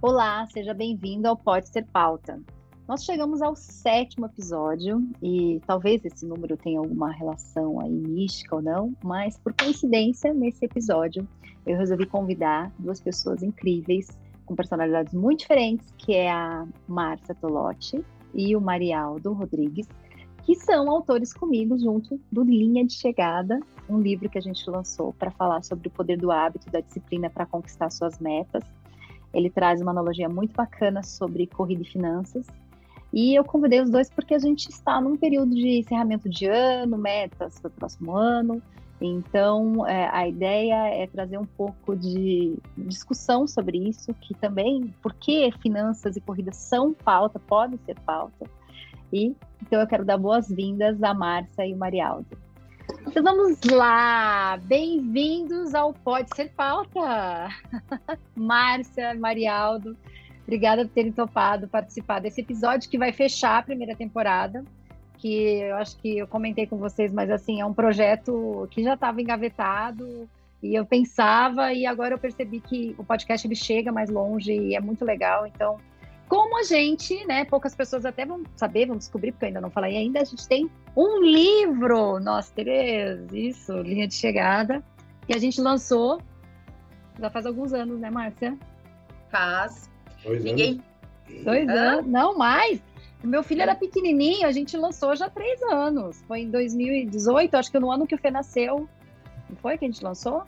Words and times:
Olá, 0.00 0.46
seja 0.46 0.72
bem-vindo 0.72 1.26
ao 1.26 1.36
Pode 1.36 1.68
Ser 1.70 1.84
Pauta. 1.86 2.40
Nós 2.86 3.02
chegamos 3.02 3.42
ao 3.42 3.56
sétimo 3.56 4.26
episódio 4.26 5.04
e 5.20 5.60
talvez 5.66 6.04
esse 6.04 6.24
número 6.24 6.56
tenha 6.56 6.78
alguma 6.78 7.10
relação 7.10 7.80
aí 7.80 7.90
mística 7.90 8.54
ou 8.54 8.62
não, 8.62 8.94
mas 9.02 9.36
por 9.38 9.52
coincidência, 9.54 10.32
nesse 10.32 10.64
episódio, 10.64 11.26
eu 11.66 11.76
resolvi 11.76 12.06
convidar 12.06 12.70
duas 12.78 13.00
pessoas 13.00 13.42
incríveis, 13.42 14.06
com 14.46 14.54
personalidades 14.54 15.12
muito 15.12 15.40
diferentes, 15.40 15.92
que 15.98 16.14
é 16.14 16.30
a 16.30 16.64
Márcia 16.86 17.34
Tolotti 17.34 18.00
e 18.32 18.54
o 18.54 18.60
Marialdo 18.60 19.32
Rodrigues, 19.32 19.88
que 20.44 20.54
são 20.54 20.88
autores 20.88 21.34
comigo 21.34 21.76
junto 21.76 22.20
do 22.30 22.44
Linha 22.44 22.86
de 22.86 22.92
Chegada, 22.92 23.58
um 23.88 24.00
livro 24.00 24.30
que 24.30 24.38
a 24.38 24.42
gente 24.42 24.70
lançou 24.70 25.12
para 25.12 25.30
falar 25.32 25.64
sobre 25.64 25.88
o 25.88 25.90
poder 25.90 26.18
do 26.18 26.30
hábito, 26.30 26.70
da 26.70 26.80
disciplina 26.80 27.28
para 27.28 27.46
conquistar 27.46 27.90
suas 27.90 28.18
metas. 28.20 28.62
Ele 29.32 29.50
traz 29.50 29.80
uma 29.80 29.90
analogia 29.90 30.28
muito 30.28 30.54
bacana 30.54 31.02
sobre 31.02 31.46
corrida 31.46 31.82
e 31.82 31.86
finanças. 31.86 32.46
E 33.12 33.34
eu 33.34 33.44
convidei 33.44 33.80
os 33.80 33.90
dois 33.90 34.10
porque 34.10 34.34
a 34.34 34.38
gente 34.38 34.68
está 34.68 35.00
num 35.00 35.16
período 35.16 35.54
de 35.54 35.78
encerramento 35.78 36.28
de 36.28 36.46
ano, 36.46 36.98
metas 36.98 37.58
para 37.58 37.68
o 37.68 37.72
próximo 37.72 38.16
ano. 38.16 38.62
Então, 39.00 39.86
é, 39.86 40.08
a 40.12 40.26
ideia 40.26 40.88
é 40.88 41.06
trazer 41.06 41.38
um 41.38 41.44
pouco 41.44 41.96
de 41.96 42.56
discussão 42.76 43.46
sobre 43.46 43.78
isso, 43.78 44.12
que 44.14 44.34
também, 44.34 44.92
por 45.00 45.14
que 45.14 45.50
finanças 45.62 46.16
e 46.16 46.20
corridas 46.20 46.56
são 46.56 46.92
pauta, 46.92 47.38
podem 47.38 47.78
ser 47.86 47.98
pauta. 48.00 48.46
E 49.12 49.34
então 49.62 49.80
eu 49.80 49.86
quero 49.86 50.04
dar 50.04 50.18
boas-vindas 50.18 51.02
a 51.02 51.14
Márcia 51.14 51.66
e 51.66 51.72
o 51.72 51.78
Marialdo. 51.78 52.26
Então 53.06 53.22
vamos 53.22 53.58
lá, 53.64 54.56
bem-vindos 54.64 55.74
ao 55.74 55.92
Pode 55.92 56.34
Ser 56.34 56.50
Pauta. 56.50 57.48
Márcia, 58.34 59.14
Marialdo, 59.14 59.96
obrigada 60.42 60.84
por 60.84 60.92
terem 60.92 61.12
topado 61.12 61.68
participar 61.68 62.20
desse 62.20 62.40
episódio 62.40 62.88
que 62.88 62.98
vai 62.98 63.12
fechar 63.12 63.58
a 63.58 63.62
primeira 63.62 63.94
temporada, 63.94 64.64
que 65.18 65.60
eu 65.60 65.76
acho 65.76 65.96
que 65.98 66.18
eu 66.18 66.26
comentei 66.26 66.66
com 66.66 66.78
vocês, 66.78 67.12
mas 67.12 67.30
assim, 67.30 67.60
é 67.60 67.66
um 67.66 67.74
projeto 67.74 68.66
que 68.70 68.82
já 68.82 68.94
estava 68.94 69.20
engavetado 69.20 70.28
e 70.62 70.74
eu 70.74 70.86
pensava 70.86 71.72
e 71.72 71.86
agora 71.86 72.14
eu 72.14 72.18
percebi 72.18 72.60
que 72.60 72.94
o 72.98 73.04
podcast 73.04 73.46
ele 73.46 73.54
chega 73.54 73.92
mais 73.92 74.10
longe 74.10 74.52
e 74.52 74.74
é 74.74 74.80
muito 74.80 75.04
legal, 75.04 75.46
então 75.46 75.78
como 76.28 76.58
a 76.58 76.62
gente, 76.62 77.24
né? 77.26 77.44
Poucas 77.44 77.74
pessoas 77.74 78.04
até 78.04 78.24
vão 78.24 78.42
saber, 78.54 78.86
vão 78.86 78.96
descobrir, 78.96 79.32
porque 79.32 79.46
eu 79.46 79.48
ainda 79.48 79.60
não 79.60 79.70
falei 79.70 79.96
ainda, 79.96 80.20
a 80.20 80.24
gente 80.24 80.46
tem 80.46 80.70
um 80.96 81.22
livro, 81.22 82.20
nós 82.20 82.50
três, 82.50 83.20
isso, 83.32 83.80
linha 83.82 84.06
de 84.06 84.14
chegada, 84.14 84.84
que 85.26 85.34
a 85.34 85.38
gente 85.38 85.60
lançou 85.60 86.20
já 87.18 87.28
faz 87.30 87.46
alguns 87.46 87.72
anos, 87.72 87.98
né, 87.98 88.10
Márcia? 88.10 88.56
Faz. 89.30 89.90
Dois 90.22 90.42
Ninguém. 90.42 90.82
anos. 91.28 91.44
Dois 91.44 91.68
anos, 91.68 92.06
não 92.06 92.36
mais. 92.38 92.80
O 93.22 93.26
meu 93.26 93.42
filho 93.42 93.62
era 93.62 93.74
pequenininho, 93.74 94.46
a 94.46 94.52
gente 94.52 94.76
lançou 94.76 95.14
já 95.16 95.26
há 95.26 95.30
três 95.30 95.60
anos. 95.62 96.22
Foi 96.28 96.40
em 96.40 96.50
2018, 96.50 97.54
acho 97.56 97.70
que 97.70 97.78
no 97.78 97.90
ano 97.90 98.06
que 98.06 98.14
o 98.14 98.18
Fê 98.18 98.30
nasceu. 98.30 98.88
Não 99.48 99.56
foi 99.56 99.76
que 99.76 99.84
a 99.84 99.88
gente 99.88 100.02
lançou? 100.04 100.44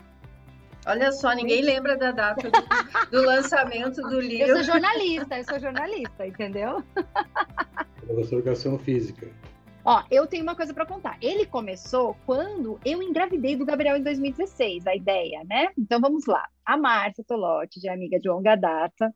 Olha 0.85 1.11
só, 1.11 1.33
ninguém 1.33 1.61
lembra 1.61 1.95
da 1.95 2.11
data 2.11 2.49
do, 2.49 3.09
do 3.11 3.25
lançamento 3.25 4.01
do 4.01 4.15
Eu 4.15 4.19
livro. 4.21 4.55
sou 4.55 4.63
jornalista, 4.63 5.37
eu 5.37 5.43
sou 5.45 5.59
jornalista, 5.59 6.25
entendeu? 6.25 6.83
Professor 8.05 8.35
Educação 8.39 8.79
Física. 8.79 9.29
Ó, 9.83 10.03
eu 10.11 10.27
tenho 10.27 10.43
uma 10.43 10.55
coisa 10.55 10.73
para 10.73 10.85
contar. 10.85 11.17
Ele 11.21 11.45
começou 11.45 12.15
quando 12.25 12.79
eu 12.85 13.01
engravidei 13.01 13.55
do 13.55 13.65
Gabriel 13.65 13.97
em 13.97 14.03
2016, 14.03 14.85
a 14.85 14.95
ideia, 14.95 15.43
né? 15.49 15.69
Então 15.77 15.99
vamos 15.99 16.25
lá. 16.25 16.47
A 16.65 16.77
Márcia 16.77 17.23
Tolotti, 17.27 17.79
de 17.79 17.89
amiga 17.89 18.19
de 18.19 18.29
longa 18.29 18.55
data, 18.55 19.13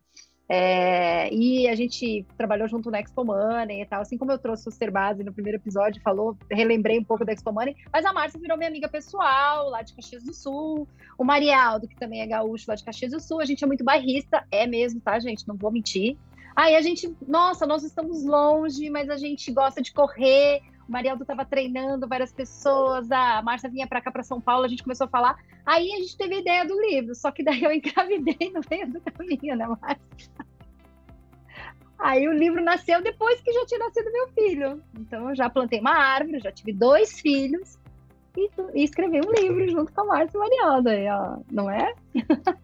é, 0.48 1.34
e 1.34 1.68
a 1.68 1.76
gente 1.76 2.26
trabalhou 2.38 2.68
junto 2.68 2.92
na 2.92 3.00
Expo 3.00 3.26
Money 3.26 3.82
e 3.82 3.86
tal. 3.86 4.02
Assim 4.02 4.18
como 4.18 4.32
eu 4.32 4.38
trouxe 4.38 4.68
o 4.70 4.72
Ser 4.72 4.92
Base 4.92 5.24
no 5.24 5.34
primeiro 5.34 5.58
episódio, 5.58 6.02
falou, 6.02 6.38
relembrei 6.52 7.00
um 7.00 7.04
pouco 7.04 7.26
da 7.26 7.34
Expo 7.34 7.52
Money, 7.52 7.76
mas 7.92 8.06
a 8.06 8.14
Márcia 8.14 8.40
virou 8.40 8.58
minha 8.58 8.70
amiga 8.70 8.88
pessoal 8.88 9.70
lá 9.70 9.82
de 9.82 9.94
Caxias 9.94 10.24
do 10.24 10.34
Sul. 10.34 10.88
O 11.18 11.24
Marialdo, 11.24 11.88
que 11.88 11.96
também 11.96 12.22
é 12.22 12.28
gaúcho 12.28 12.66
lá 12.68 12.76
de 12.76 12.84
Caxias 12.84 13.12
do 13.12 13.20
Sul, 13.20 13.42
a 13.42 13.46
gente 13.46 13.64
é 13.64 13.68
muito 13.68 13.84
bairrista, 13.84 14.46
é 14.52 14.68
mesmo, 14.68 15.00
tá, 15.02 15.20
gente? 15.20 15.48
Não 15.48 15.56
vou 15.56 15.72
mentir. 15.72 16.18
Aí 16.56 16.76
a 16.76 16.82
gente, 16.82 17.14
nossa, 17.28 17.66
nós 17.66 17.84
estamos 17.84 18.24
longe, 18.24 18.90
mas 18.90 19.10
a 19.10 19.18
gente 19.18 19.52
gosta 19.52 19.82
de 19.82 19.92
correr. 19.92 20.62
O 20.88 20.92
Marialdo 20.92 21.24
estava 21.24 21.44
treinando 21.44 22.08
várias 22.08 22.32
pessoas, 22.32 23.12
a 23.12 23.42
Márcia 23.42 23.70
vinha 23.70 23.88
para 23.88 24.02
cá, 24.02 24.12
para 24.12 24.24
São 24.24 24.40
Paulo, 24.40 24.66
a 24.66 24.68
gente 24.68 24.84
começou 24.84 25.06
a 25.06 25.10
falar. 25.10 25.38
Aí 25.66 25.92
a 25.94 25.98
gente 25.98 26.18
teve 26.18 26.36
a 26.36 26.40
ideia 26.40 26.66
do 26.66 26.80
livro, 26.80 27.16
só 27.16 27.32
que 27.32 27.44
daí 27.44 27.64
eu 27.64 27.72
engravidei 27.72 28.52
no 28.54 28.62
meio 28.70 28.92
do 28.92 29.02
caminho, 29.02 29.56
né, 29.56 29.68
Márcia? 29.68 30.46
Aí 31.98 32.28
o 32.28 32.34
livro 32.34 32.62
nasceu 32.62 33.02
depois 33.02 33.42
que 33.42 33.52
já 33.52 33.66
tinha 33.66 33.80
nascido 33.80 34.12
meu 34.12 34.28
filho. 34.30 34.84
Então 35.00 35.30
eu 35.30 35.36
já 35.36 35.50
plantei 35.50 35.80
uma 35.80 35.96
árvore, 35.96 36.40
já 36.40 36.52
tive 36.52 36.74
dois 36.74 37.20
filhos 37.20 37.80
e, 38.38 38.50
e 38.74 38.84
escrevi 38.84 39.20
um 39.26 39.32
livro 39.32 39.68
junto 39.70 39.92
com 39.94 40.02
a 40.02 40.06
Márcia 40.06 40.38
e 40.38 40.38
o 40.38 40.42
Marialdo, 40.44 40.90
aí, 40.90 41.08
ó, 41.10 41.38
não 41.52 41.70
é? 41.70 41.94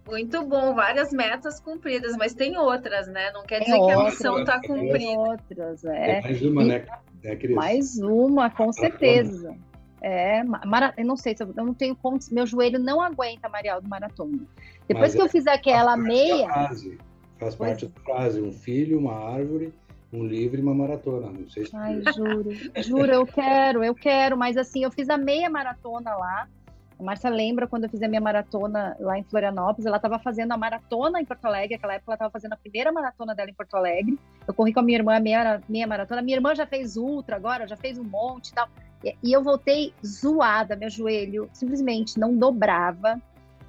Muito 0.08 0.44
bom, 0.46 0.74
várias 0.74 1.12
metas 1.12 1.60
cumpridas, 1.60 2.16
mas 2.18 2.34
tem 2.34 2.58
outras, 2.58 3.08
né? 3.08 3.32
Não 3.32 3.44
quer 3.44 3.60
Tem 3.60 3.66
dizer 3.68 3.78
que 3.86 3.92
a 3.92 3.98
outras, 3.98 4.14
missão 4.14 4.40
está 4.40 4.60
Tem 4.60 4.70
cumprida. 4.70 5.20
outras, 5.20 5.86
É 5.86 6.12
é. 6.18 6.22
mais 6.22 6.42
uma, 6.42 6.64
E- 6.64 6.68
né, 6.68 6.86
Cris? 7.38 7.56
Mais 7.56 7.98
uma, 8.00 8.50
com 8.50 8.72
certeza. 8.74 9.56
É, 10.02 10.44
ma- 10.44 10.62
mara... 10.66 10.94
eu 10.98 11.06
não 11.06 11.16
sei 11.16 11.36
se 11.38 11.44
eu, 11.44 11.54
não 11.56 11.74
tenho 11.76 11.96
como, 11.96 12.18
meu 12.32 12.46
joelho 12.48 12.80
não 12.80 13.00
aguenta 13.00 13.48
Marialdo 13.48 13.88
maratona. 13.88 14.40
Depois 14.88 15.14
Mas 15.14 15.16
que 15.16 15.22
eu 15.22 15.30
fiz 15.30 15.46
aquela 15.46 15.96
Faz 15.96 16.04
parte 16.04 16.08
da 16.08 16.14
meia, 16.36 16.48
frase. 16.50 16.98
Faz 17.38 17.56
Pois 17.56 17.70
parte 17.70 17.86
da 17.88 18.02
frase. 18.02 18.42
Um 18.42 18.52
filho, 18.52 18.98
uma 19.00 19.14
árvore, 19.14 19.72
um 20.14 20.26
livro 20.26 20.60
e 20.60 20.64
uma 20.64 20.74
maratona. 20.74 21.32
Não 21.32 21.50
sei 21.50 21.66
se 21.66 21.76
ai, 21.76 22.02
juro, 22.16 22.52
juro, 22.84 23.12
eu 23.12 23.26
quero, 23.26 23.84
eu 23.84 23.96
quero, 23.96 24.38
mas 24.38 24.58
assim, 24.58 24.84
eu 24.84 24.92
fiz 24.92 25.10
a 25.10 25.18
meia 25.18 25.50
maratona 25.50 26.16
lá. 26.16 26.48
A 27.00 27.04
Márcia 27.04 27.32
lembra 27.32 27.68
quando 27.68 27.86
eu 27.86 27.90
fiz 27.90 28.02
a 28.04 28.08
minha 28.08 28.22
maratona 28.22 28.96
lá 29.00 29.18
em 29.18 29.24
Florianópolis, 29.24 29.88
ela 29.88 29.96
estava 29.96 30.20
fazendo 30.20 30.52
a 30.52 30.58
maratona 30.58 31.20
em 31.20 31.26
Porto 31.26 31.46
Alegre, 31.46 31.76
naquela 31.76 31.96
época 31.96 32.12
ela 32.12 32.16
estava 32.16 32.32
fazendo 32.32 32.54
a 32.54 32.58
primeira 32.58 32.92
maratona 32.92 33.34
dela 33.34 33.50
em 33.50 33.54
Porto 33.56 33.76
Alegre. 33.76 34.20
Eu 34.48 34.54
corri 34.54 34.72
com 34.72 34.82
a 34.82 34.84
minha 34.84 35.00
irmã 35.00 35.16
a 35.16 35.20
meia, 35.20 35.62
meia 35.68 35.88
maratona. 35.88 36.22
Minha 36.22 36.38
irmã 36.38 36.54
já 36.54 36.68
fez 36.68 36.98
ultra 36.98 37.38
agora, 37.38 37.68
já 37.68 37.76
fez 37.76 37.98
um 37.98 38.04
monte 38.04 38.50
e 38.50 38.54
tal. 38.54 38.70
E, 39.04 39.16
e 39.24 39.34
eu 39.34 39.42
voltei 39.42 39.94
zoada, 40.06 40.76
meu 40.76 40.92
joelho 40.92 41.50
simplesmente 41.54 42.20
não 42.20 42.38
dobrava. 42.38 43.20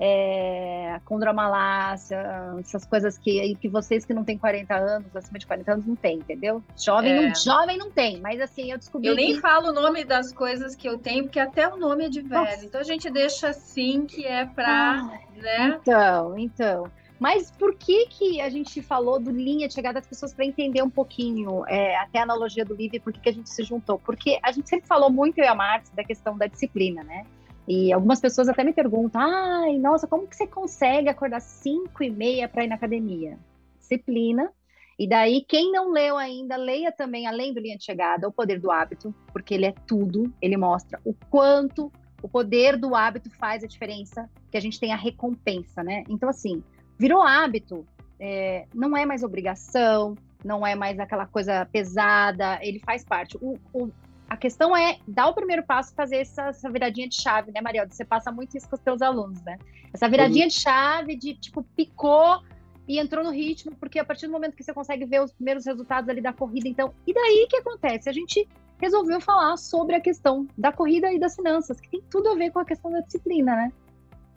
É, 0.04 1.00
condromalácia, 1.04 2.20
essas 2.58 2.84
coisas 2.84 3.16
que, 3.16 3.54
que 3.54 3.68
vocês 3.68 4.04
que 4.04 4.12
não 4.12 4.24
têm 4.24 4.36
40 4.36 4.74
anos, 4.74 5.14
acima 5.14 5.38
de 5.38 5.46
40 5.46 5.72
anos, 5.74 5.86
não 5.86 5.94
tem, 5.94 6.16
entendeu? 6.16 6.60
Jovem, 6.76 7.12
É. 7.12 7.26
não, 7.28 7.34
jovem 7.36 7.78
não 7.78 7.88
tem, 7.90 8.20
mas 8.20 8.40
assim, 8.40 8.72
eu 8.72 8.78
descobri 8.78 9.08
Eu 9.08 9.14
nem 9.14 9.34
que... 9.36 9.40
falo 9.40 9.68
o 9.68 9.72
nome 9.72 10.04
das 10.04 10.32
coisas 10.32 10.74
que 10.74 10.88
eu 10.88 10.98
tenho, 10.98 11.24
porque 11.24 11.38
até 11.38 11.68
o 11.68 11.76
nome 11.76 12.06
é 12.06 12.08
de 12.08 12.20
velho. 12.20 12.42
Nossa. 12.42 12.64
Então 12.64 12.80
a 12.80 12.84
gente 12.84 13.08
deixa 13.10 13.50
assim, 13.50 14.04
que 14.04 14.26
é 14.26 14.44
pra, 14.44 15.02
Ah, 15.02 15.20
né? 15.36 15.78
Então, 15.80 16.36
então. 16.36 16.90
Mas 17.20 17.52
por 17.52 17.76
que 17.76 18.06
que 18.06 18.40
a 18.40 18.50
gente 18.50 18.82
falou 18.82 19.20
do 19.20 19.30
linha 19.30 19.68
de 19.68 19.74
chegada 19.74 20.00
das 20.00 20.08
pessoas 20.08 20.34
para 20.34 20.44
entender 20.44 20.82
um 20.82 20.90
pouquinho 20.90 21.64
é, 21.68 21.96
até 21.98 22.18
a 22.18 22.24
analogia 22.24 22.64
do 22.64 22.74
livro 22.74 22.96
e 22.96 22.98
por 23.00 23.12
que, 23.12 23.20
que 23.20 23.28
a 23.28 23.32
gente 23.32 23.48
se 23.48 23.62
juntou? 23.62 23.96
Porque 24.00 24.40
a 24.42 24.50
gente 24.50 24.68
sempre 24.68 24.88
falou 24.88 25.08
muito, 25.08 25.38
eu 25.38 25.44
e 25.44 25.46
a 25.46 25.54
Márcia, 25.54 25.94
da 25.94 26.02
questão 26.02 26.36
da 26.36 26.48
disciplina, 26.48 27.04
né? 27.04 27.24
E 27.66 27.92
algumas 27.92 28.20
pessoas 28.20 28.48
até 28.48 28.64
me 28.64 28.72
perguntam, 28.72 29.20
ai, 29.20 29.78
nossa, 29.78 30.06
como 30.06 30.26
que 30.26 30.36
você 30.36 30.46
consegue 30.46 31.08
acordar 31.08 31.40
5 31.40 32.02
e 32.02 32.10
meia 32.10 32.48
para 32.48 32.64
ir 32.64 32.68
na 32.68 32.74
academia? 32.74 33.38
Disciplina. 33.78 34.50
E 34.98 35.08
daí, 35.08 35.44
quem 35.48 35.72
não 35.72 35.90
leu 35.90 36.16
ainda, 36.16 36.56
leia 36.56 36.92
também, 36.92 37.26
além 37.26 37.52
do 37.54 37.60
linha 37.60 37.76
de 37.78 37.84
chegada, 37.84 38.28
o 38.28 38.32
poder 38.32 38.60
do 38.60 38.70
hábito, 38.70 39.14
porque 39.32 39.54
ele 39.54 39.66
é 39.66 39.74
tudo, 39.86 40.32
ele 40.40 40.56
mostra 40.56 41.00
o 41.04 41.14
quanto 41.30 41.90
o 42.22 42.28
poder 42.28 42.76
do 42.76 42.94
hábito 42.94 43.28
faz 43.30 43.64
a 43.64 43.66
diferença, 43.66 44.30
que 44.50 44.56
a 44.56 44.60
gente 44.60 44.78
tem 44.78 44.92
a 44.92 44.96
recompensa, 44.96 45.82
né? 45.82 46.04
Então, 46.08 46.28
assim, 46.28 46.62
virou 46.96 47.20
hábito, 47.22 47.84
é, 48.20 48.66
não 48.72 48.96
é 48.96 49.04
mais 49.04 49.24
obrigação, 49.24 50.14
não 50.44 50.64
é 50.64 50.76
mais 50.76 51.00
aquela 51.00 51.26
coisa 51.26 51.66
pesada, 51.66 52.58
ele 52.62 52.78
faz 52.78 53.04
parte. 53.04 53.36
O, 53.40 53.58
o- 53.72 53.90
a 54.32 54.36
questão 54.36 54.74
é 54.74 54.98
dar 55.06 55.28
o 55.28 55.34
primeiro 55.34 55.62
passo, 55.62 55.94
fazer 55.94 56.16
essa, 56.16 56.44
essa 56.44 56.70
viradinha 56.70 57.06
de 57.06 57.20
chave, 57.20 57.52
né, 57.52 57.60
Mariana? 57.60 57.90
Você 57.90 58.02
passa 58.02 58.32
muito 58.32 58.56
isso 58.56 58.66
com 58.66 58.76
os 58.76 58.80
teus 58.80 59.02
alunos, 59.02 59.42
né? 59.42 59.58
Essa 59.92 60.08
viradinha 60.08 60.48
de 60.48 60.54
chave 60.54 61.14
de, 61.14 61.34
tipo, 61.34 61.62
picou 61.76 62.42
e 62.88 62.98
entrou 62.98 63.22
no 63.22 63.30
ritmo, 63.30 63.76
porque 63.76 63.98
a 63.98 64.04
partir 64.04 64.28
do 64.28 64.32
momento 64.32 64.56
que 64.56 64.64
você 64.64 64.72
consegue 64.72 65.04
ver 65.04 65.20
os 65.20 65.34
primeiros 65.34 65.66
resultados 65.66 66.08
ali 66.08 66.22
da 66.22 66.32
corrida, 66.32 66.66
então, 66.66 66.94
e 67.06 67.12
daí 67.12 67.46
que 67.46 67.56
acontece? 67.56 68.08
A 68.08 68.12
gente 68.12 68.48
resolveu 68.80 69.20
falar 69.20 69.58
sobre 69.58 69.96
a 69.96 70.00
questão 70.00 70.48
da 70.56 70.72
corrida 70.72 71.12
e 71.12 71.20
das 71.20 71.36
finanças, 71.36 71.78
que 71.78 71.90
tem 71.90 72.02
tudo 72.10 72.30
a 72.30 72.34
ver 72.34 72.50
com 72.52 72.58
a 72.58 72.64
questão 72.64 72.90
da 72.90 73.00
disciplina, 73.00 73.54
né? 73.54 73.72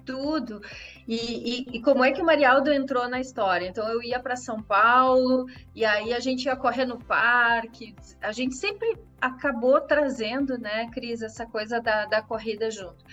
Tudo. 0.06 0.62
E, 1.08 1.16
e- 1.16 1.78
e 1.78 1.82
como 1.82 2.04
é 2.04 2.12
que 2.12 2.22
o 2.22 2.26
Marialdo 2.26 2.72
entrou 2.72 3.08
na 3.10 3.20
história? 3.20 3.68
Então 3.68 3.88
eu 3.90 4.02
ia 4.04 4.20
para 4.20 4.36
São 4.36 4.62
Paulo 4.62 5.46
e 5.74 5.84
aí 5.84 6.14
a 6.14 6.20
gente 6.20 6.46
ia 6.46 6.56
correr 6.56 6.86
no 6.86 6.98
parque. 7.00 7.96
A 8.22 8.32
gente 8.32 8.56
sempre 8.56 8.98
acabou 9.20 9.82
trazendo, 9.82 10.58
né, 10.58 10.90
Cris, 10.92 11.22
essa 11.22 11.46
coisa 11.46 11.80
da, 11.80 12.06
da 12.06 12.22
corrida 12.22 12.70
junto. 12.70 13.04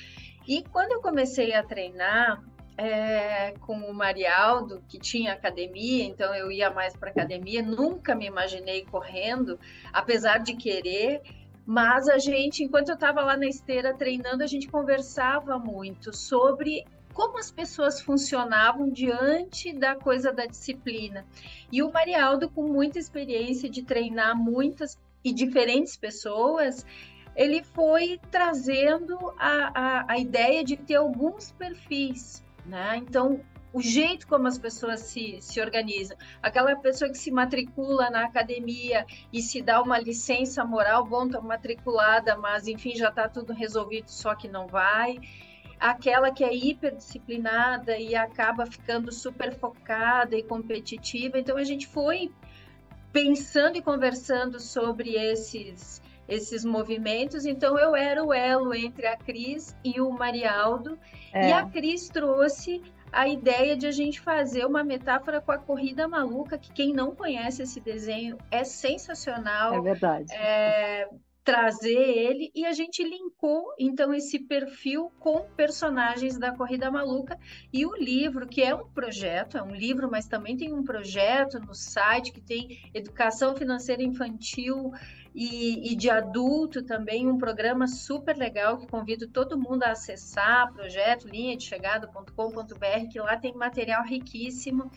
E 0.46 0.62
quando 0.64 0.92
eu 0.92 1.00
comecei 1.00 1.54
a 1.54 1.62
treinar, 1.62 2.42
é, 2.76 3.52
com 3.60 3.74
o 3.76 3.94
Marialdo, 3.94 4.82
que 4.88 4.98
tinha 4.98 5.32
academia, 5.34 6.04
então 6.04 6.34
eu 6.34 6.50
ia 6.50 6.70
mais 6.70 6.96
para 6.96 7.10
academia. 7.10 7.62
Nunca 7.62 8.14
me 8.14 8.26
imaginei 8.26 8.84
correndo, 8.84 9.58
apesar 9.92 10.38
de 10.38 10.54
querer. 10.54 11.20
Mas 11.64 12.08
a 12.08 12.18
gente, 12.18 12.64
enquanto 12.64 12.88
eu 12.88 12.94
estava 12.94 13.22
lá 13.22 13.36
na 13.36 13.46
esteira 13.46 13.94
treinando, 13.94 14.42
a 14.42 14.46
gente 14.46 14.68
conversava 14.68 15.58
muito 15.58 16.14
sobre 16.14 16.84
como 17.12 17.38
as 17.38 17.50
pessoas 17.50 18.00
funcionavam 18.00 18.90
diante 18.90 19.72
da 19.72 19.94
coisa 19.94 20.32
da 20.32 20.46
disciplina. 20.46 21.24
E 21.70 21.82
o 21.82 21.92
Marialdo, 21.92 22.48
com 22.48 22.66
muita 22.66 22.98
experiência 22.98 23.68
de 23.68 23.82
treinar 23.82 24.36
muitas 24.36 24.98
e 25.22 25.32
diferentes 25.32 25.96
pessoas, 25.96 26.84
ele 27.36 27.62
foi 27.62 28.18
trazendo 28.30 29.16
a, 29.38 29.72
a, 29.74 30.12
a 30.12 30.18
ideia 30.18 30.64
de 30.64 30.76
ter 30.76 30.96
alguns 30.96 31.52
perfis. 31.52 32.44
Né? 32.66 32.96
Então, 32.96 33.40
o 33.72 33.80
jeito 33.80 34.26
como 34.26 34.46
as 34.46 34.58
pessoas 34.58 35.00
se, 35.00 35.38
se 35.40 35.60
organizam. 35.60 36.16
Aquela 36.42 36.76
pessoa 36.76 37.10
que 37.10 37.16
se 37.16 37.30
matricula 37.30 38.10
na 38.10 38.24
academia 38.24 39.06
e 39.32 39.40
se 39.40 39.62
dá 39.62 39.80
uma 39.80 39.98
licença 39.98 40.64
moral, 40.64 41.04
bom, 41.06 41.26
está 41.26 41.40
matriculada, 41.40 42.36
mas 42.36 42.69
enfim, 42.69 42.94
já 42.94 43.08
está 43.08 43.28
tudo 43.28 43.52
resolvido, 43.52 44.08
só 44.08 44.34
que 44.34 44.46
não 44.46 44.66
vai. 44.66 45.19
Aquela 45.80 46.30
que 46.30 46.44
é 46.44 46.54
hiperdisciplinada 46.54 47.98
e 47.98 48.14
acaba 48.14 48.66
ficando 48.66 49.10
super 49.10 49.52
focada 49.52 50.36
e 50.36 50.42
competitiva. 50.42 51.38
Então, 51.38 51.56
a 51.56 51.64
gente 51.64 51.86
foi 51.88 52.30
pensando 53.12 53.76
e 53.76 53.82
conversando 53.82 54.60
sobre 54.60 55.16
esses 55.16 56.00
esses 56.28 56.64
movimentos. 56.64 57.44
Então 57.44 57.78
eu 57.78 57.94
era 57.94 58.24
o 58.24 58.32
elo 58.32 58.74
entre 58.74 59.06
a 59.06 59.16
Cris 59.16 59.76
e 59.84 60.00
o 60.00 60.10
Marialdo. 60.10 60.98
É. 61.32 61.48
E 61.48 61.52
a 61.52 61.66
Cris 61.66 62.08
trouxe 62.08 62.80
a 63.12 63.28
ideia 63.28 63.76
de 63.76 63.86
a 63.86 63.90
gente 63.92 64.20
fazer 64.20 64.64
uma 64.64 64.82
metáfora 64.82 65.40
com 65.40 65.52
a 65.52 65.58
corrida 65.58 66.08
maluca, 66.08 66.58
que 66.58 66.72
quem 66.72 66.92
não 66.92 67.14
conhece 67.14 67.62
esse 67.62 67.78
desenho 67.78 68.38
é 68.50 68.64
sensacional. 68.64 69.74
É 69.74 69.80
verdade. 69.80 70.32
É, 70.32 71.08
trazer 71.44 71.98
ele 71.98 72.52
e 72.54 72.64
a 72.64 72.72
gente 72.72 73.02
linkou 73.02 73.74
então 73.78 74.14
esse 74.14 74.38
perfil 74.38 75.12
com 75.18 75.40
personagens 75.56 76.38
da 76.38 76.52
Corrida 76.52 76.90
Maluca 76.90 77.38
e 77.72 77.84
o 77.84 77.94
livro, 77.96 78.46
que 78.46 78.62
é 78.62 78.74
um 78.74 78.88
projeto, 78.88 79.58
é 79.58 79.62
um 79.62 79.74
livro, 79.74 80.08
mas 80.10 80.26
também 80.26 80.56
tem 80.56 80.72
um 80.72 80.84
projeto 80.84 81.58
no 81.58 81.74
site 81.74 82.32
que 82.32 82.40
tem 82.40 82.90
educação 82.94 83.56
financeira 83.56 84.02
infantil 84.02 84.92
e, 85.34 85.93
e 85.93 85.96
de 85.96 86.11
adulto 86.11 86.82
também, 86.82 87.29
um 87.29 87.38
programa 87.38 87.87
super 87.87 88.37
legal 88.37 88.76
que 88.76 88.87
convido 88.87 89.26
todo 89.26 89.58
mundo 89.58 89.82
a 89.82 89.93
acessar, 89.93 90.73
projeto 90.73 91.26
linha 91.26 91.56
de 91.56 91.64
chegada.com.br, 91.64 93.08
que 93.11 93.19
lá 93.19 93.37
tem 93.38 93.55
material 93.55 94.05
riquíssimo. 94.05 94.90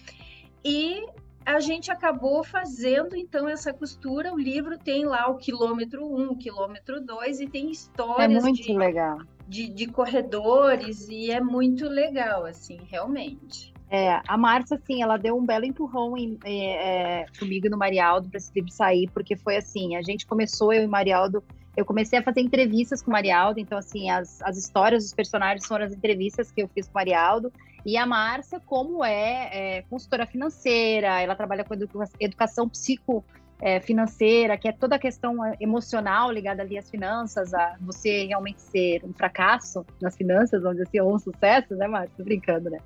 E 0.64 1.06
a 1.46 1.60
gente 1.60 1.92
acabou 1.92 2.44
fazendo 2.44 3.16
então 3.16 3.48
essa 3.48 3.72
costura. 3.72 4.34
O 4.34 4.40
livro 4.40 4.78
tem 4.78 5.06
lá 5.06 5.28
o 5.30 5.38
quilômetro 5.38 6.06
1, 6.06 6.32
o 6.32 6.38
quilômetro 6.38 7.00
2 7.00 7.42
e 7.42 7.48
tem 7.48 7.70
histórias 7.70 8.44
é 8.44 8.46
muito 8.46 8.64
de, 8.64 8.74
legal. 8.74 9.20
De, 9.48 9.70
de 9.70 9.88
corredores 9.88 11.08
e 11.08 11.30
é 11.30 11.40
muito 11.40 11.88
legal, 11.88 12.46
assim, 12.46 12.80
realmente. 12.90 13.75
É, 13.90 14.20
a 14.28 14.38
Márcia, 14.38 14.78
assim, 14.78 15.02
ela 15.02 15.18
deu 15.18 15.38
um 15.38 15.46
belo 15.46 15.66
empurrão 15.66 16.18
em, 16.18 16.38
é, 16.44 17.22
é 17.22 17.26
comigo 17.38 17.70
no 17.70 17.78
Marialdo 17.78 18.30
para 18.30 18.38
esse 18.38 18.52
livro 18.54 18.72
sair, 18.72 19.10
porque 19.14 19.36
foi 19.36 19.58
assim, 19.58 19.96
a 19.96 20.02
gente 20.02 20.26
começou, 20.26 20.74
eu 20.74 20.84
e 20.84 20.88
Marialdo, 20.88 21.44
eu 21.78 21.86
comecei 21.86 22.18
a 22.18 22.24
fazer 22.24 22.42
entrevistas 22.42 23.02
com 23.02 23.12
o 23.12 23.14
Marialdo, 23.14 23.60
então, 23.60 23.78
assim, 23.78 24.10
as, 24.10 24.42
as 24.42 24.58
histórias 24.58 25.04
dos 25.04 25.14
personagens 25.14 25.68
foram 25.68 25.86
as 25.86 25.94
entrevistas 25.94 26.52
que 26.52 26.64
eu 26.64 26.68
fiz 26.68 26.88
com 26.88 26.94
o 26.94 26.96
Marialdo, 26.96 27.52
e 27.86 27.98
a 27.98 28.06
Márcia, 28.06 28.60
como 28.60 29.06
é, 29.06 29.78
é 29.78 29.82
consultora 29.84 30.26
financeira, 30.26 31.22
ela 31.22 31.36
trabalha 31.36 31.64
com 31.64 31.76
educação 32.20 32.68
psico 32.68 33.24
é, 33.62 33.80
financeira, 33.80 34.58
que 34.58 34.68
é 34.68 34.72
toda 34.72 34.96
a 34.96 35.00
questão 35.00 35.44
é, 35.44 35.56
emocional 35.60 36.32
ligada 36.32 36.62
ali 36.62 36.78
às 36.78 36.90
finanças, 36.90 37.54
a 37.54 37.76
você 37.80 38.26
realmente 38.26 38.62
ser 38.62 39.04
um 39.04 39.14
fracasso 39.14 39.86
nas 40.02 40.16
finanças, 40.16 40.62
vamos 40.62 40.78
dizer 40.78 40.90
assim, 40.90 41.00
ou 41.00 41.16
um 41.16 41.20
sucesso, 41.20 41.76
né, 41.76 41.88
Márcia? 41.88 42.12
Tô 42.18 42.24
brincando, 42.24 42.70
né? 42.70 42.80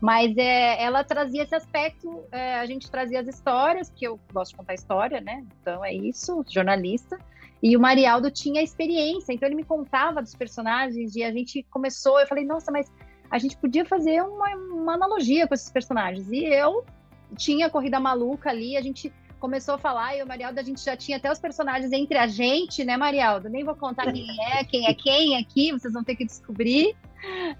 Mas 0.00 0.36
é, 0.36 0.82
ela 0.82 1.02
trazia 1.02 1.42
esse 1.42 1.54
aspecto, 1.54 2.24
é, 2.30 2.54
a 2.54 2.66
gente 2.66 2.90
trazia 2.90 3.20
as 3.20 3.28
histórias, 3.28 3.90
porque 3.90 4.06
eu 4.06 4.18
gosto 4.32 4.52
de 4.52 4.56
contar 4.58 4.74
história, 4.74 5.20
né? 5.20 5.44
Então 5.60 5.84
é 5.84 5.92
isso, 5.92 6.44
jornalista. 6.48 7.18
E 7.62 7.76
o 7.76 7.80
Marialdo 7.80 8.30
tinha 8.30 8.62
experiência, 8.62 9.32
então 9.32 9.48
ele 9.48 9.54
me 9.54 9.64
contava 9.64 10.20
dos 10.20 10.34
personagens 10.34 11.14
e 11.14 11.22
a 11.22 11.30
gente 11.30 11.62
começou, 11.70 12.18
eu 12.18 12.26
falei, 12.26 12.44
nossa, 12.44 12.72
mas 12.72 12.90
a 13.30 13.38
gente 13.38 13.56
podia 13.56 13.84
fazer 13.84 14.20
uma, 14.20 14.48
uma 14.56 14.94
analogia 14.94 15.46
com 15.46 15.54
esses 15.54 15.70
personagens. 15.70 16.30
E 16.30 16.44
eu 16.44 16.84
tinha 17.36 17.66
a 17.66 17.70
corrida 17.70 17.98
maluca 17.98 18.50
ali, 18.50 18.76
a 18.76 18.82
gente 18.82 19.12
começou 19.42 19.74
a 19.74 19.78
falar, 19.78 20.16
e 20.16 20.22
o 20.22 20.26
Marialdo, 20.26 20.60
a 20.60 20.62
gente 20.62 20.84
já 20.84 20.96
tinha 20.96 21.16
até 21.16 21.30
os 21.30 21.40
personagens 21.40 21.90
entre 21.90 22.16
a 22.16 22.28
gente, 22.28 22.84
né, 22.84 22.96
Marialdo? 22.96 23.48
Nem 23.48 23.64
vou 23.64 23.74
contar 23.74 24.12
quem 24.12 24.24
é, 24.40 24.62
quem 24.62 24.86
é 24.86 24.94
quem 24.94 25.36
aqui, 25.36 25.72
vocês 25.72 25.92
vão 25.92 26.04
ter 26.04 26.14
que 26.14 26.24
descobrir. 26.24 26.94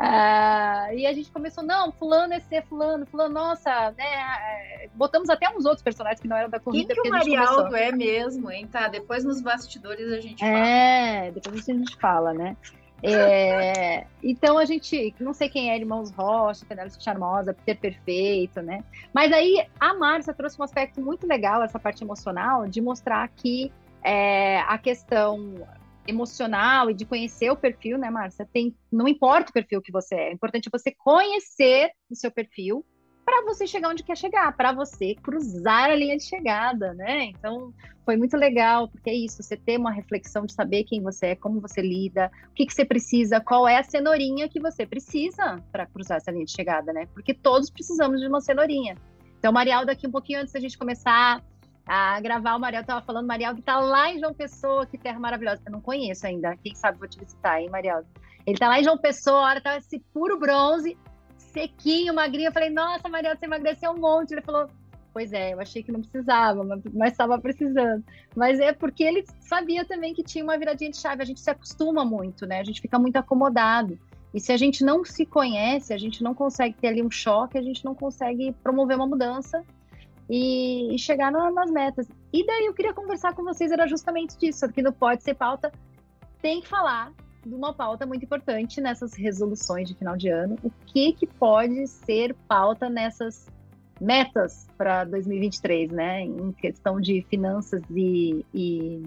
Uh, 0.01 0.95
e 0.95 1.05
a 1.05 1.13
gente 1.13 1.29
começou, 1.33 1.65
não, 1.65 1.91
fulano 1.91 2.35
é 2.35 2.39
ser 2.39 2.65
fulano, 2.67 3.05
fulano, 3.05 3.35
nossa, 3.35 3.91
né? 3.99 4.05
É, 4.05 4.91
botamos 4.95 5.29
até 5.29 5.51
uns 5.51 5.65
outros 5.65 5.83
personagens 5.83 6.21
que 6.21 6.29
não 6.29 6.37
eram 6.37 6.49
da 6.49 6.61
corrida. 6.61 6.95
Quem 6.95 7.03
que 7.03 7.09
o 7.09 7.11
Marialdo 7.11 7.75
é 7.75 7.91
mesmo, 7.91 8.49
hein? 8.49 8.69
Tá, 8.71 8.87
depois 8.87 9.25
nos 9.25 9.41
bastidores 9.41 10.13
a 10.13 10.21
gente 10.21 10.39
fala. 10.39 10.59
É, 10.59 11.31
depois 11.33 11.69
a 11.69 11.73
gente 11.73 11.97
fala, 11.97 12.33
né? 12.33 12.57
É, 13.03 14.07
então 14.23 14.57
a 14.59 14.65
gente, 14.65 15.15
não 15.19 15.33
sei 15.33 15.49
quem 15.49 15.71
é, 15.71 15.77
Irmãos 15.77 16.13
Rocha, 16.13 16.65
Penélope 16.65 17.03
Charmosa, 17.03 17.53
Peter 17.53 17.77
Perfeito, 17.79 18.63
né? 18.63 18.85
Mas 19.13 19.33
aí 19.33 19.67
a 19.81 19.93
Márcia 19.95 20.33
trouxe 20.33 20.61
um 20.61 20.65
aspecto 20.65 21.01
muito 21.01 21.27
legal, 21.27 21.63
essa 21.63 21.79
parte 21.79 22.05
emocional, 22.05 22.69
de 22.69 22.81
mostrar 22.81 23.27
que 23.29 23.73
é, 24.03 24.61
a 24.61 24.79
questão 24.79 25.67
emocional 26.07 26.91
e 26.91 26.95
de 26.95 27.05
conhecer 27.05 27.51
o 27.51 27.57
perfil, 27.57 27.99
né, 27.99 28.11
Márcia? 28.11 28.49
Tem, 28.53 28.75
não 28.91 29.09
importa 29.09 29.51
o 29.51 29.53
perfil 29.53 29.83
que 29.83 29.93
você 29.93 30.15
é, 30.15 30.29
é 30.29 30.33
importante 30.33 30.71
você 30.73 30.93
conhecer 30.93 31.91
o 32.11 32.15
seu 32.15 32.31
perfil 32.31 32.85
para 33.33 33.43
você 33.45 33.67
chegar 33.67 33.89
onde 33.89 34.03
quer 34.03 34.17
chegar, 34.17 34.55
para 34.55 34.73
você 34.73 35.15
cruzar 35.15 35.89
a 35.89 35.95
linha 35.95 36.19
de 36.19 36.25
chegada, 36.25 36.93
né? 36.93 37.25
Então, 37.25 37.73
foi 38.05 38.15
muito 38.15 38.37
legal, 38.37 38.89
porque 38.89 39.09
é 39.09 39.15
isso, 39.15 39.43
você 39.43 39.57
ter 39.57 39.79
uma 39.79 39.91
reflexão 39.91 40.45
de 40.45 40.53
saber 40.53 40.85
quem 40.85 41.01
você 41.01 41.29
é, 41.29 41.35
como 41.35 41.59
você 41.59 41.81
lida, 41.81 42.31
o 42.51 42.53
que, 42.53 42.67
que 42.67 42.75
você 42.75 42.85
precisa, 42.85 43.41
qual 43.41 43.67
é 43.67 43.79
a 43.79 43.83
cenourinha 43.83 44.51
que 44.51 44.61
você 44.61 44.85
precisa 44.85 45.57
para 45.73 45.87
cruzar 45.87 46.19
essa 46.19 46.31
linha 46.31 46.45
de 46.45 46.53
chegada, 46.53 46.93
né? 46.93 47.07
Porque 47.15 47.33
todos 47.33 47.71
precisamos 47.71 48.21
de 48.21 48.27
uma 48.27 48.43
cenourinha. 48.43 48.99
Então, 49.39 49.51
Marialdo, 49.51 49.91
aqui 49.91 50.07
um 50.07 50.11
pouquinho 50.11 50.41
antes 50.41 50.53
da 50.53 50.61
gente 50.61 50.77
começar 50.77 51.43
a 51.87 52.21
gravar, 52.21 52.57
o 52.57 52.61
Marialdo 52.61 52.85
estava 52.85 53.05
falando, 53.05 53.27
Marialdo 53.27 53.61
está 53.61 53.81
lá 53.81 54.13
em 54.13 54.21
João 54.21 54.35
Pessoa, 54.35 54.85
que 54.85 54.99
terra 54.99 55.19
maravilhosa. 55.19 55.63
Eu 55.65 55.73
não 55.73 55.81
conheço 55.81 56.27
ainda, 56.27 56.55
quem 56.59 56.75
sabe 56.75 56.99
vou 56.99 57.09
te 57.09 57.19
visitar, 57.19 57.63
hein, 57.63 57.71
Marialdo? 57.71 58.07
Ele 58.47 58.57
está 58.57 58.69
lá 58.69 58.79
em 58.79 58.85
João 58.85 58.99
Pessoa, 58.99 59.39
a 59.39 59.47
hora 59.47 59.61
tá 59.61 59.79
esse 59.79 60.01
puro 60.13 60.39
bronze, 60.39 60.99
sequinho, 61.53 62.15
magrinho. 62.15 62.49
Eu 62.49 62.53
falei, 62.53 62.71
nossa, 62.71 63.09
Mariana, 63.09 63.37
você 63.39 63.47
emagreceu 63.47 63.91
um 63.93 63.99
monte. 63.99 64.33
Ele 64.33 64.43
falou, 64.43 64.69
pois 65.13 65.33
é, 65.33 65.53
eu 65.53 65.61
achei 65.61 65.83
que 65.83 65.93
não 65.93 66.01
precisava, 66.01 66.65
mas 66.93 67.13
estava 67.13 67.39
precisando. 67.39 68.05
Mas 68.35 68.59
é 68.59 68.73
porque 68.73 69.05
ele 69.05 69.25
sabia 69.41 69.85
também 69.85 70.15
que 70.15 70.23
tinha 70.23 70.43
uma 70.43 70.59
viradinha 70.59 70.91
de 70.91 70.97
chave. 70.97 71.23
A 71.23 71.27
gente 71.27 71.41
se 71.41 71.51
acostuma 71.51 72.05
muito, 72.05 72.47
né? 72.47 72.61
A 72.61 72.65
gente 72.65 72.81
fica 72.81 72.99
muito 72.99 73.17
acomodado. 73.17 73.99
E 74.35 74.41
se 74.41 74.51
a 74.51 74.57
gente 74.57 74.83
não 74.83 75.05
se 75.05 75.27
conhece, 75.27 75.93
a 75.93 75.99
gente 75.99 76.23
não 76.23 76.35
consegue 76.35 76.75
ter 76.81 76.89
ali 76.89 77.03
um 77.03 77.11
choque, 77.11 77.59
a 77.59 77.63
gente 77.63 77.85
não 77.85 77.95
consegue 77.95 78.53
promover 78.63 78.97
uma 78.97 79.07
mudança 79.07 79.63
e, 80.29 80.95
e 80.95 80.99
chegar 80.99 81.31
no, 81.31 81.51
nas 81.51 81.71
metas. 81.71 82.09
E 82.33 82.47
daí 82.47 82.65
eu 82.65 82.73
queria 82.73 82.95
conversar 82.95 83.35
com 83.35 83.45
vocês, 83.45 83.71
era 83.71 83.87
justamente 83.87 84.39
disso, 84.39 84.67
que 84.71 84.81
no 84.81 84.93
Pode 84.93 85.23
Ser 85.23 85.35
Pauta 85.35 85.71
tem 86.41 86.63
que 86.63 86.69
falar 86.69 87.13
de 87.45 87.55
uma 87.55 87.73
pauta 87.73 88.07
muito 88.07 88.25
importante 88.25 88.81
nessas 88.81 89.15
resoluções 89.15 89.89
de 89.89 89.95
final 89.95 90.17
de 90.17 90.29
ano. 90.29 90.57
O 90.63 90.71
que, 90.87 91.13
que 91.13 91.27
pode 91.27 91.87
ser 91.87 92.35
pauta 92.49 92.89
nessas 92.89 93.47
metas 94.01 94.67
para 94.77 95.05
2023, 95.05 95.91
né? 95.91 96.23
Em 96.23 96.53
questão 96.53 97.01
de 97.01 97.25
finanças 97.29 97.83
e, 97.91 98.45
e 98.53 99.03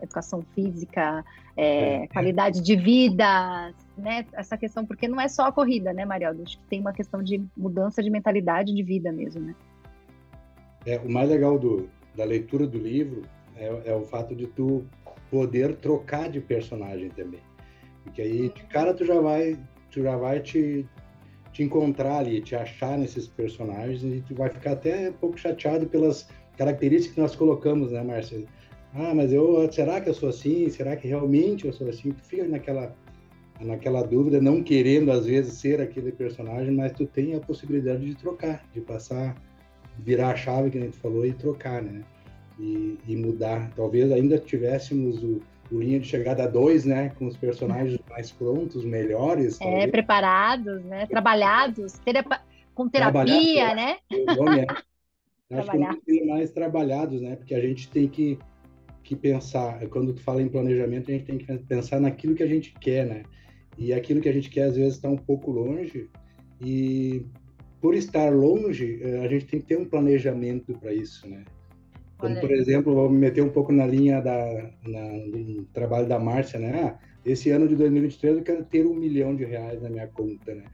educação 0.00 0.42
física, 0.54 1.24
é, 1.56 2.04
é, 2.04 2.06
qualidade 2.08 2.60
de 2.60 2.76
vida, 2.76 3.72
né? 3.96 4.26
Essa 4.32 4.56
questão, 4.56 4.84
porque 4.84 5.06
não 5.06 5.20
é 5.20 5.28
só 5.28 5.46
a 5.46 5.52
corrida, 5.52 5.92
né, 5.92 6.04
Marialdo? 6.04 6.42
Acho 6.42 6.58
que 6.58 6.64
tem 6.64 6.80
uma 6.80 6.92
questão 6.92 7.22
de 7.22 7.42
mudança 7.56 8.02
de 8.02 8.10
mentalidade 8.10 8.74
de 8.74 8.82
vida 8.82 9.12
mesmo, 9.12 9.40
né? 9.40 9.54
É, 10.84 10.98
o 10.98 11.10
mais 11.10 11.28
legal 11.28 11.58
do, 11.58 11.88
da 12.16 12.24
leitura 12.24 12.66
do 12.66 12.78
livro 12.78 13.22
é, 13.56 13.90
é 13.90 13.94
o 13.94 14.02
fato 14.02 14.34
de 14.34 14.46
tu 14.46 14.84
poder 15.30 15.76
trocar 15.76 16.28
de 16.28 16.40
personagem 16.40 17.08
também. 17.10 17.40
Porque 18.04 18.22
aí, 18.22 18.48
de 18.48 18.62
cara, 18.64 18.94
tu 18.94 19.04
já 19.04 19.20
vai, 19.20 19.58
tu 19.90 20.02
já 20.02 20.16
vai 20.16 20.40
te, 20.40 20.86
te 21.52 21.62
encontrar 21.62 22.18
ali, 22.18 22.40
te 22.40 22.54
achar 22.54 22.98
nesses 22.98 23.28
personagens 23.28 24.02
e 24.02 24.22
tu 24.26 24.34
vai 24.34 24.50
ficar 24.50 24.72
até 24.72 25.10
um 25.10 25.14
pouco 25.14 25.38
chateado 25.38 25.86
pelas 25.86 26.28
características 26.56 27.14
que 27.14 27.20
nós 27.20 27.36
colocamos, 27.36 27.92
né, 27.92 28.02
Márcia? 28.02 28.44
Ah, 28.94 29.14
mas 29.14 29.32
eu, 29.32 29.70
será 29.72 30.00
que 30.00 30.08
eu 30.08 30.14
sou 30.14 30.28
assim? 30.28 30.68
Será 30.68 30.96
que 30.96 31.08
realmente 31.08 31.66
eu 31.66 31.72
sou 31.72 31.88
assim? 31.88 32.10
Tu 32.12 32.22
fica 32.24 32.46
naquela 32.46 32.94
naquela 33.64 34.02
dúvida, 34.02 34.40
não 34.40 34.62
querendo 34.62 35.10
às 35.10 35.26
vezes 35.26 35.54
ser 35.54 35.80
aquele 35.80 36.12
personagem, 36.12 36.72
mas 36.74 36.92
tu 36.92 37.06
tem 37.06 37.34
a 37.34 37.40
possibilidade 37.40 38.04
de 38.04 38.14
trocar, 38.14 38.64
de 38.72 38.80
passar, 38.80 39.36
virar 39.98 40.30
a 40.30 40.36
chave 40.36 40.70
que 40.70 40.78
a 40.78 40.80
gente 40.80 40.96
falou 40.96 41.24
e 41.24 41.32
trocar, 41.32 41.82
né? 41.82 42.02
E, 42.58 42.98
e 43.06 43.16
mudar. 43.16 43.72
Talvez 43.74 44.10
ainda 44.12 44.38
tivéssemos 44.38 45.22
o, 45.22 45.40
o 45.72 45.80
linha 45.80 45.98
de 45.98 46.06
chegada 46.06 46.46
2, 46.46 46.84
né? 46.84 47.12
Com 47.18 47.26
os 47.26 47.36
personagens 47.36 47.98
mais 48.10 48.30
prontos, 48.30 48.84
melhores. 48.84 49.60
É, 49.60 49.64
talvez. 49.64 49.90
preparados, 49.90 50.84
né? 50.84 51.06
Trabalhados, 51.06 52.00
com 52.74 52.88
terapia, 52.88 53.74
né? 53.74 53.96
Nome 54.36 54.60
é. 54.60 54.66
Acho 55.52 55.66
Trabalhar. 55.66 55.96
que 56.06 56.24
mais 56.24 56.50
trabalhados, 56.50 57.20
né? 57.20 57.36
Porque 57.36 57.54
a 57.54 57.60
gente 57.60 57.88
tem 57.90 58.08
que, 58.08 58.38
que 59.02 59.14
pensar, 59.14 59.86
quando 59.88 60.14
tu 60.14 60.22
fala 60.22 60.40
em 60.40 60.48
planejamento, 60.48 61.10
a 61.10 61.14
gente 61.14 61.26
tem 61.26 61.36
que 61.36 61.58
pensar 61.64 62.00
naquilo 62.00 62.34
que 62.34 62.42
a 62.42 62.46
gente 62.46 62.72
quer, 62.80 63.06
né? 63.06 63.22
E 63.76 63.92
aquilo 63.92 64.20
que 64.20 64.28
a 64.28 64.32
gente 64.32 64.48
quer, 64.48 64.64
às 64.64 64.76
vezes, 64.76 64.94
está 64.94 65.10
um 65.10 65.16
pouco 65.16 65.50
longe. 65.50 66.08
E 66.58 67.26
por 67.82 67.94
estar 67.94 68.32
longe, 68.32 69.00
eh, 69.02 69.24
a 69.24 69.28
gente 69.28 69.44
tem 69.44 69.60
que 69.60 69.66
ter 69.66 69.76
um 69.76 69.84
planejamento 69.84 70.72
para 70.78 70.94
isso, 70.94 71.28
né? 71.28 71.44
Como, 72.22 72.40
por 72.40 72.50
exemplo, 72.52 72.94
vou 72.94 73.10
me 73.10 73.18
meter 73.18 73.42
um 73.42 73.50
pouco 73.50 73.72
na 73.72 73.86
linha 73.86 74.20
da 74.20 74.70
na, 74.86 75.00
do 75.26 75.64
trabalho 75.72 76.08
da 76.08 76.18
Márcia, 76.18 76.58
né? 76.58 76.96
Esse 77.24 77.50
ano 77.50 77.68
de 77.68 77.76
2023 77.76 78.38
eu 78.38 78.42
quero 78.42 78.64
ter 78.64 78.86
um 78.86 78.94
milhão 78.94 79.34
de 79.34 79.44
reais 79.44 79.80
na 79.82 79.90
minha 79.90 80.06
conta, 80.06 80.54
né? 80.54 80.64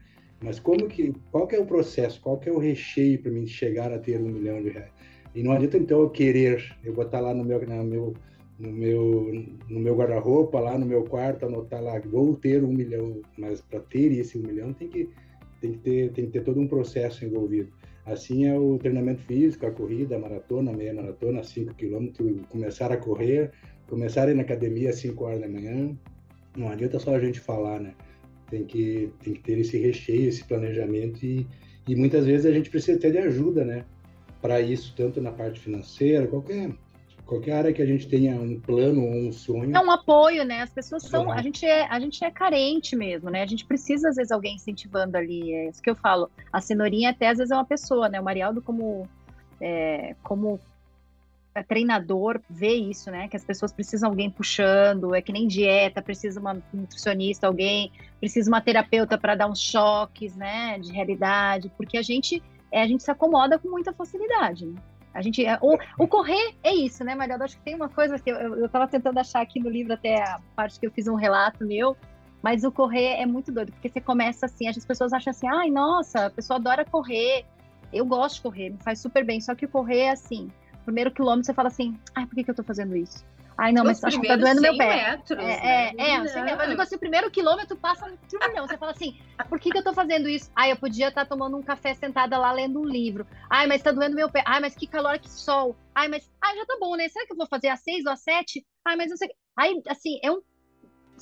Mas 0.41 0.59
como 0.59 0.87
que, 0.87 1.13
qual 1.31 1.47
que 1.47 1.55
é 1.55 1.59
o 1.59 1.65
processo, 1.65 2.21
qual 2.21 2.37
que 2.37 2.47
é 2.47 2.51
o 2.51 2.57
recheio 2.57 3.21
para 3.21 3.31
mim 3.31 3.45
chegar 3.45 3.91
a 3.91 3.99
ter 3.99 4.19
um 4.19 4.29
milhão 4.29 4.61
de 4.61 4.69
reais? 4.69 4.91
E 5.35 5.43
não 5.43 5.51
adianta 5.51 5.77
então 5.77 5.99
eu 5.99 6.09
querer, 6.09 6.75
eu 6.83 6.93
botar 6.93 7.19
lá 7.19 7.33
no 7.33 7.43
meu, 7.43 7.59
no 7.59 7.83
meu 7.83 8.13
no 8.59 8.71
meu, 8.71 9.45
no 9.69 9.79
meu 9.79 9.95
guarda-roupa, 9.95 10.59
lá 10.59 10.77
no 10.77 10.85
meu 10.85 11.03
quarto, 11.03 11.45
anotar 11.45 11.81
lá, 11.81 11.97
vou 11.99 12.35
ter 12.35 12.61
um 12.63 12.73
milhão, 12.73 13.21
mas 13.37 13.61
para 13.61 13.79
ter 13.79 14.11
esse 14.11 14.37
um 14.37 14.41
milhão 14.41 14.73
tem 14.73 14.89
que, 14.89 15.09
tem, 15.61 15.71
que 15.71 15.77
ter, 15.77 16.11
tem 16.11 16.25
que 16.25 16.31
ter 16.31 16.43
todo 16.43 16.59
um 16.59 16.67
processo 16.67 17.23
envolvido. 17.23 17.71
Assim 18.11 18.45
é 18.45 18.57
o 18.57 18.77
treinamento 18.79 19.21
físico, 19.21 19.67
a 19.67 19.71
corrida, 19.71 20.15
a 20.15 20.19
maratona, 20.19 20.71
a 20.71 20.73
meia 20.75 20.93
maratona, 20.93 21.43
5 21.43 21.75
quilômetros, 21.75 22.41
começar 22.49 22.91
a 22.91 22.97
correr, 22.97 23.51
começar 23.87 24.27
a 24.27 24.31
ir 24.31 24.35
na 24.35 24.41
academia 24.41 24.89
às 24.89 24.95
5 24.95 25.23
horas 25.23 25.41
da 25.41 25.47
manhã. 25.47 25.95
Não 26.57 26.69
adianta 26.69 26.97
só 26.97 27.15
a 27.15 27.19
gente 27.19 27.39
falar, 27.39 27.79
né? 27.79 27.93
Tem 28.49 28.65
que, 28.65 29.11
tem 29.23 29.33
que 29.33 29.41
ter 29.41 29.59
esse 29.59 29.77
recheio, 29.77 30.27
esse 30.27 30.43
planejamento 30.43 31.23
e, 31.23 31.45
e 31.87 31.95
muitas 31.95 32.25
vezes 32.25 32.47
a 32.47 32.51
gente 32.51 32.71
precisa 32.71 32.99
ter 32.99 33.11
de 33.11 33.19
ajuda, 33.19 33.63
né? 33.63 33.85
Para 34.41 34.59
isso, 34.59 34.93
tanto 34.97 35.21
na 35.21 35.31
parte 35.31 35.59
financeira, 35.59 36.25
qualquer 36.25 36.71
qualquer 37.29 37.53
área 37.53 37.73
que 37.73 37.81
a 37.81 37.85
gente 37.85 38.07
tenha 38.07 38.33
um 38.33 38.59
plano 38.59 39.03
ou 39.03 39.13
um 39.27 39.31
sonho. 39.31 39.75
É 39.75 39.79
um 39.79 39.91
apoio, 39.91 40.43
né? 40.43 40.63
As 40.63 40.71
pessoas 40.71 41.03
são. 41.03 41.25
Uhum. 41.25 41.31
A, 41.31 41.41
gente 41.43 41.63
é, 41.63 41.85
a 41.87 41.99
gente 41.99 42.25
é 42.25 42.31
carente 42.31 42.95
mesmo, 42.95 43.29
né? 43.29 43.43
A 43.43 43.45
gente 43.45 43.65
precisa, 43.65 44.09
às 44.09 44.15
vezes, 44.15 44.31
alguém 44.31 44.55
incentivando 44.55 45.15
ali. 45.15 45.53
É 45.53 45.69
isso 45.69 45.81
que 45.81 45.89
eu 45.89 45.95
falo. 45.95 46.31
A 46.51 46.59
cenourinha 46.59 47.11
até 47.11 47.29
às 47.29 47.37
vezes 47.37 47.51
é 47.51 47.55
uma 47.55 47.65
pessoa, 47.65 48.09
né? 48.09 48.19
O 48.19 48.23
Marialdo, 48.23 48.63
como, 48.63 49.07
é, 49.61 50.15
como 50.23 50.59
é, 51.53 51.61
treinador, 51.61 52.41
vê 52.49 52.73
isso, 52.73 53.11
né? 53.11 53.27
Que 53.27 53.37
as 53.37 53.45
pessoas 53.45 53.71
precisam 53.71 54.09
alguém 54.09 54.31
puxando, 54.31 55.13
é 55.13 55.21
que 55.21 55.31
nem 55.31 55.47
dieta, 55.47 56.01
precisa 56.01 56.39
uma 56.39 56.57
nutricionista, 56.73 57.45
alguém, 57.45 57.91
precisa 58.19 58.49
uma 58.49 58.59
terapeuta 58.59 59.19
para 59.19 59.35
dar 59.35 59.47
uns 59.47 59.61
choques, 59.61 60.35
né? 60.35 60.79
De 60.79 60.91
realidade, 60.91 61.71
porque 61.77 61.95
a 61.95 62.01
gente. 62.01 62.41
É, 62.71 62.81
a 62.81 62.87
gente 62.87 63.01
se 63.01 63.09
acomoda 63.09 63.57
com 63.57 63.69
muita 63.69 63.93
facilidade. 63.93 64.65
Né? 64.65 64.75
A 65.13 65.21
gente, 65.21 65.45
é, 65.45 65.57
o, 65.61 65.77
o 65.97 66.07
correr 66.07 66.55
é 66.63 66.73
isso, 66.73 67.03
né, 67.03 67.15
Maria? 67.15 67.35
Eu 67.35 67.43
acho 67.43 67.57
que 67.57 67.63
tem 67.63 67.75
uma 67.75 67.89
coisa 67.89 68.19
que 68.19 68.29
eu, 68.29 68.65
estava 68.65 68.87
tentando 68.87 69.19
achar 69.19 69.41
aqui 69.41 69.59
no 69.59 69.69
livro, 69.69 69.93
até 69.93 70.21
a 70.21 70.39
parte 70.55 70.79
que 70.79 70.85
eu 70.85 70.91
fiz 70.91 71.07
um 71.07 71.15
relato 71.15 71.65
meu, 71.65 71.97
mas 72.41 72.63
o 72.63 72.71
correr 72.71 73.19
é 73.19 73.25
muito 73.25 73.51
doido, 73.51 73.71
porque 73.71 73.89
você 73.89 73.99
começa 73.99 74.45
assim, 74.45 74.67
as 74.67 74.85
pessoas 74.85 75.11
acham 75.11 75.31
assim, 75.31 75.47
ai, 75.47 75.69
nossa, 75.71 76.27
a 76.27 76.29
pessoa 76.29 76.57
adora 76.57 76.85
correr. 76.85 77.45
Eu 77.91 78.05
gosto 78.05 78.35
de 78.35 78.41
correr, 78.43 78.69
me 78.69 78.77
faz 78.77 78.99
super 78.99 79.25
bem, 79.25 79.41
só 79.41 79.55
que 79.55 79.67
correr 79.67 80.01
é 80.01 80.09
assim, 80.11 80.49
primeiro 80.85 81.11
quilômetro 81.11 81.45
você 81.45 81.53
fala 81.53 81.67
assim, 81.67 81.97
ai, 82.15 82.25
por 82.25 82.35
que, 82.35 82.43
que 82.43 82.51
eu 82.51 82.55
tô 82.55 82.63
fazendo 82.63 82.95
isso? 82.95 83.25
Ai, 83.59 83.73
não, 83.73 83.83
mas 83.83 84.01
acho 84.01 84.21
que 84.21 84.27
tá 84.27 84.37
doendo 84.37 84.61
meu 84.61 84.77
pé. 84.77 85.11
Metros, 85.11 85.37
é, 85.37 85.43
né? 85.43 85.93
é, 85.97 86.11
é, 86.11 86.15
assim, 86.15 86.39
mas 86.39 86.69
tipo 86.69 86.81
assim, 86.81 86.95
o 86.95 86.99
primeiro 86.99 87.29
quilômetro 87.29 87.75
passa 87.75 88.05
um 88.05 88.15
trilhão. 88.15 88.65
Você 88.65 88.77
fala 88.77 88.93
assim, 88.93 89.19
por 89.49 89.59
que, 89.59 89.69
que 89.69 89.77
eu 89.77 89.83
tô 89.83 89.93
fazendo 89.93 90.29
isso? 90.29 90.49
Ai, 90.55 90.71
eu 90.71 90.77
podia 90.77 91.09
estar 91.09 91.25
tá 91.25 91.29
tomando 91.29 91.57
um 91.57 91.61
café 91.61 91.93
sentada 91.93 92.37
lá 92.37 92.53
lendo 92.53 92.79
um 92.79 92.85
livro. 92.85 93.27
Ai, 93.49 93.67
mas 93.67 93.81
tá 93.81 93.91
doendo 93.91 94.15
meu 94.15 94.29
pé. 94.29 94.43
Ai, 94.45 94.61
mas 94.61 94.75
que 94.75 94.87
calor, 94.87 95.19
que 95.19 95.29
sol. 95.29 95.75
Ai, 95.93 96.07
mas. 96.07 96.31
Ai, 96.41 96.55
já 96.55 96.65
tá 96.65 96.77
bom, 96.79 96.95
né? 96.95 97.09
Será 97.09 97.25
que 97.25 97.33
eu 97.33 97.37
vou 97.37 97.47
fazer 97.47 97.67
às 97.67 97.81
seis 97.81 98.05
ou 98.05 98.13
às 98.13 98.21
sete? 98.21 98.65
Ai, 98.85 98.95
mas 98.95 99.09
não 99.09 99.17
sei. 99.17 99.29
Ai, 99.57 99.73
assim, 99.89 100.19
é 100.23 100.31
um. 100.31 100.41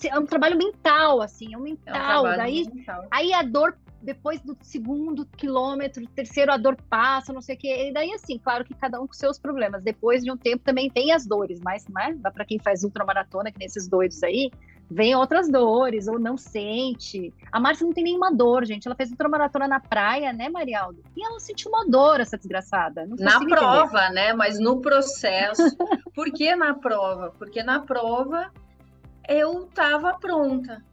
É 0.06 0.20
um 0.20 0.28
trabalho 0.28 0.56
mental, 0.56 1.22
assim, 1.22 1.56
é 1.56 1.58
um 1.58 1.62
mental. 1.62 2.28
É 2.28 2.34
um 2.34 2.38
Daí, 2.38 2.70
mental. 2.72 3.08
Aí 3.10 3.34
a 3.34 3.42
dor 3.42 3.76
depois 4.02 4.42
do 4.42 4.56
segundo 4.62 5.26
quilômetro, 5.26 6.06
terceiro 6.08 6.52
a 6.52 6.58
dor 6.58 6.78
passa, 6.90 7.34
não 7.34 7.42
sei 7.42 7.56
o 7.56 7.58
quê. 7.58 7.90
E 7.90 7.94
daí, 7.94 8.14
assim, 8.14 8.38
claro 8.38 8.64
que 8.64 8.74
cada 8.74 9.02
um 9.02 9.08
com 9.08 9.14
seus 9.14 9.40
problemas. 9.40 9.84
Depois 9.84 10.24
de 10.24 10.32
um 10.32 10.38
tempo 10.38 10.64
também 10.64 10.90
tem 10.90 11.12
as 11.12 11.26
dores, 11.26 11.60
mas 11.62 11.88
né, 11.88 12.18
para 12.22 12.46
quem 12.46 12.60
faz 12.60 12.84
ultramaratona, 12.84 13.52
que 13.52 13.60
nesses 13.60 13.88
doidos 13.88 14.22
aí, 14.24 14.52
vem 14.90 15.16
outras 15.16 15.50
dores, 15.50 16.08
ou 16.08 16.20
não 16.20 16.38
sente. 16.38 17.34
A 17.52 17.60
Márcia 17.60 17.86
não 17.86 17.94
tem 17.94 18.04
nenhuma 18.04 18.32
dor, 18.32 18.66
gente. 18.66 18.88
Ela 18.88 18.96
fez 18.96 19.10
ultramaratona 19.10 19.68
na 19.68 19.80
praia, 19.80 20.32
né, 20.32 20.48
Marialdo? 20.48 21.04
E 21.16 21.26
ela 21.26 21.40
sentiu 21.40 21.72
uma 21.72 21.86
dor, 21.86 22.20
essa 22.20 22.38
desgraçada. 22.38 23.06
na 23.06 23.40
prova, 23.40 24.06
entender. 24.06 24.14
né? 24.14 24.34
Mas 24.34 24.60
no 24.60 24.80
processo. 24.80 25.64
Por 26.14 26.32
que 26.32 26.56
na 26.56 26.74
prova? 26.74 27.34
Porque 27.38 27.64
na 27.64 27.82
prova 27.82 28.52
eu 29.28 29.66
estava 29.66 30.18
pronta 30.18 30.84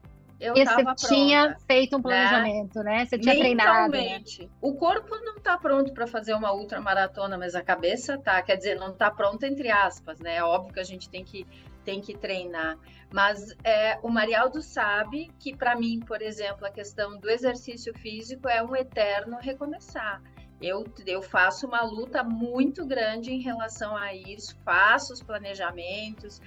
eu 0.41 0.55
e 0.57 0.65
você 0.65 1.09
tinha 1.09 1.57
feito 1.67 1.97
um 1.97 1.99
né? 1.99 2.03
planejamento, 2.03 2.79
né? 2.83 2.99
né? 2.99 3.07
Você 3.07 3.19
tinha 3.19 3.35
treinado. 3.35 3.93
Né? 3.93 4.23
O 4.61 4.75
corpo 4.75 5.17
não 5.17 5.37
está 5.37 5.57
pronto 5.57 5.93
para 5.93 6.07
fazer 6.07 6.35
uma 6.35 6.53
ultramaratona, 6.53 7.39
mas 7.39 7.55
a 7.55 7.63
cabeça 7.63 8.19
tá. 8.19 8.41
Quer 8.43 8.57
dizer, 8.57 8.79
não 8.79 8.91
está 8.91 9.11
pronta 9.11 9.47
entre 9.47 9.71
aspas, 9.71 10.19
né? 10.21 10.37
É 10.37 10.43
óbvio 10.43 10.75
que 10.75 10.81
a 10.81 10.85
gente 10.85 11.09
tem 11.09 11.25
que 11.25 11.47
tem 11.85 12.01
que 12.01 12.17
treinar. 12.17 12.79
Mas 13.13 13.55
é, 13.63 13.99
o 14.03 14.09
Marialdo 14.09 14.61
sabe 14.63 15.31
que, 15.39 15.55
para 15.55 15.77
mim, 15.77 16.01
por 16.01 16.21
exemplo, 16.23 16.67
a 16.67 16.71
questão 16.71 17.19
do 17.19 17.31
exercício 17.31 17.93
físico 17.99 18.49
é 18.49 18.63
um 18.63 18.75
eterno 18.75 19.37
recomeçar. 19.41 20.21
Eu, 20.61 20.85
eu 21.07 21.21
faço 21.21 21.67
uma 21.67 21.83
luta 21.83 22.25
muito 22.25 22.87
grande 22.87 23.31
em 23.31 23.41
relação 23.41 23.97
a 23.97 24.15
isso, 24.15 24.57
faço 24.65 25.13
os 25.13 25.23
planejamentos, 25.23 26.41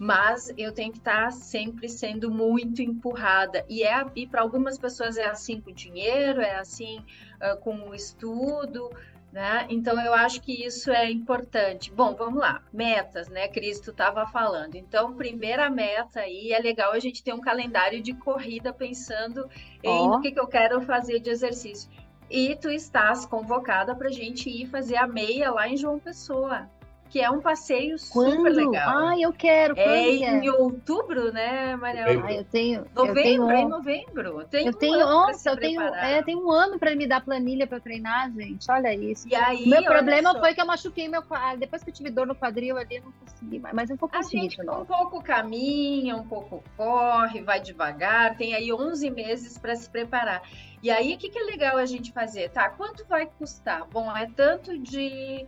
mas 0.00 0.50
eu 0.56 0.72
tenho 0.72 0.90
que 0.90 0.96
estar 0.96 1.30
sempre 1.30 1.86
sendo 1.86 2.30
muito 2.30 2.80
empurrada. 2.80 3.66
E, 3.68 3.82
é, 3.82 4.02
e 4.16 4.26
para 4.26 4.40
algumas 4.40 4.78
pessoas 4.78 5.18
é 5.18 5.26
assim 5.26 5.60
com 5.60 5.70
dinheiro, 5.70 6.40
é 6.40 6.56
assim 6.56 7.04
uh, 7.36 7.60
com 7.60 7.90
o 7.90 7.94
estudo, 7.94 8.90
né? 9.30 9.66
Então 9.68 10.00
eu 10.00 10.14
acho 10.14 10.40
que 10.40 10.64
isso 10.64 10.90
é 10.90 11.10
importante. 11.10 11.92
Bom, 11.92 12.14
vamos 12.14 12.40
lá, 12.40 12.62
metas, 12.72 13.28
né? 13.28 13.46
Cristo 13.48 13.90
estava 13.90 14.24
falando. 14.24 14.74
Então, 14.74 15.12
primeira 15.12 15.68
meta 15.68 16.20
aí 16.20 16.50
é 16.50 16.58
legal 16.58 16.92
a 16.92 16.98
gente 16.98 17.22
ter 17.22 17.34
um 17.34 17.40
calendário 17.40 18.02
de 18.02 18.14
corrida 18.14 18.72
pensando 18.72 19.50
oh. 19.84 19.86
em 19.86 20.08
o 20.12 20.20
que, 20.22 20.32
que 20.32 20.40
eu 20.40 20.46
quero 20.46 20.80
fazer 20.80 21.20
de 21.20 21.28
exercício. 21.28 21.90
E 22.30 22.56
tu 22.56 22.70
estás 22.70 23.26
convocada 23.26 23.94
para 23.94 24.08
a 24.08 24.12
gente 24.12 24.48
ir 24.48 24.64
fazer 24.64 24.96
a 24.96 25.06
meia 25.06 25.50
lá 25.50 25.68
em 25.68 25.76
João 25.76 25.98
Pessoa 25.98 26.70
que 27.10 27.20
é 27.20 27.28
um 27.28 27.40
passeio 27.40 27.96
Quando? 28.10 28.36
super 28.36 28.52
legal. 28.52 29.08
Ah, 29.08 29.18
eu 29.18 29.32
quero. 29.32 29.74
É 29.76 30.10
em 30.10 30.46
é? 30.46 30.52
outubro, 30.52 31.32
né, 31.32 31.74
Maria? 31.74 32.04
Ah, 32.06 32.32
eu 32.32 32.44
tenho. 32.44 32.86
Novembro, 32.94 33.18
eu 33.18 33.24
tenho, 33.24 33.50
é 33.50 33.60
em 33.60 33.68
novembro. 33.68 34.44
Tem 34.48 34.66
eu 34.66 34.72
um 34.72 34.76
tenho, 34.76 35.00
nossa, 35.00 35.50
eu 35.50 35.56
tenho, 35.56 35.82
é, 35.82 36.22
tenho 36.22 36.46
um 36.46 36.50
ano 36.52 36.78
para 36.78 36.94
me 36.94 37.08
dar 37.08 37.20
planilha 37.20 37.66
para 37.66 37.80
treinar, 37.80 38.30
gente. 38.32 38.70
Olha 38.70 38.94
isso. 38.94 39.26
E 39.28 39.34
aí, 39.34 39.68
meu 39.68 39.82
problema 39.82 40.38
foi 40.38 40.54
que 40.54 40.60
eu 40.60 40.66
machuquei 40.66 41.08
meu 41.08 41.22
quadril. 41.22 41.58
Depois 41.58 41.82
que 41.82 41.90
eu 41.90 41.94
tive 41.94 42.10
dor 42.10 42.28
no 42.28 42.34
quadril 42.34 42.76
ali, 42.76 42.96
eu 42.96 43.02
não 43.02 43.12
consegui 43.12 43.58
mais. 43.58 43.74
Mas 43.74 43.90
eu 43.90 43.96
vou 43.96 44.08
conseguir 44.08 44.48
de 44.48 44.62
novo. 44.62 44.82
Um 44.82 44.86
pouco 44.86 45.22
caminha, 45.22 46.14
um 46.14 46.26
pouco 46.26 46.62
corre, 46.76 47.42
vai 47.42 47.60
devagar. 47.60 48.36
Tem 48.36 48.54
aí 48.54 48.72
11 48.72 49.10
meses 49.10 49.58
para 49.58 49.74
se 49.74 49.90
preparar. 49.90 50.42
E 50.82 50.90
aí, 50.90 51.14
o 51.14 51.18
que, 51.18 51.28
que 51.28 51.38
é 51.38 51.42
legal 51.42 51.76
a 51.76 51.84
gente 51.84 52.10
fazer? 52.12 52.50
Tá, 52.50 52.70
quanto 52.70 53.04
vai 53.06 53.26
custar? 53.26 53.86
Bom, 53.88 54.16
é 54.16 54.26
tanto 54.34 54.78
de 54.78 55.44
é 55.44 55.46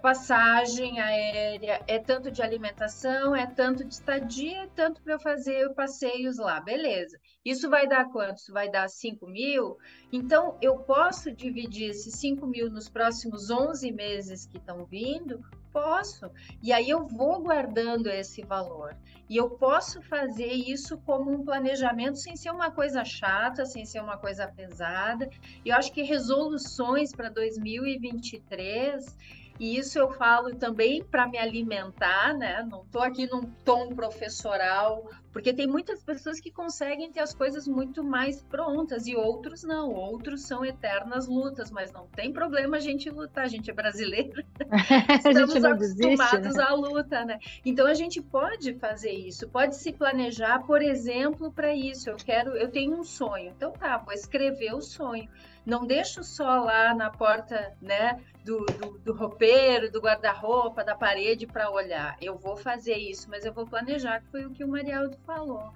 passagem 0.00 1.00
aérea, 1.00 1.82
é 1.86 1.98
tanto 1.98 2.30
de 2.30 2.40
alimentação, 2.40 3.34
é 3.34 3.46
tanto 3.46 3.84
de 3.84 3.94
estadia, 3.94 4.62
é 4.62 4.66
tanto 4.68 5.02
para 5.02 5.14
eu 5.14 5.20
fazer 5.20 5.68
passeios 5.74 6.38
lá, 6.38 6.60
beleza. 6.60 7.18
Isso 7.44 7.68
vai 7.68 7.88
dar 7.88 8.06
quanto? 8.06 8.38
Isso 8.38 8.52
vai 8.52 8.70
dar 8.70 8.88
5 8.88 9.26
mil? 9.26 9.76
Então, 10.12 10.56
eu 10.62 10.78
posso 10.78 11.32
dividir 11.32 11.90
esses 11.90 12.14
5 12.14 12.46
mil 12.46 12.70
nos 12.70 12.88
próximos 12.88 13.50
11 13.50 13.90
meses 13.92 14.46
que 14.46 14.58
estão 14.58 14.84
vindo? 14.84 15.40
Posso. 15.72 16.30
E 16.62 16.72
aí 16.72 16.88
eu 16.88 17.06
vou 17.06 17.42
guardando 17.42 18.06
esse 18.06 18.42
valor. 18.42 18.96
E 19.28 19.36
eu 19.36 19.50
posso 19.50 20.02
fazer 20.02 20.52
isso 20.52 20.98
como 20.98 21.32
um 21.32 21.42
planejamento 21.42 22.18
sem 22.18 22.36
ser 22.36 22.50
uma 22.50 22.70
coisa 22.70 23.04
chata, 23.04 23.64
sem 23.64 23.84
ser 23.86 24.00
uma 24.00 24.18
coisa 24.18 24.46
pesada. 24.46 25.28
E 25.64 25.70
eu 25.70 25.76
acho 25.76 25.90
que 25.90 26.02
resoluções 26.02 27.12
para 27.12 27.30
2023 27.30 29.41
e 29.58 29.76
isso 29.76 29.98
eu 29.98 30.10
falo 30.12 30.54
também 30.56 31.02
para 31.04 31.26
me 31.26 31.38
alimentar, 31.38 32.34
né? 32.34 32.66
Não 32.68 32.82
estou 32.82 33.02
aqui 33.02 33.26
num 33.26 33.42
tom 33.64 33.94
professoral 33.94 35.08
Porque 35.32 35.52
tem 35.52 35.66
muitas 35.66 36.02
pessoas 36.02 36.38
que 36.38 36.50
conseguem 36.50 37.10
ter 37.10 37.20
as 37.20 37.34
coisas 37.34 37.66
muito 37.66 38.04
mais 38.04 38.42
prontas 38.42 39.06
e 39.06 39.16
outros 39.16 39.62
não. 39.62 39.90
Outros 39.90 40.42
são 40.42 40.62
eternas 40.62 41.26
lutas, 41.26 41.70
mas 41.70 41.90
não 41.90 42.06
tem 42.06 42.32
problema 42.32 42.76
a 42.76 42.80
gente 42.80 43.08
lutar. 43.08 43.44
A 43.44 43.48
gente 43.48 43.70
é 43.70 43.74
brasileiro. 43.74 44.44
Estamos 45.16 45.38
acostumados 45.38 45.94
desiste, 45.94 46.38
né? 46.38 46.64
à 46.64 46.74
luta, 46.74 47.24
né? 47.24 47.38
Então 47.64 47.86
a 47.86 47.94
gente 47.94 48.20
pode 48.20 48.74
fazer 48.74 49.12
isso, 49.12 49.48
pode 49.48 49.76
se 49.76 49.92
planejar, 49.92 50.60
por 50.66 50.82
exemplo, 50.82 51.50
para 51.50 51.74
isso. 51.74 52.10
Eu 52.10 52.16
quero, 52.16 52.50
eu 52.50 52.70
tenho 52.70 52.98
um 52.98 53.04
sonho. 53.04 53.52
Então 53.56 53.72
tá, 53.72 53.96
vou 53.96 54.12
escrever 54.12 54.74
o 54.74 54.82
sonho. 54.82 55.28
Não 55.64 55.86
deixo 55.86 56.24
só 56.24 56.60
lá 56.64 56.92
na 56.92 57.08
porta, 57.08 57.72
né, 57.80 58.20
do, 58.44 58.64
do, 58.66 58.98
do 58.98 59.12
roupeiro, 59.12 59.90
do 59.90 60.00
guarda-roupa, 60.00 60.84
da 60.84 60.94
parede 60.94 61.46
para 61.46 61.70
olhar. 61.70 62.16
Eu 62.20 62.36
vou 62.36 62.56
fazer 62.56 62.96
isso, 62.96 63.28
mas 63.30 63.44
eu 63.44 63.52
vou 63.52 63.66
planejar, 63.66 64.20
que 64.20 64.28
foi 64.28 64.44
o 64.44 64.50
que 64.50 64.64
o 64.64 64.68
Marialdo 64.68 65.16
falou. 65.24 65.72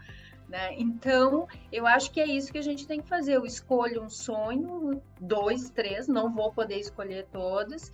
Né? 0.48 0.74
Então, 0.78 1.48
eu 1.72 1.86
acho 1.86 2.10
que 2.10 2.20
é 2.20 2.26
isso 2.26 2.52
que 2.52 2.58
a 2.58 2.62
gente 2.62 2.86
tem 2.86 3.00
que 3.00 3.08
fazer. 3.08 3.34
Eu 3.34 3.44
escolho 3.44 4.02
um 4.02 4.08
sonho, 4.08 5.02
dois, 5.20 5.70
três, 5.70 6.06
não 6.06 6.32
vou 6.32 6.52
poder 6.52 6.78
escolher 6.78 7.26
todos. 7.32 7.90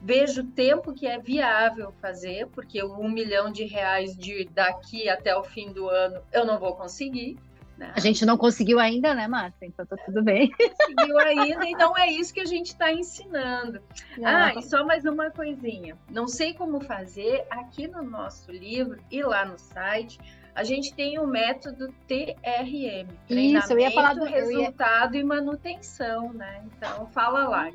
Vejo 0.00 0.42
o 0.42 0.46
tempo 0.46 0.92
que 0.92 1.06
é 1.06 1.18
viável 1.18 1.92
fazer, 2.00 2.48
porque 2.48 2.82
um 2.82 3.08
milhão 3.08 3.52
de 3.52 3.64
reais 3.64 4.16
de 4.16 4.44
daqui 4.46 5.08
até 5.08 5.36
o 5.36 5.44
fim 5.44 5.72
do 5.72 5.88
ano 5.88 6.20
eu 6.32 6.44
não 6.44 6.58
vou 6.58 6.74
conseguir. 6.74 7.38
Né? 7.76 7.92
A 7.94 8.00
gente 8.00 8.24
não 8.24 8.36
conseguiu 8.36 8.78
ainda, 8.78 9.14
né, 9.14 9.26
Márcia? 9.26 9.66
Então 9.66 9.84
tá 9.86 9.96
tudo 9.96 10.22
bem. 10.22 10.50
Não 10.50 10.68
conseguiu 10.68 11.18
ainda, 11.18 11.66
então 11.66 11.96
é 11.96 12.10
isso 12.10 12.32
que 12.32 12.40
a 12.40 12.44
gente 12.44 12.68
está 12.68 12.92
ensinando. 12.92 13.80
Não. 14.16 14.28
Ah, 14.28 14.52
e 14.56 14.62
só 14.62 14.84
mais 14.84 15.04
uma 15.04 15.30
coisinha. 15.30 15.96
Não 16.10 16.28
sei 16.28 16.54
como 16.54 16.80
fazer 16.80 17.44
aqui 17.50 17.88
no 17.88 18.02
nosso 18.02 18.50
livro 18.50 18.98
e 19.10 19.22
lá 19.22 19.44
no 19.44 19.58
site. 19.58 20.18
A 20.54 20.64
gente 20.64 20.94
tem 20.94 21.18
o 21.18 21.26
método 21.26 21.88
TRM, 22.06 23.08
Isso, 23.30 23.72
eu 23.72 23.78
ia 23.78 23.90
falar 23.90 24.12
do 24.14 24.24
resultado 24.24 25.14
ia... 25.14 25.22
e 25.22 25.24
manutenção, 25.24 26.30
né? 26.34 26.62
Então 26.66 27.06
fala 27.06 27.48
lá. 27.48 27.70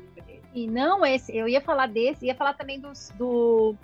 E 0.54 0.66
não 0.66 1.04
esse, 1.04 1.36
eu 1.36 1.48
ia 1.48 1.60
falar 1.60 1.86
desse, 1.86 2.26
ia 2.26 2.36
falar 2.36 2.54
também 2.54 2.80
dos, 2.80 3.12
do 3.18 3.74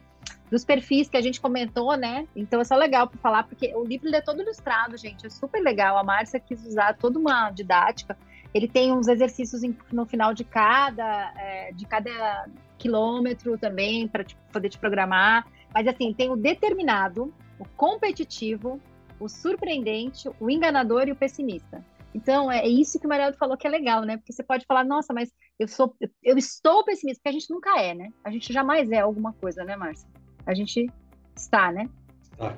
dos 0.50 0.64
perfis 0.64 1.08
que 1.08 1.16
a 1.16 1.20
gente 1.20 1.40
comentou, 1.40 1.96
né? 1.96 2.26
Então 2.34 2.60
é 2.60 2.64
só 2.64 2.76
legal 2.76 3.08
para 3.08 3.18
falar, 3.18 3.44
porque 3.44 3.74
o 3.74 3.84
livro 3.84 4.08
é 4.14 4.20
todo 4.20 4.42
ilustrado, 4.42 4.96
gente, 4.96 5.26
é 5.26 5.30
super 5.30 5.60
legal. 5.60 5.96
A 5.98 6.04
Márcia 6.04 6.38
quis 6.38 6.64
usar 6.64 6.94
toda 6.94 7.18
uma 7.18 7.50
didática. 7.50 8.16
Ele 8.52 8.68
tem 8.68 8.92
uns 8.92 9.08
exercícios 9.08 9.62
no 9.90 10.06
final 10.06 10.32
de 10.32 10.44
cada, 10.44 11.32
é, 11.36 11.72
de 11.72 11.86
cada 11.86 12.46
quilômetro 12.78 13.58
também, 13.58 14.06
para 14.06 14.24
poder 14.52 14.68
te 14.68 14.78
programar. 14.78 15.46
Mas 15.72 15.88
assim, 15.88 16.12
tem 16.12 16.30
o 16.30 16.36
determinado, 16.36 17.34
o 17.58 17.64
competitivo, 17.76 18.80
o 19.18 19.28
surpreendente, 19.28 20.30
o 20.38 20.48
enganador 20.48 21.08
e 21.08 21.12
o 21.12 21.16
pessimista. 21.16 21.84
Então, 22.14 22.50
é 22.50 22.66
isso 22.66 22.98
que 23.00 23.06
o 23.06 23.08
Marialdo 23.08 23.36
falou 23.36 23.56
que 23.56 23.66
é 23.66 23.70
legal, 23.70 24.02
né? 24.02 24.16
Porque 24.16 24.32
você 24.32 24.42
pode 24.42 24.64
falar, 24.66 24.84
nossa, 24.84 25.12
mas 25.12 25.32
eu 25.58 25.66
sou, 25.66 25.96
eu 26.22 26.38
estou 26.38 26.84
pessimista, 26.84 27.20
porque 27.20 27.36
a 27.36 27.40
gente 27.40 27.50
nunca 27.50 27.80
é, 27.80 27.92
né? 27.92 28.10
A 28.22 28.30
gente 28.30 28.52
jamais 28.52 28.90
é 28.92 29.00
alguma 29.00 29.32
coisa, 29.32 29.64
né, 29.64 29.74
Márcia? 29.76 30.08
a 30.46 30.54
gente 30.54 30.90
está, 31.36 31.72
né? 31.72 31.88
Está. 32.22 32.56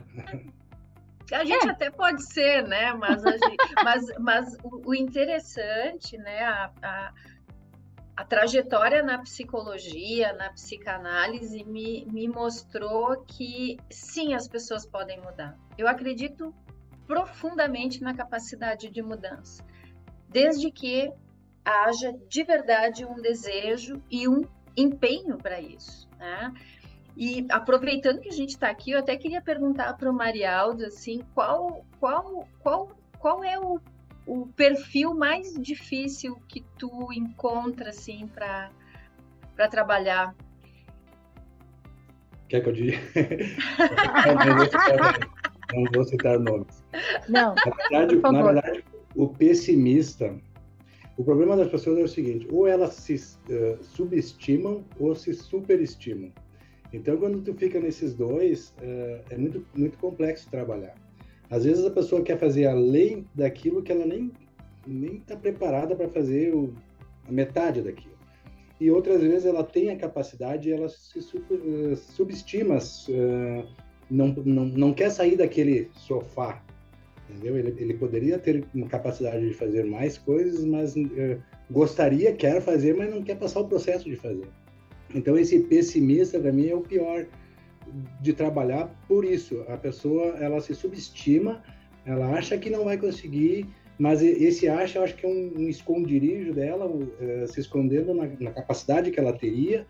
A 1.33 1.45
gente 1.45 1.67
é. 1.67 1.71
até 1.71 1.91
pode 1.91 2.23
ser, 2.33 2.67
né? 2.67 2.93
Mas, 2.95 3.23
gente, 3.23 3.75
mas, 3.85 4.05
mas 4.19 4.57
o, 4.63 4.95
interessante, 4.95 6.17
né? 6.19 6.45
A, 6.45 6.73
a, 6.83 7.13
a, 8.17 8.25
trajetória 8.25 9.03
na 9.03 9.19
psicologia, 9.19 10.33
na 10.35 10.51
psicanálise, 10.51 11.65
me, 11.65 12.07
me 12.07 12.29
mostrou 12.29 13.25
que 13.25 13.77
sim, 13.91 14.35
as 14.35 14.47
pessoas 14.47 14.87
podem 14.87 15.21
mudar. 15.21 15.57
Eu 15.77 15.89
acredito 15.89 16.55
profundamente 17.07 18.03
na 18.03 18.15
capacidade 18.15 18.91
de 18.91 19.03
mudança, 19.03 19.65
desde 20.29 20.71
que 20.71 21.11
haja 21.65 22.13
de 22.29 22.45
verdade 22.45 23.05
um 23.05 23.21
desejo 23.21 24.03
e 24.11 24.29
um 24.29 24.43
empenho 24.77 25.37
para 25.37 25.61
isso. 25.61 26.09
Né? 26.19 26.53
E 27.17 27.47
aproveitando 27.51 28.21
que 28.21 28.29
a 28.29 28.33
gente 28.33 28.51
está 28.51 28.69
aqui, 28.69 28.91
eu 28.91 28.99
até 28.99 29.17
queria 29.17 29.41
perguntar 29.41 29.95
para 29.95 30.11
o 30.11 30.15
Marialdo 30.15 30.85
assim, 30.85 31.23
qual, 31.35 31.85
qual, 31.99 32.47
qual, 32.61 32.91
qual 33.19 33.43
é 33.43 33.59
o, 33.59 33.81
o 34.27 34.47
perfil 34.49 35.15
mais 35.15 35.55
difícil 35.55 36.41
que 36.49 36.63
tu 36.79 37.13
encontra 37.13 37.91
assim 37.91 38.29
para 38.29 38.71
para 39.57 39.69
trabalhar? 39.69 40.35
Quer 42.47 42.61
que 42.61 42.69
eu 42.69 42.73
diga? 42.73 42.99
Não 45.75 45.85
vou 45.93 46.05
citar 46.05 46.39
nomes. 46.39 46.85
Não. 47.29 47.55
Na 47.55 47.73
verdade, 47.73 48.17
na 48.21 48.43
verdade, 48.43 48.85
o 49.15 49.29
pessimista, 49.29 50.35
o 51.17 51.25
problema 51.25 51.57
das 51.57 51.69
pessoas 51.69 51.99
é 51.99 52.03
o 52.03 52.09
seguinte: 52.09 52.47
ou 52.51 52.67
elas 52.67 52.95
se 52.95 53.15
uh, 53.15 53.83
subestimam 53.83 54.85
ou 54.99 55.15
se 55.15 55.35
superestimam. 55.35 56.33
Então, 56.93 57.17
quando 57.17 57.43
tu 57.43 57.53
fica 57.55 57.81
nesses 57.81 58.15
dois, 58.15 58.73
é, 58.81 59.21
é 59.31 59.37
muito, 59.37 59.67
muito 59.75 59.99
complexo 59.99 60.49
trabalhar. 60.51 60.95
Às 61.51 61.65
vezes 61.65 61.85
a 61.85 61.91
pessoa 61.91 62.23
quer 62.23 62.39
fazer 62.39 62.67
além 62.67 63.27
daquilo 63.35 63.83
que 63.83 63.93
ela 63.93 64.07
nem 64.07 64.33
nem 64.87 65.17
está 65.17 65.37
preparada 65.37 65.97
para 65.97 66.09
fazer 66.09 66.55
o, 66.55 66.73
a 67.29 67.33
metade 67.33 67.83
daquilo. 67.83 68.15
E 68.81 68.91
outras 68.91 69.21
vezes 69.21 69.47
ela 69.47 69.65
tem 69.65 69.91
a 69.91 69.97
capacidade 69.97 70.69
e 70.69 70.73
ela 70.73 70.89
se 70.89 71.21
super, 71.21 71.59
uh, 71.59 71.97
subestima, 71.97 72.77
uh, 72.77 73.69
não, 74.11 74.29
não, 74.29 74.65
não 74.67 74.93
quer 74.93 75.11
sair 75.11 75.37
daquele 75.37 75.91
sofá, 75.95 76.63
entendeu? 77.29 77.57
Ele, 77.57 77.75
ele 77.79 77.95
poderia 77.95 78.39
ter 78.39 78.65
capacidade 78.89 79.47
de 79.47 79.55
fazer 79.55 79.85
mais 79.85 80.19
coisas, 80.19 80.65
mas 80.65 80.97
uh, 80.97 81.41
gostaria, 81.71 82.33
quer 82.33 82.61
fazer, 82.61 82.95
mas 82.95 83.11
não 83.11 83.23
quer 83.23 83.37
passar 83.37 83.61
o 83.61 83.69
processo 83.69 84.05
de 84.05 84.17
fazer. 84.17 84.49
Então, 85.15 85.37
esse 85.39 85.61
pessimista, 85.61 86.39
para 86.39 86.53
mim, 86.53 86.69
é 86.69 86.75
o 86.75 86.81
pior 86.81 87.27
de 88.21 88.33
trabalhar 88.33 88.91
por 89.07 89.25
isso. 89.25 89.65
A 89.69 89.77
pessoa, 89.77 90.37
ela 90.39 90.61
se 90.61 90.75
subestima, 90.75 91.63
ela 92.05 92.33
acha 92.33 92.59
que 92.59 92.71
não 92.71 92.85
vai 92.85 92.99
conseguir, 92.99 93.67
mas 93.99 94.23
esse 94.23 94.69
acha, 94.69 94.99
eu 94.99 95.05
acho 95.05 95.17
que 95.17 95.25
é 95.25 95.29
um, 95.29 95.53
um 95.57 95.69
esconderijo 95.69 96.53
dela, 96.53 96.87
uh, 96.87 97.47
se 97.47 97.61
escondendo 97.61 98.13
na, 98.13 98.29
na, 98.39 98.51
capacidade 98.51 99.11
que 99.11 99.19
ela 99.19 99.33
teria. 99.33 99.87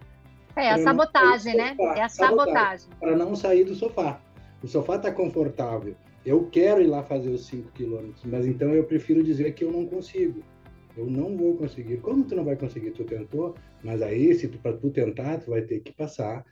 É 0.57 0.71
a 0.71 0.79
sabotagem, 0.79 1.57
né? 1.57 1.77
É 1.97 2.03
a 2.03 2.09
sabotagem. 2.09 2.89
Para 2.99 3.15
não 3.15 3.37
sair 3.37 3.65
do 3.65 3.75
sofá. 3.75 4.21
O 4.63 4.67
sofá 4.67 4.97
está 4.97 5.13
confortável. 5.13 5.95
Eu 6.25 6.49
quero 6.51 6.81
ir 6.81 6.87
lá 6.87 7.03
fazer 7.03 7.29
os 7.29 7.47
5 7.47 7.71
quilômetros, 7.73 8.25
mas 8.25 8.47
então 8.47 8.75
eu 8.75 8.83
prefiro 8.85 9.23
dizer 9.23 9.53
que 9.55 9.63
eu 9.63 9.71
não 9.71 9.87
consigo. 9.87 10.43
Eu 10.97 11.07
não 11.07 11.37
vou 11.37 11.57
conseguir. 11.57 11.99
Como 11.99 12.25
tu 12.25 12.35
não 12.35 12.45
vai 12.45 12.57
conseguir? 12.57 12.91
Tu 12.93 13.05
tentou, 13.05 13.55
mas 13.85 14.01
aí, 14.01 14.35
se 14.35 14.49
tu, 14.49 14.59
para 14.59 14.77
tu 14.77 14.91
tentar, 14.91 15.39
tu 15.39 15.51
vai 15.51 15.61
ter 15.63 15.81
que 15.81 15.93
passar, 15.93 16.45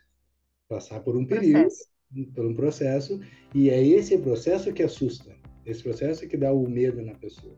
passar 0.69 0.99
por 0.99 1.17
um 1.17 1.25
período, 1.25 1.61
processo. 1.61 1.89
por 2.35 2.45
um 2.45 2.53
processo, 2.53 3.19
e 3.53 3.69
é 3.69 3.83
esse 3.83 4.17
processo 4.19 4.71
que 4.71 4.83
assusta. 4.83 5.35
Esse 5.65 5.81
processo 5.81 6.27
que 6.27 6.37
dá 6.37 6.53
o 6.53 6.69
medo 6.69 7.01
na 7.01 7.15
pessoa. 7.15 7.57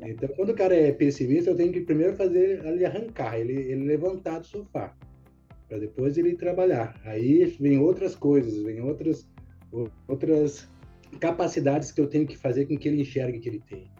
Então, 0.00 0.28
quando 0.36 0.50
o 0.50 0.54
cara 0.54 0.76
é 0.76 0.92
pessimista, 0.92 1.50
eu 1.50 1.56
tenho 1.56 1.72
que 1.72 1.80
primeiro 1.80 2.14
fazer 2.14 2.64
ele 2.64 2.84
arrancar, 2.84 3.38
ele, 3.40 3.54
ele 3.54 3.84
levantar 3.84 4.38
do 4.38 4.46
sofá, 4.46 4.94
para 5.68 5.78
depois 5.78 6.16
ele 6.16 6.34
trabalhar. 6.34 6.98
Aí 7.04 7.44
vem 7.60 7.78
outras 7.78 8.14
coisas, 8.14 8.62
vem 8.62 8.80
outras 8.80 9.28
outras 10.06 10.66
capacidades 11.20 11.92
que 11.92 12.00
eu 12.00 12.06
tenho 12.06 12.26
que 12.26 12.36
fazer 12.36 12.66
com 12.66 12.76
que 12.76 12.88
ele 12.88 13.02
enxergue 13.02 13.38
que 13.38 13.48
ele 13.48 13.62
tem. 13.68 13.90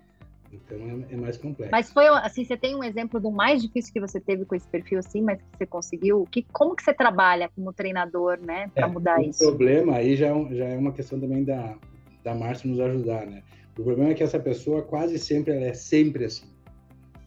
Então 0.51 0.79
é, 0.79 1.15
é, 1.15 1.17
mais 1.17 1.37
complexo. 1.37 1.71
Mas 1.71 1.93
foi 1.93 2.07
assim, 2.07 2.43
você 2.45 2.57
tem 2.57 2.75
um 2.75 2.83
exemplo 2.83 3.21
do 3.21 3.31
mais 3.31 3.61
difícil 3.63 3.93
que 3.93 4.01
você 4.01 4.19
teve 4.19 4.47
com 4.47 4.55
esse 4.55 4.67
perfil 4.67 4.99
assim, 4.99 5.21
mas 5.21 5.39
que 5.39 5.59
você 5.59 5.67
conseguiu? 5.67 6.27
Que, 6.31 6.43
como 6.53 6.75
que 6.75 6.83
você 6.83 6.95
trabalha 6.95 7.51
como 7.55 7.73
treinador, 7.73 8.39
né, 8.41 8.71
para 8.75 8.87
é, 8.87 8.91
mudar 8.91 9.19
o 9.19 9.23
isso? 9.23 9.45
O 9.45 9.49
problema 9.49 9.97
aí 9.97 10.17
já, 10.17 10.29
é 10.29 10.55
já 10.55 10.65
é 10.65 10.79
uma 10.79 10.93
questão 10.93 11.21
também 11.21 11.45
da, 11.45 11.77
da 12.25 12.35
Márcia 12.35 12.71
nos 12.71 12.81
ajudar, 12.81 13.27
né? 13.27 13.43
O 13.79 13.83
problema 13.83 14.11
é 14.11 14.15
que 14.15 14.23
essa 14.23 14.41
pessoa 14.41 14.83
quase 14.83 15.19
sempre, 15.19 15.53
ela 15.53 15.67
é 15.67 15.75
sempre 15.75 16.25
assim. 16.25 16.47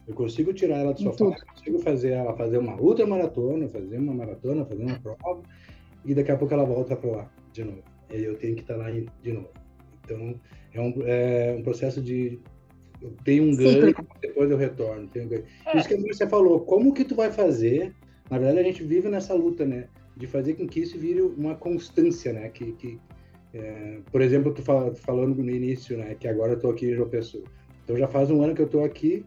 Eu 0.07 0.15
consigo 0.15 0.53
tirar 0.53 0.77
ela 0.77 0.93
do 0.93 1.01
sofá, 1.01 1.35
consigo 1.53 1.79
fazer 1.79 2.11
ela 2.11 2.33
fazer 2.35 2.57
uma 2.57 2.75
ultramaratona, 2.79 3.67
fazer 3.69 3.97
uma 3.97 4.13
maratona, 4.13 4.65
fazer 4.65 4.83
uma 4.83 4.99
prova, 4.99 5.41
e 6.03 6.13
daqui 6.13 6.31
a 6.31 6.37
pouco 6.37 6.53
ela 6.53 6.65
volta 6.65 6.95
para 6.95 7.11
lá 7.11 7.31
de 7.53 7.63
novo. 7.63 7.83
E 8.09 8.15
aí 8.15 8.23
eu 8.23 8.35
tenho 8.37 8.55
que 8.55 8.61
estar 8.61 8.75
lá 8.75 8.89
de 8.89 9.31
novo. 9.31 9.49
Então, 10.03 10.35
é 10.73 10.81
um, 10.81 10.93
é 11.05 11.55
um 11.57 11.63
processo 11.63 12.01
de 12.01 12.39
eu 13.01 13.13
tenho 13.23 13.43
um 13.43 13.55
ganho, 13.55 13.87
Sim. 13.87 14.05
depois 14.21 14.51
eu 14.51 14.57
retorno. 14.57 15.07
Tenho 15.07 15.25
um 15.25 15.29
ganho. 15.29 15.43
É. 15.65 15.77
Isso 15.77 15.87
que 15.87 15.97
você 15.97 16.27
falou, 16.27 16.59
como 16.61 16.93
que 16.93 17.03
tu 17.03 17.15
vai 17.15 17.31
fazer? 17.31 17.93
Na 18.29 18.37
verdade, 18.37 18.59
a 18.59 18.63
gente 18.63 18.83
vive 18.83 19.09
nessa 19.09 19.33
luta, 19.33 19.65
né? 19.65 19.87
De 20.15 20.27
fazer 20.27 20.53
com 20.53 20.67
que 20.67 20.81
isso 20.81 20.97
vire 20.99 21.21
uma 21.21 21.55
constância, 21.55 22.31
né? 22.31 22.47
Que, 22.49 22.73
que 22.73 22.99
é, 23.53 23.99
por 24.11 24.21
exemplo, 24.21 24.53
tu 24.53 24.61
fal 24.61 24.93
falando 24.95 25.43
no 25.43 25.49
início, 25.49 25.97
né? 25.97 26.15
Que 26.15 26.27
agora 26.27 26.53
eu 26.53 26.59
tô 26.59 26.69
aqui 26.69 26.87
em 26.87 26.93
João 26.93 27.09
Pessoa. 27.09 27.43
Então 27.83 27.97
já 27.97 28.07
faz 28.07 28.29
um 28.29 28.41
ano 28.43 28.53
que 28.53 28.61
eu 28.61 28.69
tô 28.69 28.83
aqui 28.83 29.25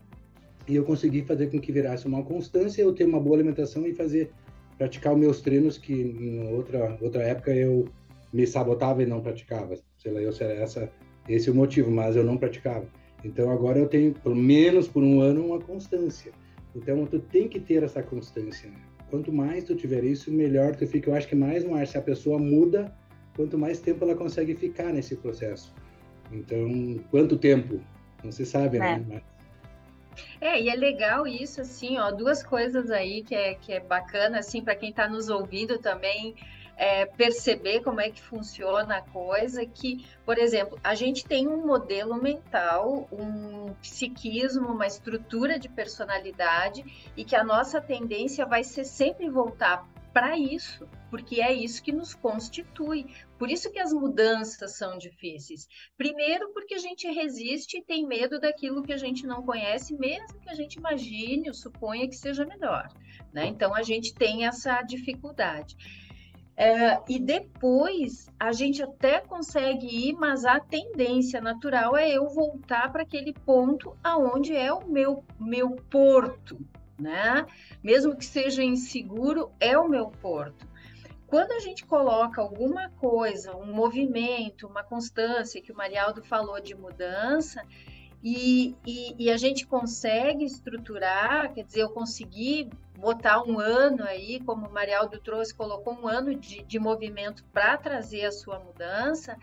e 0.67 0.77
eu 0.77 0.85
consegui 0.85 1.23
fazer 1.23 1.51
com 1.51 1.61
que 1.61 1.73
virasse 1.73 2.07
uma 2.07 2.23
constância, 2.23 2.83
eu 2.83 2.93
ter 2.93 3.05
uma 3.05 3.21
boa 3.21 3.37
alimentação 3.37 3.87
e 3.87 3.93
fazer 3.93 4.31
praticar 4.79 5.13
os 5.13 5.19
meus 5.19 5.41
treinos 5.41 5.79
que 5.79 5.93
em 5.93 6.53
outra 6.53 6.97
outra 7.01 7.23
época 7.23 7.55
eu 7.55 7.87
me 8.33 8.47
sabotava 8.47 9.03
e 9.03 9.07
não 9.07 9.21
praticava. 9.21 9.77
Sei 9.97 10.13
lá, 10.13 10.21
eu 10.21 10.33
era 10.41 10.55
essa 10.55 10.91
Esse 11.29 11.49
é 11.49 11.53
o 11.53 11.55
motivo, 11.55 11.91
mas 11.91 12.17
eu 12.17 12.25
não 12.25 12.37
praticava. 12.37 12.87
Então 13.25 13.51
agora 13.51 13.79
eu 13.79 13.87
tenho, 13.87 14.13
pelo 14.13 14.35
menos 14.35 14.89
por 14.89 15.03
um 15.03 15.21
ano, 15.21 15.47
uma 15.47 15.61
constância. 15.61 16.33
Então 16.75 17.07
tu 17.07 17.21
tem 17.21 17.49
que 17.49 17.61
ter 17.61 17.83
essa 17.83 18.03
constância. 18.03 18.69
Né? 18.69 18.77
Quanto 19.09 19.33
mais 19.33 19.65
tu 19.65 19.75
tiver 19.77 20.03
isso, 20.03 20.33
melhor 20.33 20.75
tu 20.75 20.87
fica. 20.87 21.11
Eu 21.11 21.15
acho 21.15 21.29
que 21.29 21.37
mais 21.37 21.65
mais 21.65 21.91
se 21.91 21.99
a 21.99 22.03
pessoa 22.03 22.39
muda, 22.39 22.93
quanto 23.37 23.57
mais 23.57 23.81
tempo 23.81 24.05
ela 24.05 24.15
consegue 24.15 24.55
ficar 24.55 24.93
nesse 24.93 25.17
processo. 25.17 25.73
Então, 26.33 27.01
quanto 27.11 27.37
tempo? 27.37 27.81
Não 28.23 28.33
se 28.33 28.45
sabe, 28.45 28.79
né? 28.79 28.95
é. 28.95 28.99
né? 28.99 29.07
Mas... 29.09 29.34
É, 30.41 30.61
e 30.61 30.69
é 30.69 30.75
legal 30.75 31.27
isso, 31.27 31.61
assim, 31.61 31.99
ó, 31.99 32.11
duas 32.11 32.43
coisas 32.43 32.91
aí 32.91 33.23
que 33.23 33.35
é, 33.35 33.55
que 33.55 33.73
é 33.73 33.81
bacana, 33.81 34.39
assim, 34.39 34.63
para 34.63 34.75
quem 34.75 34.91
está 34.91 35.09
nos 35.09 35.29
ouvindo 35.29 35.79
também, 35.79 36.35
é, 36.77 37.07
perceber 37.07 37.81
como 37.83 38.01
é 38.01 38.11
que 38.11 38.21
funciona 38.21 38.97
a 38.97 39.03
coisa, 39.03 39.65
que, 39.65 40.05
por 40.25 40.39
exemplo, 40.39 40.79
a 40.83 40.95
gente 40.95 41.25
tem 41.25 41.47
um 41.47 41.65
modelo 41.67 42.17
mental, 42.21 43.09
um 43.13 43.73
psiquismo, 43.75 44.69
uma 44.69 44.87
estrutura 44.87 45.59
de 45.59 45.69
personalidade, 45.69 46.85
e 47.17 47.25
que 47.25 47.37
a 47.37 47.45
nossa 47.45 47.81
tendência 47.81 48.45
vai 48.45 48.65
ser 48.65 48.85
sempre 48.85 49.29
voltar 49.29 49.87
para 50.15 50.39
isso, 50.39 50.89
porque 51.11 51.41
é 51.41 51.53
isso 51.53 51.83
que 51.83 51.91
nos 51.91 52.15
constitui. 52.15 53.05
Por 53.37 53.51
isso 53.51 53.71
que 53.73 53.81
as 53.81 53.93
mudanças 53.93 54.77
são 54.77 54.97
difíceis. 54.97 55.67
Primeiro, 55.97 56.53
porque 56.53 56.75
a 56.75 56.79
gente 56.79 57.11
resiste 57.11 57.79
e 57.79 57.83
tem 57.83 58.07
medo 58.07 58.39
daquilo 58.39 58.85
que 58.85 58.93
a 58.93 58.97
gente 58.97 59.27
não 59.27 59.43
conhece, 59.43 59.93
mesmo 59.99 60.41
que 60.41 60.49
a 60.49 60.55
gente 60.55 60.77
imagine 60.77 61.49
ou 61.49 61.55
suponha 61.55 62.09
que 62.09 62.15
seja 62.15 62.47
melhor. 62.47 62.89
Né? 63.33 63.47
Então, 63.49 63.75
a 63.75 63.83
gente 63.83 64.15
tem 64.15 64.47
essa 64.47 64.81
dificuldade. 64.83 65.77
É, 66.57 67.01
e 67.09 67.19
depois 67.19 68.31
a 68.39 68.53
gente 68.53 68.81
até 68.81 69.21
consegue 69.21 70.11
ir, 70.11 70.13
mas 70.13 70.45
a 70.45 70.61
tendência 70.61 71.41
natural 71.41 71.97
é 71.97 72.09
eu 72.09 72.29
voltar 72.29 72.93
para 72.93 73.03
aquele 73.03 73.33
ponto 73.33 73.97
aonde 74.05 74.55
é 74.55 74.73
o 74.73 74.87
meu, 74.87 75.25
meu 75.41 75.75
porto, 75.91 76.57
né? 76.99 77.47
Mesmo 77.83 78.17
que 78.17 78.25
seja 78.25 78.63
inseguro, 78.63 79.51
é 79.61 79.79
o 79.79 79.89
meu 79.89 80.09
porto. 80.09 80.67
Quando 81.27 81.53
a 81.53 81.59
gente 81.59 81.85
coloca 81.85 82.41
alguma 82.41 82.91
coisa, 82.91 83.57
um 83.57 83.73
movimento, 83.73 84.67
uma 84.67 84.85
constância, 84.85 85.61
que 85.61 85.73
o 85.73 85.77
Marialdo 85.77 86.23
falou 86.23 86.61
de 86.61 86.75
mudança, 86.75 87.63
e, 88.23 88.75
e, 88.87 89.15
e, 89.19 89.31
a 89.31 89.37
gente 89.37 89.67
consegue 89.67 90.47
estruturar, 90.47 91.53
quer 91.53 91.63
dizer, 91.65 91.83
eu 91.83 91.91
consegui 91.91 92.71
botar 92.97 93.43
um 93.43 93.59
ano 93.59 94.03
aí, 94.03 94.41
como 94.41 94.67
o 94.67 94.73
Marialdo 94.73 95.21
trouxe, 95.21 95.55
colocou 95.55 95.93
um 95.93 96.09
ano 96.09 96.35
de, 96.35 96.63
de 96.63 96.79
movimento 96.79 97.45
para 97.53 97.77
trazer 97.77 98.25
a 98.25 98.33
sua 98.33 98.59
mudança, 98.59 99.37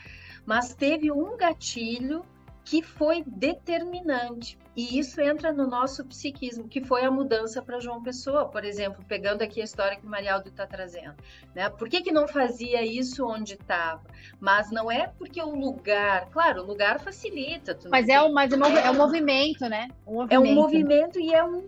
mas 0.45 0.73
teve 0.73 1.11
um 1.11 1.37
gatilho 1.37 2.25
que 2.65 2.81
foi 2.81 3.23
determinante. 3.23 4.57
E 4.75 4.97
isso 4.97 5.19
entra 5.19 5.51
no 5.51 5.67
nosso 5.67 6.05
psiquismo, 6.05 6.67
que 6.67 6.81
foi 6.81 7.03
a 7.03 7.11
mudança 7.11 7.61
para 7.61 7.79
João 7.79 8.01
Pessoa, 8.01 8.45
por 8.45 8.63
exemplo, 8.63 9.03
pegando 9.05 9.41
aqui 9.41 9.59
a 9.59 9.65
história 9.65 9.97
que 9.97 10.05
o 10.05 10.09
Marialdo 10.09 10.47
está 10.47 10.65
trazendo. 10.65 11.15
Né? 11.53 11.69
Por 11.69 11.89
que, 11.89 12.01
que 12.01 12.11
não 12.11 12.25
fazia 12.25 12.81
isso 12.83 13.25
onde 13.25 13.55
estava? 13.55 14.01
Mas 14.39 14.71
não 14.71 14.89
é 14.89 15.07
porque 15.07 15.41
o 15.41 15.53
lugar, 15.53 16.29
claro, 16.29 16.61
o 16.61 16.65
lugar 16.65 17.01
facilita. 17.01 17.77
mas 17.89 18.07
é, 18.07 18.21
o, 18.21 18.31
mas 18.31 18.51
é, 18.53 18.55
é 18.55 18.91
um 18.91 18.95
movimento, 18.95 19.67
né? 19.67 19.89
Um 20.07 20.13
movimento. 20.13 20.33
É 20.33 20.39
um 20.39 20.55
movimento 20.55 21.19
e 21.19 21.33
é 21.33 21.43
um, 21.43 21.67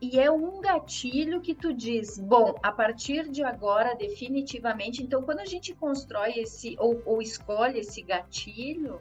e 0.00 0.20
é 0.20 0.30
um 0.30 0.60
gatilho 0.60 1.40
que 1.40 1.54
tu 1.54 1.72
diz, 1.72 2.18
bom, 2.18 2.54
a 2.62 2.70
partir 2.70 3.28
de 3.28 3.42
agora, 3.42 3.96
definitivamente. 3.96 5.02
Então, 5.02 5.22
quando 5.22 5.40
a 5.40 5.44
gente 5.44 5.74
constrói 5.74 6.34
esse, 6.38 6.76
ou, 6.78 7.02
ou 7.04 7.20
escolhe 7.20 7.80
esse 7.80 8.00
gatilho, 8.00 9.00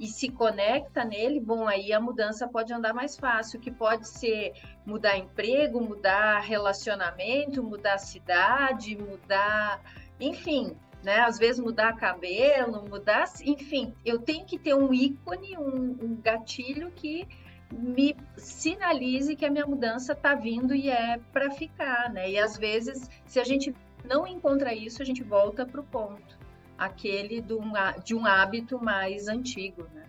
e 0.00 0.06
se 0.06 0.30
conecta 0.30 1.04
nele, 1.04 1.38
bom, 1.38 1.68
aí 1.68 1.92
a 1.92 2.00
mudança 2.00 2.48
pode 2.48 2.72
andar 2.72 2.94
mais 2.94 3.18
fácil, 3.18 3.60
que 3.60 3.70
pode 3.70 4.08
ser 4.08 4.54
mudar 4.86 5.18
emprego, 5.18 5.78
mudar 5.78 6.40
relacionamento, 6.40 7.62
mudar 7.62 7.98
cidade, 7.98 8.96
mudar, 8.96 9.78
enfim, 10.18 10.74
né? 11.02 11.20
Às 11.20 11.38
vezes 11.38 11.60
mudar 11.62 11.98
cabelo, 11.98 12.88
mudar, 12.88 13.26
enfim, 13.44 13.94
eu 14.02 14.18
tenho 14.18 14.46
que 14.46 14.58
ter 14.58 14.74
um 14.74 14.94
ícone, 14.94 15.58
um, 15.58 15.98
um 16.02 16.18
gatilho 16.22 16.90
que 16.92 17.28
me 17.70 18.16
sinalize 18.38 19.36
que 19.36 19.44
a 19.44 19.50
minha 19.50 19.66
mudança 19.66 20.14
está 20.14 20.34
vindo 20.34 20.74
e 20.74 20.88
é 20.88 21.20
para 21.30 21.50
ficar, 21.50 22.10
né? 22.10 22.30
E 22.30 22.38
às 22.38 22.56
vezes, 22.56 23.10
se 23.26 23.38
a 23.38 23.44
gente 23.44 23.74
não 24.02 24.26
encontra 24.26 24.72
isso, 24.72 25.02
a 25.02 25.04
gente 25.04 25.22
volta 25.22 25.66
para 25.66 25.82
o 25.82 25.84
ponto 25.84 26.39
aquele 26.80 27.42
de 27.42 27.52
um, 27.52 27.72
de 28.02 28.14
um 28.14 28.24
hábito 28.24 28.82
mais 28.82 29.28
antigo, 29.28 29.86
né? 29.94 30.04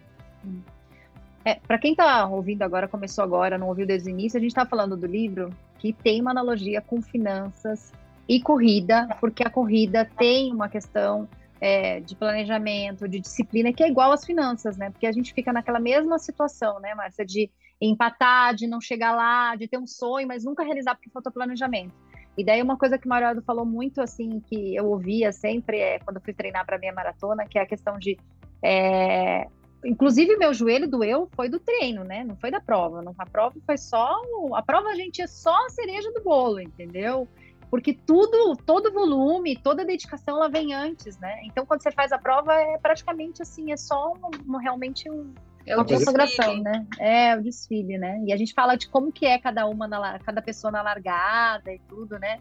É, 1.44 1.56
para 1.56 1.78
quem 1.78 1.92
está 1.92 2.26
ouvindo 2.28 2.62
agora, 2.62 2.88
começou 2.88 3.24
agora, 3.24 3.58
não 3.58 3.68
ouviu 3.68 3.86
desde 3.86 4.10
o 4.10 4.12
início, 4.12 4.38
a 4.38 4.40
gente 4.40 4.52
está 4.52 4.66
falando 4.66 4.96
do 4.96 5.06
livro 5.06 5.50
que 5.80 5.92
tem 5.92 6.22
uma 6.22 6.32
analogia 6.32 6.80
com 6.80 7.02
finanças 7.02 7.92
e 8.30 8.40
corrida, 8.42 9.08
porque 9.20 9.44
a 9.44 9.50
corrida 9.50 10.10
tem 10.18 10.54
uma 10.54 10.70
questão 10.70 11.28
é, 11.60 12.00
de 12.00 12.16
planejamento, 12.16 13.08
de 13.08 13.20
disciplina, 13.20 13.74
que 13.74 13.84
é 13.84 13.90
igual 13.90 14.12
às 14.12 14.24
finanças, 14.24 14.78
né? 14.78 14.92
Porque 14.92 15.08
a 15.08 15.12
gente 15.12 15.34
fica 15.34 15.52
naquela 15.52 15.80
mesma 15.80 16.18
situação, 16.20 16.80
né, 16.80 16.96
Márcia, 16.96 17.26
de 17.26 17.50
empatar, 17.82 18.54
de 18.56 18.68
não 18.68 18.80
chegar 18.80 19.14
lá, 19.14 19.56
de 19.56 19.68
ter 19.68 19.78
um 19.78 19.88
sonho, 19.88 20.28
mas 20.28 20.46
nunca 20.46 20.64
realizar 20.64 20.96
porque 20.96 21.10
falta 21.10 21.32
planejamento. 21.32 21.94
E 22.38 22.44
daí 22.44 22.62
uma 22.62 22.78
coisa 22.78 22.98
que 22.98 23.06
o 23.06 23.10
Mariado 23.10 23.42
falou 23.42 23.66
muito, 23.66 24.02
assim, 24.02 24.40
que 24.40 24.76
eu 24.76 24.86
ouvia 24.86 25.32
sempre, 25.32 25.80
é, 25.80 26.00
quando 26.00 26.22
fui 26.22 26.34
treinar 26.34 26.66
para 26.66 26.80
minha 26.80 26.94
maratona, 26.94 27.46
que 27.46 27.60
é 27.60 27.62
a 27.62 27.66
questão 27.66 27.98
de... 27.98 28.18
É... 28.64 29.48
Inclusive, 29.84 30.38
meu 30.38 30.54
joelho 30.54 30.88
doeu 30.88 31.28
foi 31.36 31.50
do 31.50 31.60
treino, 31.60 32.04
né? 32.04 32.24
Não 32.24 32.36
foi 32.36 32.52
da 32.52 32.62
prova. 32.62 33.02
Não, 33.02 33.14
a 33.18 33.26
prova 33.26 33.56
foi 33.66 33.78
só... 33.78 34.22
A 34.54 34.62
prova 34.62 34.90
a 34.90 34.96
gente 34.96 35.22
é 35.22 35.28
só 35.28 35.56
a 35.66 35.70
cereja 35.70 36.12
do 36.14 36.22
bolo, 36.22 36.60
entendeu? 36.60 37.28
Porque 37.70 37.94
tudo, 37.94 38.56
todo 38.66 38.92
volume, 38.92 39.58
toda 39.58 39.84
dedicação, 39.84 40.38
ela 40.38 40.50
vem 40.50 40.74
antes, 40.74 41.18
né? 41.18 41.42
Então, 41.46 41.66
quando 41.66 41.82
você 41.82 41.92
faz 41.92 42.12
a 42.12 42.18
prova, 42.18 42.54
é 42.54 42.78
praticamente 42.78 43.42
assim, 43.42 43.72
é 43.72 43.78
só 43.78 44.14
um, 44.14 44.58
realmente 44.58 45.10
um, 45.10 45.34
é 45.66 45.76
uma 45.76 45.86
consagração, 45.86 46.62
né? 46.62 46.86
É 47.00 47.36
o 47.38 47.42
desfile, 47.42 47.98
né? 47.98 48.22
E 48.26 48.34
a 48.34 48.38
gente 48.38 48.54
fala 48.54 48.76
de 48.76 48.88
como 48.88 49.12
que 49.12 49.26
é 49.26 49.38
cada 49.38 49.66
uma, 49.68 49.88
na, 49.88 50.20
cada 50.20 50.42
pessoa 50.42 50.72
na 50.72 50.82
largada 50.82 51.72
e 51.74 51.80
tudo, 51.88 52.18
né? 52.20 52.40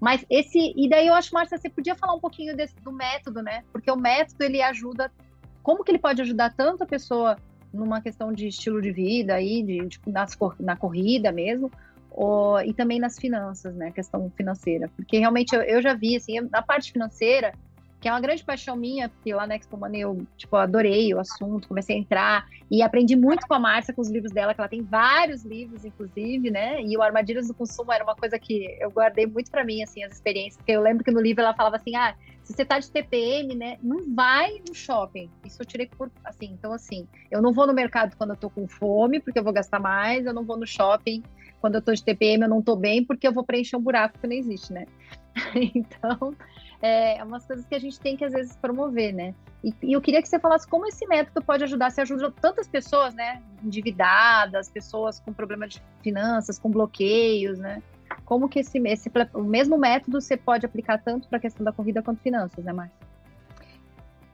Mas 0.00 0.24
esse, 0.28 0.72
e 0.76 0.88
daí 0.88 1.06
eu 1.06 1.14
acho, 1.14 1.32
Márcia, 1.32 1.56
você 1.58 1.70
podia 1.70 1.94
falar 1.94 2.14
um 2.14 2.20
pouquinho 2.20 2.56
desse, 2.56 2.74
do 2.80 2.90
método, 2.90 3.42
né? 3.42 3.62
Porque 3.72 3.90
o 3.90 3.96
método 3.96 4.42
ele 4.42 4.60
ajuda, 4.60 5.12
como 5.62 5.84
que 5.84 5.92
ele 5.92 5.98
pode 5.98 6.20
ajudar 6.22 6.52
tanto 6.54 6.82
a 6.82 6.86
pessoa 6.86 7.36
numa 7.72 8.00
questão 8.00 8.32
de 8.32 8.48
estilo 8.48 8.82
de 8.82 8.92
vida 8.92 9.34
aí, 9.34 9.62
de, 9.62 9.88
tipo, 9.88 10.10
nas, 10.10 10.36
na 10.58 10.76
corrida 10.76 11.30
mesmo, 11.30 11.70
ou, 12.10 12.60
e 12.60 12.74
também 12.74 12.98
nas 12.98 13.18
finanças, 13.18 13.74
né? 13.74 13.90
Questão 13.92 14.30
financeira. 14.36 14.90
Porque 14.96 15.18
realmente 15.18 15.54
eu, 15.54 15.62
eu 15.62 15.80
já 15.80 15.94
vi, 15.94 16.16
assim, 16.16 16.40
na 16.50 16.62
parte 16.62 16.92
financeira, 16.92 17.52
que 18.02 18.08
é 18.08 18.12
uma 18.12 18.20
grande 18.20 18.42
paixão 18.42 18.74
minha, 18.74 19.08
porque 19.08 19.32
lá 19.32 19.46
na 19.46 19.54
Expo 19.54 19.76
Money 19.76 20.00
eu, 20.00 20.26
tipo, 20.36 20.56
adorei 20.56 21.14
o 21.14 21.20
assunto, 21.20 21.68
comecei 21.68 21.94
a 21.94 21.98
entrar 22.00 22.48
e 22.68 22.82
aprendi 22.82 23.14
muito 23.14 23.46
com 23.46 23.54
a 23.54 23.60
Márcia, 23.60 23.94
com 23.94 24.02
os 24.02 24.10
livros 24.10 24.32
dela, 24.32 24.52
que 24.52 24.60
ela 24.60 24.68
tem 24.68 24.82
vários 24.82 25.44
livros, 25.44 25.84
inclusive, 25.84 26.50
né? 26.50 26.82
E 26.82 26.96
o 26.96 27.02
Armadilhas 27.02 27.46
do 27.46 27.54
Consumo 27.54 27.92
era 27.92 28.02
uma 28.02 28.16
coisa 28.16 28.40
que 28.40 28.76
eu 28.80 28.90
guardei 28.90 29.24
muito 29.24 29.52
para 29.52 29.64
mim, 29.64 29.84
assim, 29.84 30.02
as 30.02 30.12
experiências, 30.12 30.56
porque 30.56 30.72
eu 30.72 30.82
lembro 30.82 31.04
que 31.04 31.12
no 31.12 31.20
livro 31.20 31.42
ela 31.42 31.54
falava 31.54 31.76
assim, 31.76 31.94
ah, 31.94 32.16
se 32.42 32.52
você 32.52 32.64
tá 32.64 32.80
de 32.80 32.90
TPM, 32.90 33.54
né, 33.54 33.78
não 33.80 34.12
vai 34.12 34.60
no 34.66 34.74
shopping. 34.74 35.30
Isso 35.46 35.62
eu 35.62 35.66
tirei 35.66 35.86
por, 35.86 36.10
assim, 36.24 36.46
então, 36.46 36.72
assim, 36.72 37.06
eu 37.30 37.40
não 37.40 37.52
vou 37.52 37.68
no 37.68 37.72
mercado 37.72 38.16
quando 38.16 38.30
eu 38.30 38.36
tô 38.36 38.50
com 38.50 38.66
fome, 38.66 39.20
porque 39.20 39.38
eu 39.38 39.44
vou 39.44 39.52
gastar 39.52 39.78
mais, 39.78 40.26
eu 40.26 40.34
não 40.34 40.42
vou 40.42 40.56
no 40.56 40.66
shopping 40.66 41.22
quando 41.60 41.76
eu 41.76 41.82
tô 41.82 41.94
de 41.94 42.02
TPM, 42.02 42.42
eu 42.42 42.48
não 42.48 42.60
tô 42.60 42.74
bem, 42.74 43.04
porque 43.04 43.28
eu 43.28 43.32
vou 43.32 43.44
preencher 43.44 43.76
um 43.76 43.80
buraco 43.80 44.18
que 44.18 44.26
não 44.26 44.34
existe, 44.34 44.72
né? 44.72 44.86
então, 45.54 46.34
é, 46.82 47.18
é 47.18 47.24
umas 47.24 47.46
coisas 47.46 47.64
que 47.64 47.74
a 47.74 47.78
gente 47.78 47.98
tem 47.98 48.16
que 48.16 48.24
às 48.24 48.32
vezes 48.32 48.56
promover, 48.56 49.14
né? 49.14 49.34
E, 49.62 49.72
e, 49.82 49.92
eu 49.92 50.00
queria 50.00 50.20
que 50.20 50.28
você 50.28 50.40
falasse 50.40 50.66
como 50.66 50.86
esse 50.86 51.06
método 51.06 51.40
pode 51.46 51.62
ajudar, 51.62 51.90
se 51.90 52.00
ajuda 52.00 52.32
tantas 52.40 52.66
pessoas, 52.66 53.14
né? 53.14 53.40
Endividadas, 53.62 54.68
pessoas 54.68 55.20
com 55.20 55.32
problemas 55.32 55.74
de 55.74 55.82
finanças, 56.02 56.58
com 56.58 56.68
bloqueios, 56.68 57.58
né? 57.60 57.80
Como 58.24 58.48
que 58.48 58.58
esse, 58.58 58.78
esse 58.78 59.10
o 59.32 59.42
mesmo 59.42 59.78
método 59.78 60.20
você 60.20 60.36
pode 60.36 60.66
aplicar 60.66 60.98
tanto 60.98 61.28
para 61.28 61.38
a 61.38 61.40
questão 61.40 61.64
da 61.64 61.72
corrida 61.72 62.02
quanto 62.02 62.20
finanças, 62.20 62.64
né, 62.64 62.72
Márcia? 62.72 63.11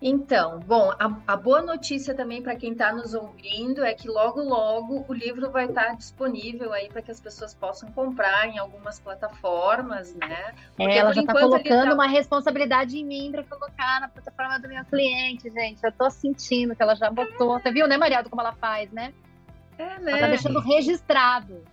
Então, 0.01 0.61
bom, 0.61 0.93
a, 0.93 1.17
a 1.27 1.37
boa 1.37 1.61
notícia 1.61 2.15
também 2.15 2.41
para 2.41 2.55
quem 2.55 2.71
está 2.71 2.93
nos 2.93 3.15
ouvindo 3.15 3.85
é 3.85 3.93
que 3.95 4.07
logo, 4.07 4.41
logo 4.41 5.05
o 5.09 5.13
livro 5.13 5.51
vai 5.51 5.67
estar 5.67 5.87
tá 5.87 5.95
disponível 5.95 6.73
aí 6.73 6.89
para 6.89 7.03
que 7.03 7.11
as 7.11 7.21
pessoas 7.21 7.53
possam 7.53 7.91
comprar 7.91 8.47
em 8.47 8.59
algumas 8.59 9.01
plataformas, 9.01 10.15
né? 10.15 10.55
Porque, 10.77 10.93
é, 10.93 10.99
ela 10.99 11.13
já 11.13 11.23
está 11.23 11.33
colocando 11.33 11.89
tá... 11.89 11.95
uma 11.95 12.07
responsabilidade 12.07 12.97
em 12.97 13.05
mim 13.05 13.33
para 13.33 13.43
colocar 13.43 14.01
na 14.01 14.09
plataforma 14.09 14.61
do 14.61 14.69
meu 14.69 14.85
cliente, 14.85 15.51
gente. 15.51 15.83
Eu 15.83 15.91
estou 15.91 16.11
sentindo 16.11 16.77
que 16.77 16.83
ela 16.83 16.95
já 16.95 17.11
botou. 17.11 17.57
É. 17.57 17.61
Você 17.61 17.73
viu, 17.73 17.89
né, 17.89 17.97
Mariado, 17.97 18.31
como 18.31 18.41
ela 18.41 18.53
faz, 18.53 18.93
né? 18.93 19.13
É, 19.77 19.99
né? 19.99 20.13
Ela 20.13 20.21
tá 20.21 20.27
deixando 20.29 20.61
registrado. 20.61 21.65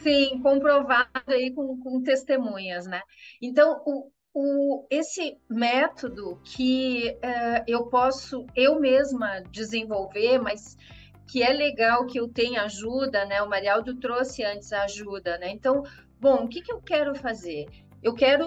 Sim, 0.00 0.40
comprovado 0.42 1.08
aí 1.28 1.50
com, 1.50 1.78
com 1.78 2.02
testemunhas, 2.02 2.86
né? 2.86 3.02
Então, 3.42 3.82
o, 3.86 4.10
o, 4.34 4.86
esse 4.90 5.38
método 5.48 6.40
que 6.44 7.16
uh, 7.24 7.64
eu 7.66 7.86
posso 7.86 8.46
eu 8.54 8.78
mesma 8.78 9.40
desenvolver, 9.50 10.38
mas 10.38 10.76
que 11.26 11.42
é 11.42 11.52
legal 11.52 12.06
que 12.06 12.18
eu 12.18 12.28
tenha 12.28 12.62
ajuda, 12.62 13.24
né? 13.26 13.42
O 13.42 13.48
Marialdo 13.48 13.94
trouxe 13.96 14.42
antes 14.44 14.72
a 14.72 14.84
ajuda, 14.84 15.38
né? 15.38 15.50
Então, 15.50 15.82
bom, 16.18 16.44
o 16.44 16.48
que, 16.48 16.62
que 16.62 16.72
eu 16.72 16.80
quero 16.80 17.14
fazer? 17.14 17.66
Eu 18.02 18.14
quero 18.14 18.46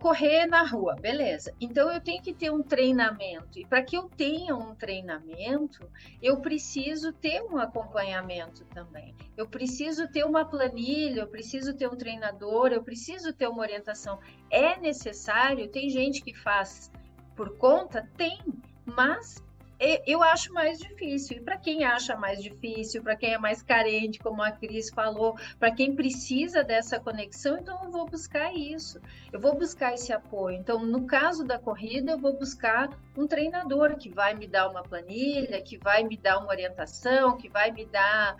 correr 0.00 0.46
na 0.46 0.62
rua, 0.62 0.94
beleza. 0.94 1.52
Então 1.60 1.90
eu 1.90 2.00
tenho 2.00 2.22
que 2.22 2.32
ter 2.32 2.50
um 2.52 2.62
treinamento. 2.62 3.58
E 3.58 3.66
para 3.66 3.82
que 3.82 3.96
eu 3.96 4.08
tenha 4.08 4.54
um 4.54 4.74
treinamento, 4.74 5.90
eu 6.22 6.40
preciso 6.40 7.12
ter 7.12 7.42
um 7.42 7.58
acompanhamento 7.58 8.64
também. 8.66 9.14
Eu 9.36 9.48
preciso 9.48 10.08
ter 10.08 10.24
uma 10.24 10.44
planilha, 10.44 11.22
eu 11.22 11.28
preciso 11.28 11.74
ter 11.74 11.88
um 11.88 11.96
treinador, 11.96 12.72
eu 12.72 12.82
preciso 12.82 13.32
ter 13.32 13.48
uma 13.48 13.62
orientação. 13.62 14.20
É 14.50 14.78
necessário, 14.78 15.68
tem 15.68 15.90
gente 15.90 16.22
que 16.22 16.32
faz 16.34 16.90
por 17.34 17.58
conta? 17.58 18.08
Tem, 18.16 18.38
mas 18.84 19.44
eu 19.78 20.22
acho 20.22 20.52
mais 20.52 20.78
difícil. 20.78 21.36
E 21.36 21.40
para 21.40 21.56
quem 21.56 21.84
acha 21.84 22.16
mais 22.16 22.42
difícil, 22.42 23.02
para 23.02 23.16
quem 23.16 23.34
é 23.34 23.38
mais 23.38 23.62
carente, 23.62 24.18
como 24.18 24.42
a 24.42 24.50
Cris 24.50 24.90
falou, 24.90 25.36
para 25.58 25.70
quem 25.70 25.94
precisa 25.94 26.64
dessa 26.64 26.98
conexão, 26.98 27.58
então 27.58 27.84
eu 27.84 27.90
vou 27.90 28.06
buscar 28.06 28.54
isso. 28.54 29.00
Eu 29.32 29.40
vou 29.40 29.54
buscar 29.54 29.94
esse 29.94 30.12
apoio. 30.12 30.56
Então, 30.56 30.84
no 30.84 31.06
caso 31.06 31.44
da 31.44 31.58
corrida, 31.58 32.12
eu 32.12 32.18
vou 32.18 32.32
buscar 32.32 32.88
um 33.16 33.26
treinador 33.26 33.96
que 33.96 34.08
vai 34.08 34.34
me 34.34 34.46
dar 34.46 34.68
uma 34.68 34.82
planilha, 34.82 35.60
que 35.60 35.76
vai 35.76 36.04
me 36.04 36.16
dar 36.16 36.38
uma 36.38 36.48
orientação, 36.48 37.36
que 37.36 37.48
vai 37.48 37.70
me 37.70 37.84
dar 37.84 38.36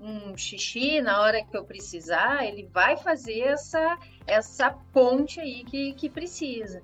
um 0.00 0.36
xixi 0.36 1.00
na 1.02 1.20
hora 1.20 1.44
que 1.44 1.54
eu 1.54 1.64
precisar, 1.64 2.46
ele 2.46 2.66
vai 2.72 2.96
fazer 2.96 3.40
essa, 3.40 3.98
essa 4.26 4.70
ponte 4.92 5.38
aí 5.38 5.62
que, 5.64 5.92
que 5.92 6.08
precisa. 6.08 6.82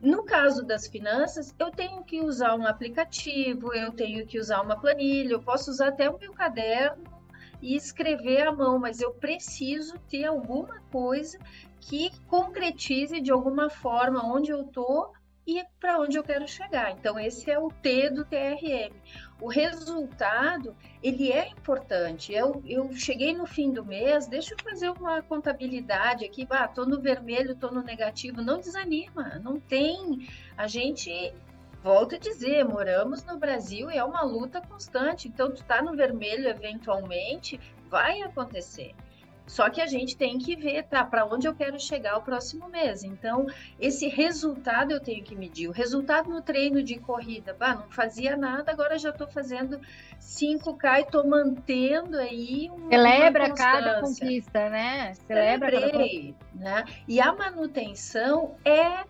No 0.00 0.24
caso 0.24 0.64
das 0.64 0.86
finanças, 0.86 1.52
eu 1.58 1.70
tenho 1.72 2.04
que 2.04 2.20
usar 2.20 2.54
um 2.54 2.66
aplicativo, 2.66 3.74
eu 3.74 3.92
tenho 3.92 4.26
que 4.26 4.38
usar 4.38 4.62
uma 4.62 4.78
planilha, 4.80 5.32
eu 5.32 5.42
posso 5.42 5.70
usar 5.70 5.88
até 5.88 6.08
o 6.08 6.18
meu 6.18 6.32
caderno 6.32 7.02
e 7.60 7.74
escrever 7.74 8.46
à 8.46 8.52
mão, 8.52 8.78
mas 8.78 9.00
eu 9.00 9.12
preciso 9.14 9.98
ter 10.08 10.24
alguma 10.24 10.80
coisa 10.92 11.36
que 11.80 12.10
concretize 12.28 13.20
de 13.20 13.32
alguma 13.32 13.68
forma 13.68 14.24
onde 14.24 14.52
eu 14.52 14.62
estou 14.62 15.12
e 15.48 15.64
para 15.80 15.98
onde 15.98 16.18
eu 16.18 16.22
quero 16.22 16.46
chegar. 16.46 16.90
Então, 16.92 17.18
esse 17.18 17.50
é 17.50 17.58
o 17.58 17.70
T 17.70 18.10
do 18.10 18.22
TRM. 18.22 18.92
O 19.40 19.48
resultado, 19.48 20.76
ele 21.02 21.32
é 21.32 21.48
importante. 21.48 22.34
Eu, 22.34 22.62
eu 22.66 22.92
cheguei 22.92 23.34
no 23.34 23.46
fim 23.46 23.72
do 23.72 23.82
mês, 23.82 24.26
deixa 24.26 24.52
eu 24.52 24.58
fazer 24.62 24.90
uma 24.90 25.22
contabilidade 25.22 26.22
aqui, 26.22 26.46
ah, 26.50 26.68
tô 26.68 26.84
no 26.84 27.00
vermelho, 27.00 27.56
tô 27.56 27.70
no 27.70 27.82
negativo. 27.82 28.42
Não 28.42 28.60
desanima, 28.60 29.40
não 29.42 29.58
tem. 29.58 30.28
A 30.54 30.66
gente 30.66 31.32
volto 31.82 32.16
a 32.16 32.18
dizer, 32.18 32.62
moramos 32.66 33.24
no 33.24 33.38
Brasil 33.38 33.90
e 33.90 33.96
é 33.96 34.04
uma 34.04 34.20
luta 34.20 34.60
constante. 34.60 35.28
Então, 35.28 35.50
tu 35.50 35.64
tá 35.64 35.80
no 35.80 35.96
vermelho 35.96 36.46
eventualmente, 36.46 37.58
vai 37.88 38.20
acontecer. 38.20 38.94
Só 39.48 39.70
que 39.70 39.80
a 39.80 39.86
gente 39.86 40.16
tem 40.16 40.38
que 40.38 40.54
ver, 40.54 40.84
tá, 40.84 41.02
para 41.02 41.24
onde 41.24 41.48
eu 41.48 41.54
quero 41.54 41.80
chegar 41.80 42.18
o 42.18 42.22
próximo 42.22 42.68
mês. 42.68 43.02
Então, 43.02 43.46
esse 43.80 44.06
resultado 44.06 44.92
eu 44.92 45.00
tenho 45.00 45.24
que 45.24 45.34
medir. 45.34 45.68
O 45.68 45.72
resultado 45.72 46.28
no 46.28 46.42
treino 46.42 46.82
de 46.82 46.98
corrida, 46.98 47.56
bah, 47.58 47.74
não 47.74 47.90
fazia 47.90 48.36
nada, 48.36 48.70
agora 48.70 48.98
já 48.98 49.10
estou 49.10 49.26
fazendo 49.26 49.80
5K 50.20 50.98
e 50.98 51.00
estou 51.00 51.26
mantendo 51.26 52.18
aí 52.18 52.70
um 52.70 52.88
Celebra 52.88 53.54
cada 53.54 54.00
conquista, 54.02 54.68
né? 54.68 55.14
Celebra 55.26 55.70
Celebrei, 55.70 56.34
cada... 56.52 56.64
né? 56.64 56.84
E 57.08 57.20
a 57.20 57.32
manutenção 57.32 58.56
é 58.64 59.04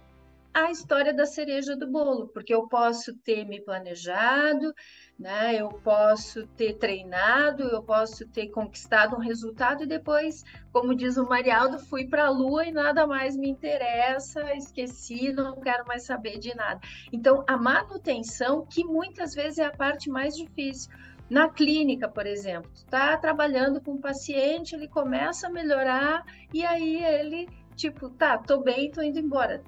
a 0.54 0.70
história 0.70 1.12
da 1.12 1.26
cereja 1.26 1.76
do 1.76 1.86
bolo, 1.86 2.28
porque 2.28 2.52
eu 2.54 2.66
posso 2.68 3.14
ter 3.18 3.44
me 3.44 3.60
planejado, 3.60 4.74
né? 5.18 5.56
Eu 5.56 5.68
posso 5.68 6.46
ter 6.48 6.74
treinado, 6.74 7.64
eu 7.64 7.82
posso 7.82 8.26
ter 8.28 8.48
conquistado 8.50 9.16
um 9.16 9.18
resultado 9.18 9.82
e 9.82 9.86
depois, 9.86 10.44
como 10.72 10.94
diz 10.94 11.16
o 11.16 11.28
Marialdo, 11.28 11.78
fui 11.78 12.06
para 12.06 12.26
a 12.26 12.30
lua 12.30 12.66
e 12.66 12.72
nada 12.72 13.06
mais 13.06 13.36
me 13.36 13.48
interessa, 13.48 14.54
esqueci, 14.54 15.32
não 15.32 15.60
quero 15.60 15.84
mais 15.86 16.04
saber 16.04 16.38
de 16.38 16.54
nada. 16.54 16.80
Então, 17.12 17.44
a 17.48 17.56
manutenção, 17.56 18.64
que 18.64 18.84
muitas 18.84 19.34
vezes 19.34 19.58
é 19.58 19.64
a 19.64 19.76
parte 19.76 20.08
mais 20.08 20.36
difícil. 20.36 20.90
Na 21.28 21.48
clínica, 21.48 22.08
por 22.08 22.26
exemplo, 22.26 22.70
está 22.72 23.16
trabalhando 23.18 23.82
com 23.82 23.92
um 23.92 24.00
paciente, 24.00 24.74
ele 24.74 24.88
começa 24.88 25.48
a 25.48 25.50
melhorar 25.50 26.24
e 26.54 26.64
aí 26.64 27.04
ele, 27.04 27.48
tipo, 27.76 28.08
tá, 28.08 28.38
tô 28.38 28.62
bem, 28.62 28.90
tô 28.90 29.02
indo 29.02 29.18
embora 29.18 29.62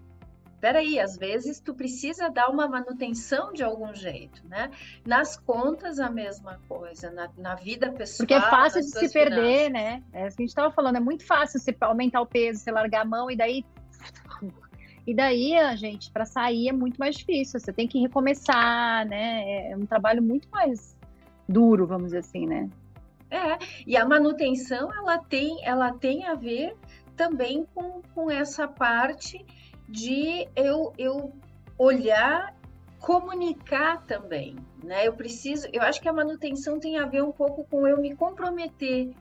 peraí, 0.60 1.00
às 1.00 1.16
vezes 1.16 1.58
tu 1.58 1.74
precisa 1.74 2.28
dar 2.28 2.48
uma 2.48 2.68
manutenção 2.68 3.52
de 3.52 3.62
algum 3.62 3.94
jeito, 3.94 4.46
né? 4.46 4.70
Nas 5.04 5.36
contas 5.36 5.98
a 5.98 6.10
mesma 6.10 6.60
coisa, 6.68 7.10
na, 7.10 7.30
na 7.36 7.54
vida 7.54 7.90
pessoal. 7.92 8.18
Porque 8.26 8.34
é 8.34 8.40
fácil 8.40 8.80
de 8.80 8.88
se 8.88 9.08
finanças. 9.08 9.12
perder, 9.12 9.70
né? 9.70 10.02
É 10.12 10.26
isso 10.26 10.36
que 10.36 10.42
a 10.42 10.44
gente 10.44 10.50
estava 10.50 10.70
falando, 10.70 10.96
é 10.96 11.00
muito 11.00 11.26
fácil 11.26 11.58
você 11.58 11.74
aumentar 11.80 12.20
o 12.20 12.26
peso, 12.26 12.60
você 12.60 12.70
largar 12.70 13.02
a 13.02 13.04
mão 13.04 13.30
e 13.30 13.36
daí. 13.36 13.64
E 15.06 15.14
daí, 15.14 15.56
a 15.56 15.74
gente, 15.74 16.10
para 16.12 16.26
sair 16.26 16.68
é 16.68 16.72
muito 16.72 16.98
mais 16.98 17.16
difícil. 17.16 17.58
Você 17.58 17.72
tem 17.72 17.88
que 17.88 17.98
recomeçar, 17.98 19.04
né? 19.08 19.70
É 19.70 19.76
um 19.76 19.86
trabalho 19.86 20.22
muito 20.22 20.48
mais 20.50 20.94
duro, 21.48 21.86
vamos 21.86 22.08
dizer 22.08 22.18
assim, 22.18 22.46
né? 22.46 22.68
É, 23.30 23.58
e 23.86 23.96
a 23.96 24.04
manutenção 24.04 24.92
ela 24.92 25.18
tem, 25.18 25.64
ela 25.64 25.92
tem 25.92 26.26
a 26.26 26.34
ver 26.34 26.76
também 27.16 27.66
com, 27.74 28.02
com 28.14 28.30
essa 28.30 28.68
parte 28.68 29.44
de 29.90 30.48
eu, 30.55 30.92
eu 30.96 31.33
olhar, 31.76 32.55
comunicar 33.00 34.07
também, 34.07 34.57
né? 34.85 35.07
Eu 35.07 35.14
preciso, 35.14 35.66
eu 35.72 35.83
acho 35.83 36.00
que 36.00 36.09
a 36.09 36.12
manutenção 36.12 36.79
tem 36.79 36.98
a 36.98 37.07
ver 37.07 37.22
um 37.22 37.33
pouco 37.33 37.64
com 37.64 37.87
eu 37.87 38.00
me 38.00 38.14
comprometer, 38.14 39.12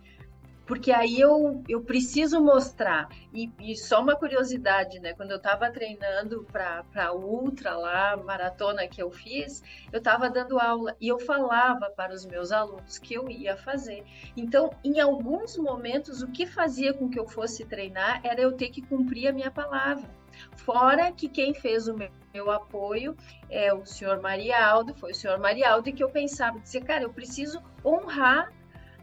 porque 0.68 0.92
aí 0.92 1.20
eu, 1.20 1.64
eu 1.68 1.82
preciso 1.82 2.40
mostrar. 2.40 3.10
E, 3.34 3.52
e 3.60 3.76
só 3.76 4.02
uma 4.02 4.16
curiosidade, 4.16 5.00
né? 5.00 5.16
Quando 5.16 5.32
eu 5.32 5.38
estava 5.38 5.72
treinando 5.72 6.46
para 6.52 6.84
a 6.96 7.12
Ultra 7.12 7.76
lá, 7.76 8.16
maratona 8.18 8.88
que 8.88 9.02
eu 9.02 9.10
fiz, 9.10 9.64
eu 9.92 9.98
estava 9.98 10.30
dando 10.30 10.60
aula 10.60 10.96
e 11.02 11.08
eu 11.08 11.18
falava 11.18 11.90
para 11.90 12.14
os 12.14 12.24
meus 12.24 12.52
alunos 12.52 13.00
que 13.00 13.16
eu 13.16 13.28
ia 13.28 13.58
fazer. 13.58 14.04
Então, 14.38 14.70
em 14.84 15.00
alguns 15.00 15.58
momentos, 15.58 16.22
o 16.22 16.28
que 16.28 16.46
fazia 16.46 16.94
com 16.94 17.10
que 17.10 17.20
eu 17.20 17.28
fosse 17.28 17.66
treinar 17.66 18.22
era 18.24 18.40
eu 18.40 18.52
ter 18.52 18.70
que 18.70 18.84
cumprir 18.84 19.28
a 19.30 19.34
minha 19.34 19.50
palavra. 19.50 20.08
Fora 20.56 21.12
que 21.12 21.28
quem 21.28 21.54
fez 21.54 21.88
o 21.88 21.96
meu, 21.96 22.10
meu 22.34 22.52
apoio 22.52 23.16
é 23.50 23.74
o 23.74 23.86
senhor 23.86 24.22
Marialdo, 24.22 24.94
foi 24.94 25.12
o 25.12 25.16
senhor 25.16 25.40
Marialdo, 25.40 25.90
e 25.90 25.94
que 25.94 26.04
eu 26.04 26.10
pensava, 26.10 26.60
dizer, 26.60 26.84
cara, 26.84 27.04
eu 27.04 27.10
preciso 27.10 27.62
honrar 27.84 28.52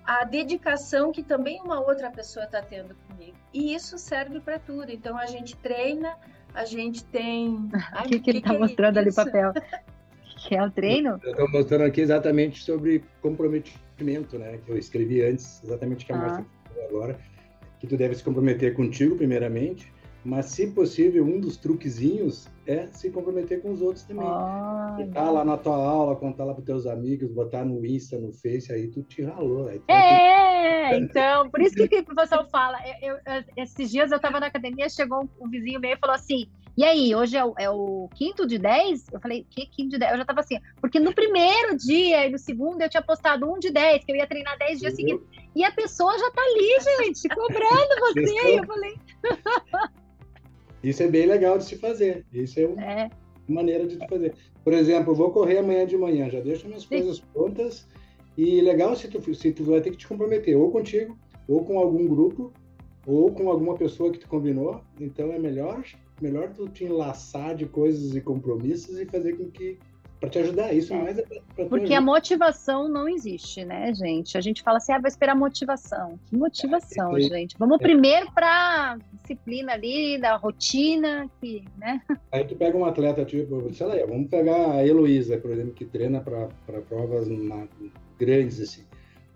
a 0.06 0.24
dedicação 0.24 1.10
que 1.10 1.22
também 1.22 1.60
uma 1.60 1.80
outra 1.80 2.10
pessoa 2.10 2.44
está 2.44 2.62
tendo 2.62 2.94
comigo. 3.08 3.36
E 3.52 3.74
isso 3.74 3.98
serve 3.98 4.40
para 4.40 4.58
tudo. 4.58 4.90
Então 4.90 5.18
a 5.18 5.26
gente 5.26 5.56
treina, 5.56 6.16
a 6.54 6.64
gente 6.64 7.04
tem. 7.04 7.68
o 8.04 8.08
que, 8.08 8.20
que, 8.20 8.30
ele 8.30 8.38
está 8.38 8.52
mostrando 8.52 8.98
é 8.98 9.00
ali 9.00 9.10
o 9.10 9.14
papel? 9.14 9.52
que 10.46 10.54
é 10.54 10.64
o 10.64 10.70
treino? 10.70 11.18
Eu 11.24 11.32
estou 11.32 11.50
mostrando 11.50 11.82
aqui 11.82 12.00
exatamente 12.00 12.62
sobre 12.62 13.02
comprometimento, 13.20 14.38
né? 14.38 14.58
Que 14.64 14.70
eu 14.70 14.78
escrevi 14.78 15.22
antes, 15.22 15.62
exatamente 15.64 16.04
o 16.04 16.06
que 16.06 16.12
a 16.12 16.16
ah. 16.16 16.18
Márcia 16.18 16.46
falou 16.68 16.88
agora. 16.88 17.18
Que 17.80 17.86
tu 17.86 17.96
deve 17.96 18.14
se 18.14 18.22
comprometer 18.22 18.74
contigo, 18.74 19.16
primeiramente, 19.16 19.92
mas, 20.26 20.46
se 20.46 20.66
possível, 20.66 21.24
um 21.24 21.38
dos 21.38 21.56
truquezinhos 21.56 22.48
é 22.66 22.88
se 22.88 23.10
comprometer 23.10 23.62
com 23.62 23.70
os 23.70 23.80
outros 23.80 24.02
também. 24.02 24.26
Ah, 24.26 24.98
tá 25.14 25.30
lá 25.30 25.44
na 25.44 25.56
tua 25.56 25.76
aula, 25.76 26.16
contar 26.16 26.44
lá 26.44 26.52
para 26.52 26.64
teus 26.64 26.84
amigos, 26.84 27.30
botar 27.30 27.64
no 27.64 27.86
Insta, 27.86 28.18
no 28.18 28.32
Face, 28.32 28.72
aí 28.72 28.88
tu 28.88 29.04
te 29.04 29.22
ralou. 29.22 29.70
Tu 29.70 29.84
é, 29.88 30.96
então, 30.98 31.48
por 31.48 31.60
isso 31.60 31.76
que 31.76 32.00
o 32.00 32.04
professor 32.04 32.44
fala. 32.50 32.76
Eu, 33.00 33.14
eu, 33.14 33.44
esses 33.56 33.88
dias 33.88 34.10
eu 34.10 34.16
estava 34.16 34.40
na 34.40 34.46
academia, 34.46 34.88
chegou 34.88 35.28
um, 35.40 35.48
vizinho 35.48 35.78
meu 35.78 35.92
e 35.92 35.96
falou 35.96 36.16
assim: 36.16 36.48
e 36.76 36.82
aí, 36.82 37.14
hoje 37.14 37.36
é 37.36 37.44
o, 37.44 37.54
é 37.56 37.70
o, 37.70 38.08
quinto 38.12 38.48
de 38.48 38.58
10? 38.58 39.06
Eu 39.12 39.20
falei, 39.20 39.46
que 39.48 39.64
quinto 39.66 39.90
de 39.90 39.98
10? 39.98 40.10
Eu 40.10 40.18
já 40.18 40.24
tava 40.24 40.40
assim, 40.40 40.58
porque 40.80 40.98
no 40.98 41.14
primeiro 41.14 41.76
dia 41.76 42.26
e 42.26 42.30
no 42.30 42.38
segundo 42.38 42.82
eu 42.82 42.90
tinha 42.90 43.02
postado 43.02 43.48
um 43.48 43.60
de 43.60 43.70
10, 43.70 44.04
que 44.04 44.10
eu 44.10 44.16
ia 44.16 44.26
treinar 44.26 44.58
10 44.58 44.80
dias 44.80 44.94
seguidos. 44.96 45.24
E 45.54 45.64
a 45.64 45.70
pessoa 45.70 46.18
já 46.18 46.30
tá 46.32 46.42
ali, 46.42 47.04
gente, 47.04 47.28
cobrando 47.28 48.00
você. 48.00 48.58
eu 48.58 48.66
falei. 48.66 48.94
Isso 50.86 51.02
é 51.02 51.08
bem 51.08 51.26
legal 51.26 51.58
de 51.58 51.64
se 51.64 51.76
fazer. 51.76 52.24
Isso 52.32 52.60
é 52.60 52.66
uma 52.68 52.80
é. 52.80 53.10
maneira 53.48 53.84
de 53.88 53.98
fazer. 54.06 54.34
Por 54.62 54.72
exemplo, 54.72 55.16
vou 55.16 55.32
correr 55.32 55.58
amanhã 55.58 55.84
de 55.84 55.96
manhã, 55.96 56.30
já 56.30 56.38
deixo 56.38 56.68
minhas 56.68 56.82
Sim. 56.82 56.88
coisas 56.90 57.18
prontas. 57.18 57.88
E 58.38 58.60
legal 58.60 58.94
se 58.94 59.08
tu, 59.08 59.34
se 59.34 59.52
tu 59.52 59.64
vai 59.64 59.80
ter 59.80 59.90
que 59.90 59.96
te 59.96 60.06
comprometer, 60.06 60.56
ou 60.56 60.70
contigo, 60.70 61.18
ou 61.48 61.64
com 61.64 61.76
algum 61.76 62.06
grupo, 62.06 62.52
ou 63.04 63.32
com 63.32 63.50
alguma 63.50 63.74
pessoa 63.74 64.12
que 64.12 64.18
tu 64.18 64.28
combinou. 64.28 64.80
Então 65.00 65.32
é 65.32 65.38
melhor, 65.40 65.82
melhor 66.20 66.52
tu 66.52 66.68
te 66.68 66.84
enlaçar 66.84 67.56
de 67.56 67.66
coisas 67.66 68.14
e 68.14 68.20
compromissos 68.20 68.96
e 68.96 69.06
fazer 69.06 69.36
com 69.36 69.50
que 69.50 69.80
para 70.20 70.28
te 70.28 70.38
ajudar. 70.38 70.72
Isso 70.72 70.92
é. 70.92 71.02
mais 71.02 71.18
é 71.18 71.22
pra, 71.22 71.64
Porque 71.66 71.94
a 71.94 72.00
motivação 72.00 72.88
não 72.88 73.08
existe, 73.08 73.64
né, 73.64 73.92
gente? 73.94 74.36
A 74.36 74.40
gente 74.40 74.62
fala 74.62 74.78
assim, 74.78 74.92
ah, 74.92 74.98
vai 74.98 75.10
esperar 75.10 75.34
motivação. 75.34 76.18
Que 76.26 76.36
motivação, 76.36 77.16
é, 77.16 77.20
gente? 77.20 77.56
Vamos 77.58 77.78
é. 77.80 77.82
primeiro 77.82 78.30
para 78.32 78.98
disciplina 79.12 79.72
ali, 79.72 80.18
da 80.18 80.36
rotina, 80.36 81.28
que, 81.40 81.64
né? 81.76 82.00
Aí 82.32 82.44
tu 82.44 82.56
pega 82.56 82.76
um 82.76 82.84
atleta, 82.84 83.24
tipo, 83.24 83.72
sei 83.72 83.86
lá, 83.86 83.94
vamos 84.06 84.28
pegar 84.28 84.72
a 84.72 84.86
Heloísa, 84.86 85.38
por 85.38 85.50
exemplo, 85.50 85.72
que 85.72 85.84
treina 85.84 86.20
para 86.20 86.48
provas 86.88 87.28
na, 87.28 87.66
grandes, 88.18 88.60
assim. 88.60 88.84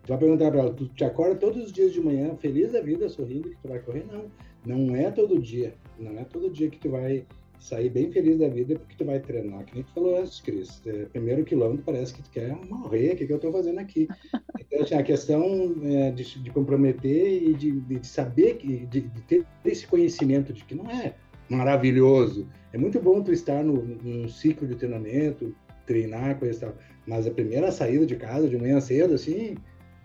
Tu 0.02 0.08
vai 0.08 0.18
perguntar 0.18 0.50
para 0.50 0.60
ela, 0.60 0.72
tu 0.72 0.88
te 0.88 1.04
acorda 1.04 1.36
todos 1.36 1.66
os 1.66 1.72
dias 1.72 1.92
de 1.92 2.00
manhã, 2.00 2.34
feliz 2.36 2.72
da 2.72 2.80
vida, 2.80 3.08
sorrindo 3.08 3.50
que 3.50 3.56
tu 3.56 3.68
vai 3.68 3.78
correr? 3.80 4.06
Não, 4.10 4.30
não 4.64 4.96
é 4.96 5.10
todo 5.10 5.38
dia. 5.38 5.74
Não 5.98 6.18
é 6.18 6.24
todo 6.24 6.50
dia 6.50 6.70
que 6.70 6.78
tu 6.78 6.90
vai 6.90 7.26
sair 7.60 7.90
bem 7.90 8.10
feliz 8.10 8.38
da 8.38 8.48
vida 8.48 8.74
porque 8.76 8.96
tu 8.96 9.04
vai 9.04 9.20
treinar. 9.20 9.64
Que 9.64 9.74
nem 9.74 9.84
tu 9.84 9.92
falou 9.92 10.18
antes, 10.18 10.40
Cris. 10.40 10.82
É, 10.86 11.04
primeiro 11.04 11.44
quilômetro 11.44 11.84
parece 11.84 12.14
que 12.14 12.22
tu 12.22 12.30
quer 12.30 12.56
morrer. 12.68 13.12
O 13.12 13.16
que, 13.16 13.26
que 13.26 13.32
eu 13.32 13.36
estou 13.36 13.52
fazendo 13.52 13.78
aqui? 13.78 14.08
Então, 14.72 14.84
assim, 14.84 14.94
a 14.94 15.02
questão 15.02 15.74
é, 15.82 16.12
de, 16.12 16.38
de, 16.40 16.50
comprometer 16.50 17.42
e 17.42 17.52
de, 17.54 17.72
de 17.72 18.06
saber, 18.06 18.54
que, 18.54 18.86
de, 18.86 19.00
de, 19.00 19.20
ter 19.22 19.44
esse 19.64 19.84
conhecimento 19.84 20.52
de 20.52 20.64
que 20.64 20.76
não 20.76 20.88
é 20.88 21.16
maravilhoso. 21.48 22.46
É 22.72 22.78
muito 22.78 23.00
bom 23.00 23.20
tu 23.20 23.32
estar 23.32 23.64
no, 23.64 23.82
num 23.82 24.28
ciclo 24.28 24.68
de 24.68 24.76
treinamento, 24.76 25.52
treinar, 25.86 26.38
coisa 26.38 26.66
tal. 26.66 26.76
Mas 27.04 27.26
a 27.26 27.32
primeira 27.32 27.72
saída 27.72 28.06
de 28.06 28.14
casa, 28.14 28.48
de 28.48 28.56
manhã 28.56 28.80
cedo, 28.80 29.14
assim, 29.14 29.56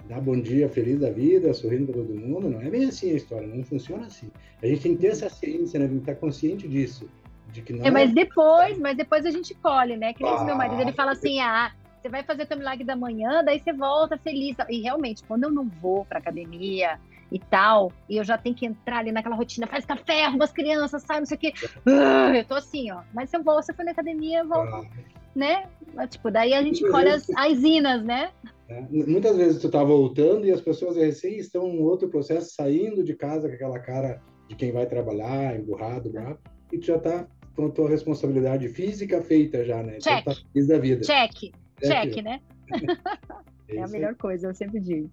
dar 0.09 0.19
bom 0.19 0.39
dia 0.41 0.67
feliz 0.67 0.99
da 0.99 1.11
vida, 1.11 1.53
sorrindo 1.53 1.93
para 1.93 2.01
todo 2.01 2.15
mundo, 2.15 2.49
não 2.49 2.59
é 2.59 2.67
bem 2.67 2.85
assim 2.85 3.11
a 3.11 3.15
história, 3.15 3.47
não 3.47 3.63
funciona 3.63 4.07
assim. 4.07 4.31
A 4.63 4.65
gente 4.65 4.81
tem 4.81 4.95
que 4.95 5.01
ter 5.01 5.07
essa 5.09 5.29
ciência, 5.29 5.79
né? 5.79 5.85
A 5.85 5.89
gente 5.89 5.99
estar 5.99 6.15
consciente 6.15 6.67
disso 6.67 7.07
de 7.55 7.61
que 7.61 7.73
não 7.73 7.85
é, 7.85 7.89
mas 7.89 8.13
depois, 8.13 8.77
mas 8.77 8.97
depois 8.97 9.25
a 9.25 9.31
gente 9.31 9.55
colhe, 9.55 9.95
né? 9.95 10.13
Que 10.13 10.23
nem 10.23 10.33
ah, 10.33 10.43
meu 10.43 10.55
marido, 10.55 10.81
ele 10.81 10.91
fala 10.91 11.13
assim, 11.13 11.39
ah, 11.39 11.71
você 12.01 12.09
vai 12.09 12.23
fazer 12.23 12.45
teu 12.45 12.57
milagre 12.57 12.83
da 12.83 12.95
manhã, 12.95 13.43
daí 13.43 13.59
você 13.59 13.73
volta 13.73 14.17
feliz. 14.17 14.55
E 14.69 14.81
realmente, 14.81 15.23
quando 15.23 15.45
eu 15.45 15.51
não 15.51 15.67
vou 15.81 16.05
para 16.05 16.19
academia 16.19 16.99
e 17.31 17.39
tal, 17.39 17.91
e 18.07 18.17
eu 18.17 18.23
já 18.23 18.37
tenho 18.37 18.55
que 18.55 18.65
entrar 18.65 18.99
ali 18.99 19.11
naquela 19.11 19.35
rotina, 19.35 19.65
faz 19.65 19.85
café, 19.85 20.25
arruma 20.25 20.43
as 20.43 20.51
crianças, 20.51 21.01
sai, 21.01 21.19
não 21.19 21.25
sei 21.25 21.37
o 21.37 21.39
quê. 21.39 21.53
Uh, 21.85 22.35
eu 22.35 22.45
tô 22.45 22.55
assim, 22.55 22.91
ó. 22.91 23.01
Mas 23.13 23.29
se 23.29 23.37
eu 23.37 23.43
vou, 23.43 23.61
se 23.63 23.71
eu 23.71 23.75
for 23.75 23.83
na 23.83 23.91
academia, 23.91 24.39
eu 24.39 24.47
volto, 24.47 24.75
ah. 24.75 24.85
né? 25.33 25.67
Tipo, 26.09 26.29
daí 26.29 26.53
a 26.53 26.61
gente 26.61 26.87
colhe 26.89 27.09
as, 27.09 27.27
as 27.31 27.63
inas, 27.63 28.03
né? 28.03 28.31
É, 28.67 28.81
muitas 28.81 29.37
vezes 29.37 29.61
tu 29.61 29.69
tá 29.69 29.83
voltando 29.83 30.45
e 30.45 30.51
as 30.51 30.61
pessoas 30.61 30.95
recém 30.97 31.37
estão 31.37 31.67
em 31.67 31.81
outro 31.81 32.09
processo, 32.09 32.53
saindo 32.53 33.03
de 33.03 33.15
casa 33.15 33.47
com 33.47 33.55
aquela 33.55 33.79
cara 33.79 34.21
de 34.47 34.55
quem 34.55 34.71
vai 34.71 34.85
trabalhar, 34.85 35.55
emburrado, 35.55 36.09
bravo, 36.11 36.39
e 36.71 36.77
tu 36.77 36.85
já 36.85 36.99
tá 36.99 37.27
com 37.55 37.67
a 37.67 37.69
tua 37.69 37.89
responsabilidade 37.89 38.67
física 38.69 39.21
feita 39.21 39.63
já, 39.63 39.81
né? 39.81 39.99
Check. 39.99 40.21
Então 40.21 40.33
tá 40.33 40.41
feliz 40.51 40.67
da 40.67 40.77
vida. 40.77 41.05
Check. 41.05 41.33
Check, 41.33 42.13
Check 42.13 42.23
né? 42.23 42.41
é, 43.69 43.77
é 43.77 43.83
a 43.83 43.87
melhor 43.87 44.15
coisa, 44.15 44.47
eu 44.47 44.55
sempre 44.55 44.79
digo. 44.79 45.09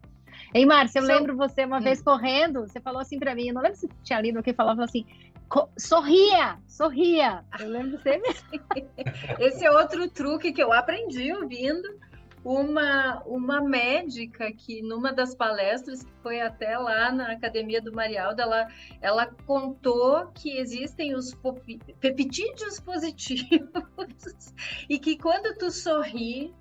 Ei, 0.54 0.66
Márcia, 0.66 0.98
eu 0.98 1.06
so... 1.06 1.08
lembro 1.08 1.36
você 1.36 1.64
uma 1.64 1.78
hum. 1.78 1.82
vez 1.82 2.02
correndo, 2.02 2.62
você 2.62 2.80
falou 2.80 3.00
assim 3.00 3.18
para 3.18 3.34
mim, 3.34 3.48
eu 3.48 3.54
não 3.54 3.62
lembro 3.62 3.78
se 3.78 3.88
tinha 4.02 4.20
lido 4.20 4.40
o 4.40 4.42
que 4.42 4.52
falava 4.52 4.84
assim, 4.84 5.06
sorria, 5.76 6.58
sorria. 6.66 7.44
Eu 7.60 7.68
lembro 7.68 8.00
sempre. 8.02 8.34
Esse 9.38 9.64
é 9.64 9.70
outro 9.70 10.08
truque 10.08 10.52
que 10.52 10.62
eu 10.62 10.72
aprendi 10.72 11.32
ouvindo 11.32 11.88
uma, 12.44 13.22
uma 13.24 13.60
médica 13.60 14.52
que 14.52 14.82
numa 14.82 15.12
das 15.12 15.34
palestras 15.34 16.02
que 16.02 16.12
foi 16.22 16.40
até 16.40 16.76
lá 16.76 17.12
na 17.12 17.32
academia 17.32 17.80
do 17.80 17.92
Marialdo, 17.92 18.40
ela, 18.40 18.68
ela 19.00 19.26
contou 19.46 20.26
que 20.34 20.58
existem 20.58 21.14
os 21.14 21.34
peptídeos 22.00 22.80
positivos 22.80 23.70
e 24.88 24.98
que 24.98 25.16
quando 25.16 25.56
tu 25.56 25.70
sorri, 25.70 26.52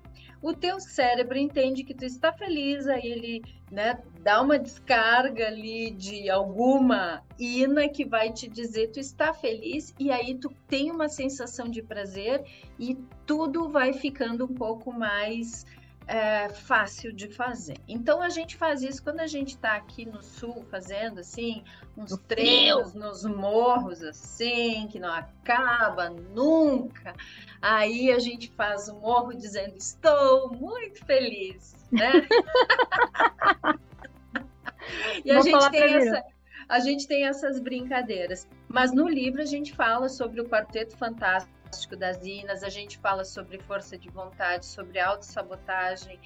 o 0.42 0.52
teu 0.52 0.80
cérebro 0.80 1.38
entende 1.38 1.84
que 1.84 1.94
tu 1.94 2.04
está 2.04 2.32
feliz, 2.32 2.88
aí 2.88 3.06
ele 3.06 3.42
né, 3.70 4.02
dá 4.20 4.42
uma 4.42 4.58
descarga 4.58 5.46
ali 5.46 5.92
de 5.92 6.28
alguma 6.28 7.22
ina 7.38 7.88
que 7.88 8.04
vai 8.04 8.32
te 8.32 8.48
dizer 8.48 8.88
tu 8.88 8.98
está 8.98 9.32
feliz 9.32 9.94
e 9.98 10.10
aí 10.10 10.36
tu 10.36 10.50
tem 10.68 10.90
uma 10.90 11.08
sensação 11.08 11.68
de 11.68 11.80
prazer 11.80 12.44
e 12.78 12.96
tudo 13.24 13.70
vai 13.70 13.92
ficando 13.92 14.44
um 14.44 14.54
pouco 14.54 14.92
mais 14.92 15.64
é, 16.12 16.50
fácil 16.50 17.10
de 17.10 17.26
fazer. 17.26 17.78
Então 17.88 18.20
a 18.20 18.28
gente 18.28 18.54
faz 18.54 18.82
isso 18.82 19.02
quando 19.02 19.20
a 19.20 19.26
gente 19.26 19.54
está 19.54 19.76
aqui 19.76 20.04
no 20.04 20.22
sul 20.22 20.62
fazendo 20.70 21.20
assim 21.20 21.64
uns 21.96 22.14
treinos 22.28 22.92
nos 22.92 23.24
morros 23.24 24.02
assim 24.02 24.86
que 24.88 25.00
não 25.00 25.10
acaba 25.10 26.10
nunca. 26.10 27.14
Aí 27.62 28.12
a 28.12 28.18
gente 28.18 28.50
faz 28.50 28.88
o 28.88 28.94
morro 28.96 29.32
dizendo 29.32 29.74
estou 29.78 30.52
muito 30.52 31.02
feliz, 31.06 31.74
né? 31.90 32.12
e 35.24 35.30
a 35.30 35.40
gente 35.40 35.70
tem 35.70 35.94
essa 35.94 36.22
a 36.68 36.78
gente 36.78 37.08
tem 37.08 37.24
essas 37.24 37.58
brincadeiras. 37.58 38.46
Mas 38.68 38.92
no 38.92 39.08
livro 39.08 39.40
a 39.40 39.46
gente 39.46 39.72
fala 39.72 40.10
sobre 40.10 40.42
o 40.42 40.44
Quarteto 40.44 40.94
Fantástico 40.94 41.61
das 41.96 42.24
Inas, 42.24 42.62
a 42.62 42.68
gente 42.68 42.98
fala 42.98 43.24
sobre 43.24 43.58
força 43.58 43.96
de 43.96 44.10
vontade, 44.10 44.66
sobre 44.66 44.98
autossabotagem. 45.00 46.20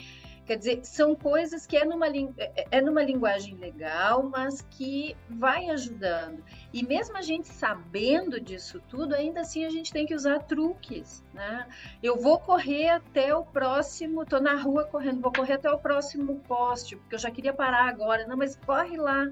Quer 0.44 0.59
dizer, 0.59 0.85
são 0.85 1.14
coisas 1.16 1.66
que 1.66 1.76
é 1.76 1.85
numa, 1.85 2.06
é, 2.06 2.66
é 2.70 2.80
numa 2.80 3.02
linguagem 3.02 3.56
legal, 3.56 4.22
mas 4.22 4.64
que 4.70 5.16
vai 5.28 5.68
ajudando. 5.70 6.42
E 6.72 6.87
mesmo 6.87 7.16
a 7.16 7.22
gente 7.22 7.48
sabendo 7.48 8.40
disso 8.40 8.80
tudo, 8.88 9.14
ainda 9.14 9.40
assim 9.40 9.64
a 9.64 9.70
gente 9.70 9.92
tem 9.92 10.06
que 10.06 10.14
usar 10.14 10.38
truques, 10.44 11.24
né? 11.35 11.66
Eu 12.00 12.16
vou 12.16 12.38
correr 12.38 12.90
até 12.90 13.35
o 13.35 13.44
próximo, 13.44 14.24
tô 14.24 14.38
na 14.38 14.54
rua 14.54 14.85
correndo, 14.85 15.20
vou 15.20 15.32
correr 15.32 15.54
até 15.54 15.70
o 15.70 15.78
próximo 15.78 16.40
poste, 16.46 16.94
porque 16.94 17.16
eu 17.16 17.20
já 17.20 17.30
queria 17.30 17.52
parar 17.52 17.88
agora. 17.88 18.24
Não, 18.26 18.37
mas 18.37 18.54
corre 18.54 18.96
lá 18.96 19.26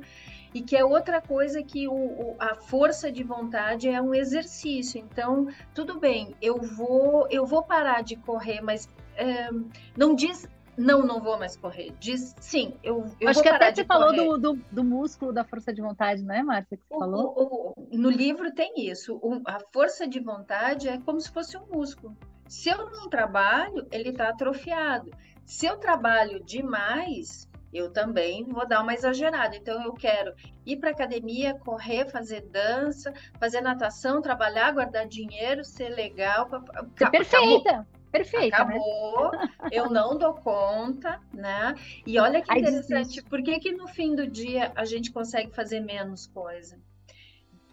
e 0.55 0.63
que 0.63 0.77
é 0.77 0.85
outra 0.85 1.21
coisa 1.21 1.63
que 1.63 1.89
o, 1.89 1.93
o, 1.93 2.37
a 2.39 2.55
força 2.55 3.11
de 3.11 3.25
vontade 3.25 3.89
é 3.89 4.01
um 4.01 4.15
exercício. 4.15 4.99
Então, 5.01 5.49
tudo 5.75 5.99
bem, 5.99 6.35
eu 6.41 6.59
vou, 6.63 7.27
eu 7.29 7.45
vou 7.45 7.65
parar 7.65 8.03
de 8.03 8.15
correr, 8.15 8.61
mas 8.61 8.89
é, 9.17 9.51
não 9.97 10.15
diz 10.15 10.49
não, 10.77 11.07
não 11.07 11.21
vou 11.21 11.39
mais 11.39 11.57
correr. 11.57 11.93
Diz 12.01 12.35
sim, 12.41 12.75
eu, 12.83 13.05
eu 13.21 13.29
Acho 13.29 13.43
que 13.43 13.49
até 13.49 13.73
você 13.73 13.85
falou 13.85 14.13
do, 14.13 14.39
do, 14.39 14.65
do, 14.71 14.85
músculo 14.85 15.33
da 15.33 15.45
força 15.45 15.73
de 15.73 15.81
vontade, 15.81 16.23
não 16.23 16.35
é, 16.35 16.43
Márcia? 16.43 16.77
Que 16.77 16.83
você 16.89 16.95
o, 16.95 16.99
falou? 16.99 17.75
O, 17.77 17.97
no 17.97 18.11
livro 18.11 18.53
tem 18.53 18.73
isso. 18.77 19.21
a 19.47 19.59
força 19.73 20.07
de 20.07 20.21
vontade 20.21 20.89
é 20.89 20.99
como 20.99 21.21
se 21.21 21.31
fosse 21.31 21.57
um 21.57 21.67
músculo. 21.73 22.17
Se 22.49 22.69
eu 22.69 22.91
não 22.91 23.09
trabalho, 23.09 23.87
ele 23.91 24.11
está 24.11 24.29
atrofiado. 24.29 25.11
Se 25.45 25.67
eu 25.67 25.77
trabalho 25.77 26.43
demais, 26.45 27.49
eu 27.75 27.91
também 27.91 28.45
vou 28.45 28.67
dar 28.67 28.81
uma 28.83 28.95
exagerada. 28.95 29.57
Então, 29.57 29.83
eu 29.83 29.93
quero 29.93 30.33
ir 30.65 30.77
para 30.77 30.91
academia, 30.91 31.59
correr, 31.59 32.09
fazer 32.09 32.43
dança, 32.43 33.13
fazer 33.39 33.61
natação, 33.61 34.23
trabalhar, 34.23 34.73
guardar 34.73 35.09
dinheiro, 35.09 35.65
ser 35.65 35.89
legal. 35.89 36.49
Ser 36.97 37.11
perfeita. 37.11 37.71
Acabou. 37.71 37.87
Perfeita, 38.15 38.65
né? 38.65 38.77
Acabou, 38.77 39.33
né? 39.33 39.49
eu 39.73 39.91
não 39.91 40.17
dou 40.17 40.35
conta, 40.35 41.21
né? 41.33 41.75
E 42.07 42.17
olha 42.21 42.41
que 42.41 42.57
interessante, 42.57 43.21
por 43.25 43.43
que, 43.43 43.59
que 43.59 43.73
no 43.73 43.89
fim 43.89 44.15
do 44.15 44.25
dia 44.25 44.71
a 44.77 44.85
gente 44.85 45.11
consegue 45.11 45.53
fazer 45.53 45.81
menos 45.81 46.29
coisa? 46.29 46.79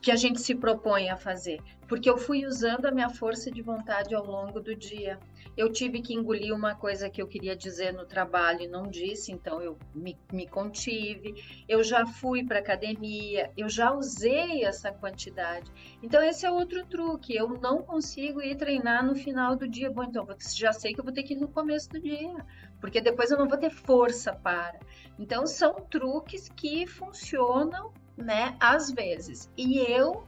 Que 0.02 0.12
a 0.12 0.16
gente 0.16 0.42
se 0.42 0.56
propõe 0.56 1.10
a 1.10 1.18
fazer? 1.18 1.62
Porque 1.88 2.10
eu 2.10 2.18
fui 2.18 2.46
usando 2.46 2.86
a 2.86 2.92
minha 2.92 3.10
força 3.10 3.52
de 3.52 3.62
vontade 3.62 4.16
ao 4.16 4.26
longo 4.26 4.60
do 4.60 4.76
dia 4.76 5.20
eu 5.58 5.70
tive 5.70 6.02
que 6.02 6.14
engolir 6.14 6.54
uma 6.56 6.76
coisa 6.76 7.10
que 7.10 7.22
eu 7.22 7.28
queria 7.28 7.56
dizer 7.56 7.94
no 7.94 8.06
trabalho 8.06 8.62
e 8.62 8.68
não 8.68 8.84
disse, 8.84 9.32
então 9.32 9.62
eu 9.62 9.78
me, 9.94 10.18
me 10.32 10.48
contive. 10.48 11.36
Eu 11.68 11.84
já 11.84 12.06
fui 12.06 12.44
para 12.44 12.60
academia, 12.60 13.52
eu 13.58 13.68
já 13.68 13.92
usei 13.92 14.64
essa 14.64 14.92
quantidade. 14.92 15.70
Então, 16.02 16.24
esse 16.24 16.46
é 16.46 16.52
outro 16.52 16.86
truque. 16.86 17.36
Eu 17.36 17.50
não 17.50 17.82
consigo 17.82 18.42
ir 18.42 18.56
treinar 18.56 19.06
no 19.06 19.16
final 19.16 19.56
do 19.56 19.68
dia. 19.68 19.92
Bom, 19.92 20.04
então 20.04 20.26
já 20.56 20.72
sei 20.72 20.94
que 20.94 21.00
eu 21.00 21.04
vou 21.04 21.14
ter 21.14 21.24
que 21.24 21.34
ir 21.34 21.38
no 21.38 21.50
começo 21.50 21.90
do 21.90 22.00
dia, 22.00 22.46
porque 22.80 23.02
depois 23.02 23.30
eu 23.30 23.38
não 23.38 23.48
vou 23.48 23.58
ter 23.58 23.70
força 23.70 24.34
para. 24.34 24.80
Então, 25.20 25.46
são 25.46 25.74
truques 25.90 26.48
que 26.50 26.88
funcionam, 26.88 27.92
né, 28.22 28.56
às 28.60 28.92
vezes. 28.92 29.50
E 29.58 29.80
eu 29.80 30.26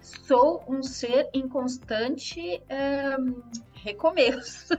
sou 0.00 0.64
um 0.68 0.82
ser 0.82 1.28
em 1.32 1.48
constante 1.48 2.62
recomeço, 3.72 4.74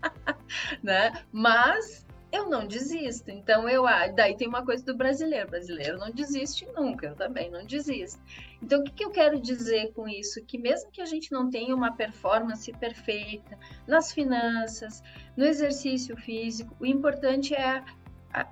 né? 0.82 1.24
Mas 1.32 2.06
eu 2.32 2.48
não 2.48 2.66
desisto. 2.66 3.30
Então 3.30 3.68
eu, 3.68 3.86
ah, 3.86 4.08
daí 4.08 4.36
tem 4.36 4.48
uma 4.48 4.64
coisa 4.64 4.84
do 4.84 4.96
brasileiro, 4.96 5.48
brasileiro 5.48 5.98
não 5.98 6.10
desiste 6.10 6.66
nunca, 6.74 7.06
eu 7.06 7.14
também 7.14 7.50
não 7.50 7.64
desisto. 7.64 8.20
Então 8.62 8.80
o 8.80 8.84
que, 8.84 8.92
que 8.92 9.04
eu 9.04 9.10
quero 9.10 9.40
dizer 9.40 9.92
com 9.92 10.08
isso? 10.08 10.44
Que 10.44 10.58
mesmo 10.58 10.90
que 10.90 11.00
a 11.00 11.06
gente 11.06 11.32
não 11.32 11.48
tenha 11.48 11.74
uma 11.74 11.92
performance 11.92 12.70
perfeita 12.72 13.58
nas 13.86 14.12
finanças, 14.12 15.02
no 15.36 15.44
exercício 15.44 16.16
físico, 16.16 16.76
o 16.80 16.86
importante 16.86 17.54
é 17.54 17.82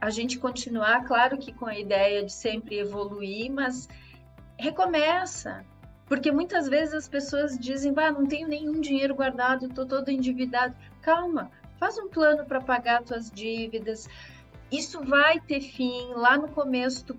a, 0.00 0.08
gente 0.08 0.38
continuar, 0.38 1.04
claro 1.04 1.36
que 1.36 1.52
com 1.52 1.66
a 1.66 1.78
ideia 1.78 2.24
de 2.24 2.32
sempre 2.32 2.78
evoluir, 2.78 3.52
mas 3.52 3.86
recomeça, 4.58 5.64
Porque 6.06 6.30
muitas 6.32 6.68
vezes 6.68 6.94
as 6.94 7.08
pessoas 7.08 7.58
dizem, 7.58 7.92
bah, 7.92 8.10
não 8.10 8.26
tenho 8.26 8.48
nenhum 8.48 8.80
dinheiro 8.80 9.14
guardado, 9.14 9.66
estou 9.66 9.86
todo 9.86 10.10
endividado. 10.10 10.74
Calma, 11.02 11.50
faz 11.78 11.98
um 11.98 12.08
plano 12.08 12.44
para 12.44 12.60
pagar 12.60 13.02
tuas 13.02 13.30
dívidas. 13.30 14.08
Isso 14.70 15.02
vai 15.02 15.40
ter 15.40 15.60
fim. 15.60 16.12
Lá 16.14 16.36
no 16.36 16.48
começo, 16.48 17.04
tu, 17.04 17.14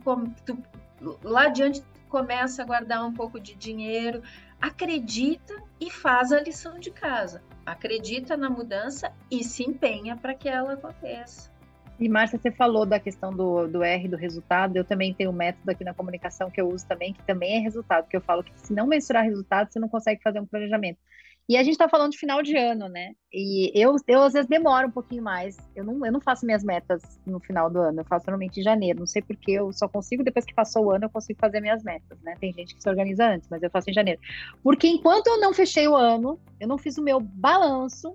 tu, 0.46 1.20
lá 1.24 1.46
adiante, 1.46 1.82
tu 1.82 1.88
começa 2.10 2.62
a 2.62 2.66
guardar 2.66 3.06
um 3.06 3.14
pouco 3.14 3.40
de 3.40 3.56
dinheiro. 3.56 4.22
Acredita 4.62 5.56
e 5.80 5.90
faz 5.90 6.32
a 6.32 6.40
lição 6.40 6.80
de 6.80 6.92
casa. 6.92 7.44
Acredita 7.66 8.38
na 8.38 8.50
mudança 8.50 9.12
e 9.30 9.44
se 9.44 9.64
empenha 9.64 10.16
para 10.16 10.36
que 10.36 10.48
ela 10.48 10.74
aconteça. 10.74 11.55
E 12.00 12.10
Márcia, 12.10 12.38
você 12.38 12.52
falou 12.52 12.86
da 12.86 13.00
questão 13.00 13.32
do, 13.32 13.68
do 13.68 13.82
R 13.84 14.08
do 14.08 14.18
resultado. 14.18 14.76
Eu 14.76 14.84
também 14.84 15.14
tenho 15.14 15.30
um 15.30 15.34
método 15.34 15.72
aqui 15.72 15.84
na 15.84 15.94
comunicação 15.94 16.52
que 16.52 16.60
eu 16.60 16.68
uso 16.68 16.86
também, 16.86 17.14
que 17.14 17.24
também 17.24 17.56
é 17.56 17.60
resultado, 17.60 18.08
que 18.08 18.18
eu 18.18 18.22
falo 18.22 18.44
que 18.44 18.52
se 18.56 18.74
não 18.74 18.86
mensurar 18.86 19.24
resultado, 19.24 19.72
você 19.72 19.80
não 19.80 19.88
consegue 19.88 20.22
fazer 20.22 20.40
um 20.40 20.46
planejamento. 20.46 21.00
E 21.48 21.56
a 21.58 21.64
gente 21.64 21.74
está 21.74 21.88
falando 21.88 22.12
de 22.12 22.18
final 22.18 22.42
de 22.42 22.58
ano, 22.58 22.90
né? 22.90 23.14
E 23.32 23.72
eu, 23.80 23.96
eu 24.08 24.24
às 24.24 24.34
vezes 24.34 24.50
demoro 24.50 24.88
um 24.88 24.92
pouquinho 24.92 25.22
mais. 25.24 25.56
Eu 25.76 25.84
não, 25.84 26.04
eu 26.04 26.12
não 26.12 26.20
faço 26.20 26.44
minhas 26.44 26.64
metas 26.64 27.04
no 27.26 27.40
final 27.40 27.70
do 27.70 27.80
ano, 27.80 28.02
eu 28.02 28.06
faço 28.06 28.26
normalmente 28.26 28.60
em 28.60 28.64
janeiro. 28.64 29.00
Não 29.00 29.06
sei 29.06 29.22
porque 29.22 29.52
eu 29.52 29.72
só 29.72 29.88
consigo, 29.88 30.24
depois 30.24 30.44
que 30.44 30.56
passou 30.56 30.86
o 30.86 30.92
ano, 30.92 31.06
eu 31.06 31.10
consigo 31.10 31.40
fazer 31.40 31.62
minhas 31.62 31.84
metas, 31.84 32.20
né? 32.24 32.36
Tem 32.40 32.52
gente 32.52 32.74
que 32.74 32.82
se 32.82 32.90
organiza 32.90 33.28
antes, 33.28 33.48
mas 33.48 33.62
eu 33.62 33.70
faço 33.70 33.92
em 33.92 33.94
janeiro. 33.94 34.20
Porque 34.64 34.88
enquanto 34.88 35.28
eu 35.28 35.40
não 35.40 35.54
fechei 35.54 35.88
o 35.88 35.96
ano, 35.96 36.40
eu 36.60 36.68
não 36.68 36.80
fiz 36.80 36.98
o 36.98 37.04
meu 37.04 37.20
balanço 37.20 38.14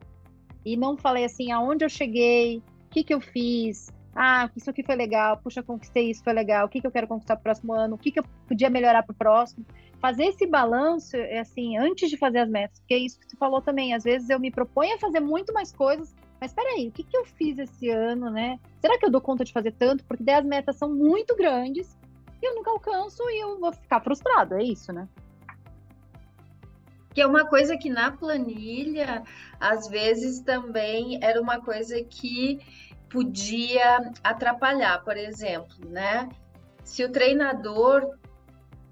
e 0.64 0.76
não 0.76 0.97
falei 0.97 1.24
assim 1.24 1.53
aonde 1.53 1.85
eu 1.85 1.89
cheguei, 1.89 2.61
o 2.91 2.93
que, 2.93 3.05
que 3.05 3.14
eu 3.14 3.20
fiz, 3.20 3.88
ah, 4.14 4.51
isso 4.57 4.68
aqui 4.68 4.82
foi 4.82 4.97
legal, 4.97 5.36
puxa, 5.36 5.62
conquistei 5.62 6.11
isso, 6.11 6.24
foi 6.24 6.32
legal, 6.32 6.66
o 6.66 6.68
que, 6.68 6.80
que 6.80 6.86
eu 6.86 6.91
quero 6.91 7.07
conquistar 7.07 7.36
para 7.36 7.41
o 7.41 7.45
próximo 7.45 7.72
ano, 7.72 7.95
o 7.95 7.99
que, 7.99 8.11
que 8.11 8.18
eu 8.18 8.24
podia 8.49 8.68
melhorar 8.68 9.05
para 9.05 9.12
o 9.12 9.16
próximo. 9.16 9.64
Fazer 10.01 10.24
esse 10.24 10.45
balanço, 10.45 11.16
é 11.16 11.38
assim, 11.38 11.78
antes 11.78 12.11
de 12.11 12.16
fazer 12.16 12.41
as 12.41 12.49
metas, 12.49 12.80
porque 12.80 12.95
é 12.95 12.99
isso 12.99 13.20
que 13.20 13.30
você 13.30 13.36
falou 13.36 13.62
também, 13.62 13.95
às 13.95 14.03
vezes 14.03 14.28
eu 14.28 14.41
me 14.41 14.51
proponho 14.51 14.97
a 14.97 14.99
fazer 14.99 15.20
muito 15.20 15.53
mais 15.53 15.72
coisas, 15.72 16.12
mas 16.41 16.53
peraí, 16.53 16.88
o 16.88 16.91
que, 16.91 17.05
que 17.05 17.16
eu 17.16 17.24
fiz 17.24 17.59
esse 17.59 17.88
ano, 17.91 18.28
né? 18.28 18.59
Será 18.80 18.99
que 18.99 19.07
eu 19.07 19.11
dou 19.11 19.20
conta 19.20 19.45
de 19.45 19.53
fazer 19.53 19.72
tanto? 19.72 20.05
Porque 20.05 20.24
daí 20.24 20.36
as 20.36 20.45
metas 20.45 20.74
são 20.76 20.93
muito 20.93 21.36
grandes 21.36 21.97
e 22.43 22.47
eu 22.47 22.57
nunca 22.57 22.72
alcanço 22.72 23.22
e 23.28 23.41
eu 23.41 23.61
vou 23.61 23.72
ficar 23.72 24.01
frustrado, 24.01 24.55
é 24.55 24.64
isso, 24.64 24.93
né? 24.93 25.07
Que 27.13 27.21
é 27.21 27.27
uma 27.27 27.47
coisa 27.47 27.77
que 27.77 27.91
na 27.91 28.13
planilha, 28.13 29.23
às 29.59 29.89
vezes 29.89 30.41
também 30.41 31.19
era 31.23 31.41
uma 31.41 31.61
coisa 31.61 32.03
que 32.05 32.61
podia 33.09 34.13
atrapalhar, 34.23 35.03
por 35.03 35.17
exemplo, 35.17 35.77
né? 35.89 36.29
Se 36.85 37.05
o 37.05 37.11
treinador 37.11 38.17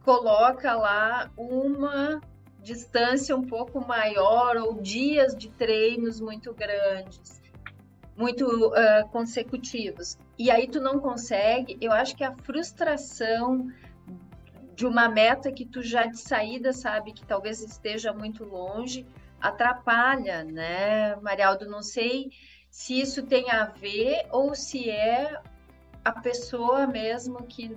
coloca 0.05 0.75
lá 0.75 1.31
uma 1.37 2.21
distância 2.61 3.37
um 3.37 3.47
pouco 3.47 3.81
maior 3.87 4.57
ou 4.57 4.81
dias 4.81 5.37
de 5.37 5.49
treinos 5.51 6.21
muito 6.21 6.53
grandes, 6.53 7.41
muito 8.17 8.45
uh, 8.45 9.09
consecutivos, 9.13 10.19
e 10.37 10.51
aí 10.51 10.67
tu 10.67 10.81
não 10.81 10.99
consegue, 10.99 11.79
eu 11.81 11.93
acho 11.93 12.17
que 12.17 12.25
a 12.25 12.35
frustração 12.39 13.71
de 14.79 14.87
uma 14.87 15.09
meta 15.09 15.51
que 15.51 15.67
tu 15.67 15.83
já 15.83 16.07
de 16.07 16.21
saída 16.21 16.73
sabe 16.73 17.13
que 17.13 17.27
talvez 17.27 17.61
esteja 17.61 18.13
muito 18.13 18.45
longe, 18.45 19.05
atrapalha, 19.41 20.45
né, 20.45 21.17
Marialdo? 21.17 21.69
Não 21.69 21.83
sei 21.83 22.31
se 22.71 23.01
isso 23.01 23.27
tem 23.27 23.51
a 23.51 23.65
ver 23.65 24.29
ou 24.31 24.55
se 24.55 24.89
é 24.89 25.37
a 26.05 26.13
pessoa 26.13 26.87
mesmo 26.87 27.39
que 27.43 27.77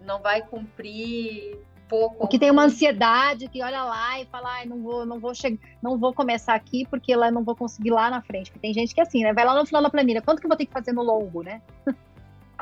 não 0.00 0.20
vai 0.20 0.42
cumprir 0.42 1.56
pouco. 1.88 2.26
Que 2.26 2.36
tem 2.36 2.50
uma 2.50 2.64
ansiedade, 2.64 3.46
que 3.48 3.62
olha 3.62 3.84
lá 3.84 4.20
e 4.20 4.26
fala, 4.26 4.54
ai, 4.54 4.66
não 4.66 4.82
vou, 4.82 5.06
não 5.06 5.20
vou 5.20 5.32
chegar, 5.32 5.56
não 5.80 5.96
vou 5.96 6.12
começar 6.12 6.54
aqui 6.54 6.84
porque 6.90 7.14
lá 7.14 7.30
não 7.30 7.44
vou 7.44 7.54
conseguir 7.54 7.90
lá 7.90 8.10
na 8.10 8.22
frente. 8.22 8.50
Porque 8.50 8.66
tem 8.66 8.74
gente 8.74 8.92
que 8.92 9.00
é 9.00 9.04
assim, 9.04 9.22
né? 9.22 9.32
Vai 9.32 9.44
lá 9.44 9.54
no 9.54 9.64
final 9.64 9.80
da 9.80 9.88
planilha, 9.88 10.20
quanto 10.20 10.40
que 10.40 10.46
eu 10.46 10.50
vou 10.50 10.58
ter 10.58 10.66
que 10.66 10.72
fazer 10.72 10.90
no 10.90 11.04
longo, 11.04 11.44
né? 11.44 11.62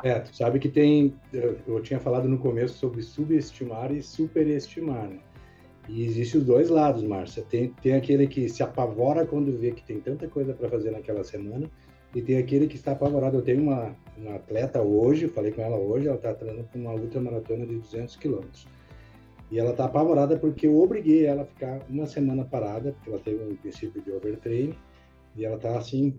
É, 0.03 0.21
tu 0.21 0.35
sabe 0.35 0.59
que 0.59 0.69
tem, 0.69 1.15
eu 1.33 1.83
tinha 1.83 1.99
falado 1.99 2.29
no 2.29 2.39
começo 2.39 2.75
sobre 2.79 3.03
subestimar 3.03 3.93
e 3.93 4.03
superestimar, 4.03 5.09
né? 5.09 5.19
E 5.89 6.05
existem 6.05 6.41
os 6.41 6.47
dois 6.47 6.69
lados, 6.69 7.03
Márcia. 7.03 7.43
Tem, 7.43 7.71
tem 7.83 7.95
aquele 7.95 8.27
que 8.27 8.49
se 8.49 8.63
apavora 8.63 9.27
quando 9.27 9.59
vê 9.59 9.73
que 9.73 9.83
tem 9.83 9.99
tanta 10.01 10.29
coisa 10.29 10.53
para 10.53 10.69
fazer 10.69 10.91
naquela 10.91 11.25
semana, 11.25 11.69
e 12.15 12.23
tem 12.23 12.39
aquele 12.39 12.67
que 12.67 12.77
está 12.77 12.93
apavorado. 12.93 13.39
Eu 13.39 13.43
tenho 13.43 13.63
uma, 13.63 13.97
uma 14.17 14.37
atleta 14.37 14.83
hoje, 14.83 15.29
falei 15.29 15.51
com 15.51 15.63
ela 15.63 15.77
hoje, 15.77 16.07
ela 16.07 16.17
está 16.17 16.35
treinando 16.35 16.69
com 16.73 16.79
uma 16.79 16.93
ultramaratona 16.93 17.67
de 17.67 17.77
200 17.77 18.17
quilômetros. 18.17 18.67
E 19.51 19.59
ela 19.59 19.71
está 19.71 19.87
apavorada 19.87 20.39
porque 20.39 20.67
eu 20.67 20.79
obriguei 20.79 21.25
ela 21.25 21.43
a 21.43 21.47
ficar 21.47 21.81
uma 21.89 22.07
semana 22.07 22.45
parada, 22.45 22.93
porque 22.93 23.11
ela 23.11 23.19
teve 23.19 23.43
um 23.43 23.57
princípio 23.57 24.03
de 24.03 24.11
overtraining, 24.13 24.75
e 25.35 25.45
ela 25.45 25.57
está 25.57 25.79
assim, 25.79 26.19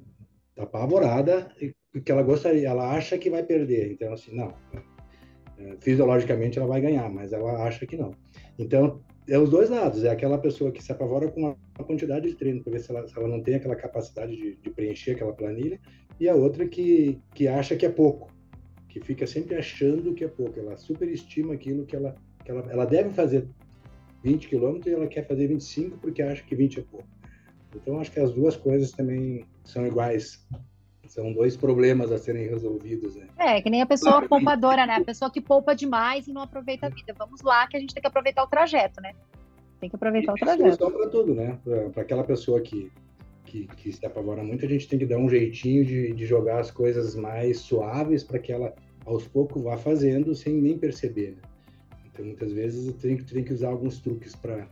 apavorada, 0.57 1.47
porque 1.91 2.11
ela 2.11 2.23
gostaria, 2.23 2.69
ela 2.69 2.91
acha 2.91 3.17
que 3.17 3.29
vai 3.29 3.43
perder. 3.43 3.91
Então, 3.91 4.13
assim, 4.13 4.35
não. 4.35 4.53
É, 5.57 5.75
fisiologicamente 5.81 6.57
ela 6.57 6.67
vai 6.67 6.81
ganhar, 6.81 7.09
mas 7.09 7.33
ela 7.33 7.63
acha 7.63 7.85
que 7.85 7.97
não. 7.97 8.11
Então, 8.57 9.01
é 9.27 9.37
os 9.37 9.49
dois 9.49 9.69
lados. 9.69 10.03
É 10.03 10.09
aquela 10.09 10.37
pessoa 10.37 10.71
que 10.71 10.83
se 10.83 10.91
apavora 10.91 11.29
com 11.29 11.55
a 11.77 11.83
quantidade 11.83 12.29
de 12.29 12.35
treino, 12.35 12.63
para 12.63 12.73
ver 12.73 12.79
se 12.79 12.91
ela, 12.91 13.07
se 13.07 13.17
ela 13.17 13.27
não 13.27 13.41
tem 13.41 13.55
aquela 13.55 13.75
capacidade 13.75 14.35
de, 14.35 14.55
de, 14.55 14.69
preencher 14.69 15.11
aquela 15.11 15.33
planilha, 15.33 15.79
e 16.19 16.27
a 16.27 16.35
outra 16.35 16.67
que, 16.67 17.19
que 17.33 17.47
acha 17.47 17.75
que 17.75 17.85
é 17.85 17.89
pouco, 17.89 18.31
que 18.87 18.99
fica 18.99 19.25
sempre 19.25 19.55
achando 19.55 20.13
que 20.13 20.23
é 20.23 20.27
pouco. 20.27 20.59
Ela 20.59 20.77
superestima 20.77 21.53
aquilo 21.53 21.85
que 21.85 21.95
ela, 21.95 22.15
que 22.43 22.51
ela, 22.51 22.65
ela 22.71 22.85
deve 22.85 23.11
fazer 23.11 23.47
20 24.23 24.47
quilômetros 24.47 24.87
e 24.87 24.95
ela 24.95 25.07
quer 25.07 25.27
fazer 25.27 25.47
25 25.47 25.97
porque 25.97 26.21
acha 26.21 26.43
que 26.43 26.55
20 26.55 26.79
é 26.79 26.83
pouco. 26.83 27.07
Então, 27.75 27.99
acho 27.99 28.11
que 28.11 28.19
as 28.19 28.33
duas 28.33 28.57
coisas 28.57 28.91
também 28.91 29.45
são 29.63 29.85
iguais. 29.85 30.45
São 31.09 31.33
dois 31.33 31.57
problemas 31.57 32.11
a 32.11 32.19
serem 32.19 32.47
resolvidos, 32.47 33.15
né? 33.15 33.27
É, 33.35 33.61
que 33.63 33.69
nem 33.69 33.81
a 33.81 33.85
pessoa 33.85 34.21
poupadora, 34.27 34.85
né? 34.85 34.97
A 34.97 35.03
pessoa 35.03 35.31
que 35.31 35.41
poupa 35.41 35.75
demais 35.75 36.27
e 36.27 36.31
não 36.31 36.43
aproveita 36.43 36.85
a 36.85 36.89
vida. 36.89 37.15
Vamos 37.17 37.41
lá, 37.41 37.67
que 37.67 37.75
a 37.75 37.79
gente 37.79 37.95
tem 37.95 38.01
que 38.01 38.07
aproveitar 38.07 38.43
o 38.43 38.47
trajeto, 38.47 39.01
né? 39.01 39.13
Tem 39.79 39.89
que 39.89 39.95
aproveitar 39.95 40.33
e 40.33 40.35
o 40.35 40.37
trajeto. 40.37 40.77
Solução 40.77 40.91
para 40.91 41.09
tudo, 41.09 41.33
né? 41.33 41.57
Para 41.93 42.03
aquela 42.03 42.23
pessoa 42.23 42.61
que, 42.61 42.91
que, 43.43 43.65
que, 43.65 43.91
se 43.91 44.05
apavora 44.05 44.43
muito, 44.43 44.63
a 44.63 44.69
gente 44.69 44.87
tem 44.87 44.99
que 44.99 45.05
dar 45.07 45.17
um 45.17 45.27
jeitinho 45.27 45.83
de, 45.83 46.13
de 46.13 46.25
jogar 46.27 46.59
as 46.59 46.69
coisas 46.69 47.15
mais 47.15 47.57
suaves 47.57 48.23
para 48.23 48.37
que 48.37 48.51
ela, 48.51 48.71
aos 49.03 49.27
poucos, 49.27 49.63
vá 49.63 49.77
fazendo 49.77 50.35
sem 50.35 50.53
nem 50.53 50.77
perceber, 50.77 51.31
né? 51.31 51.41
Então, 52.05 52.23
muitas 52.23 52.51
vezes, 52.51 52.93
tem, 52.97 53.17
tem 53.17 53.43
que 53.43 53.53
usar 53.53 53.69
alguns 53.69 53.99
truques 53.99 54.35
para 54.35 54.67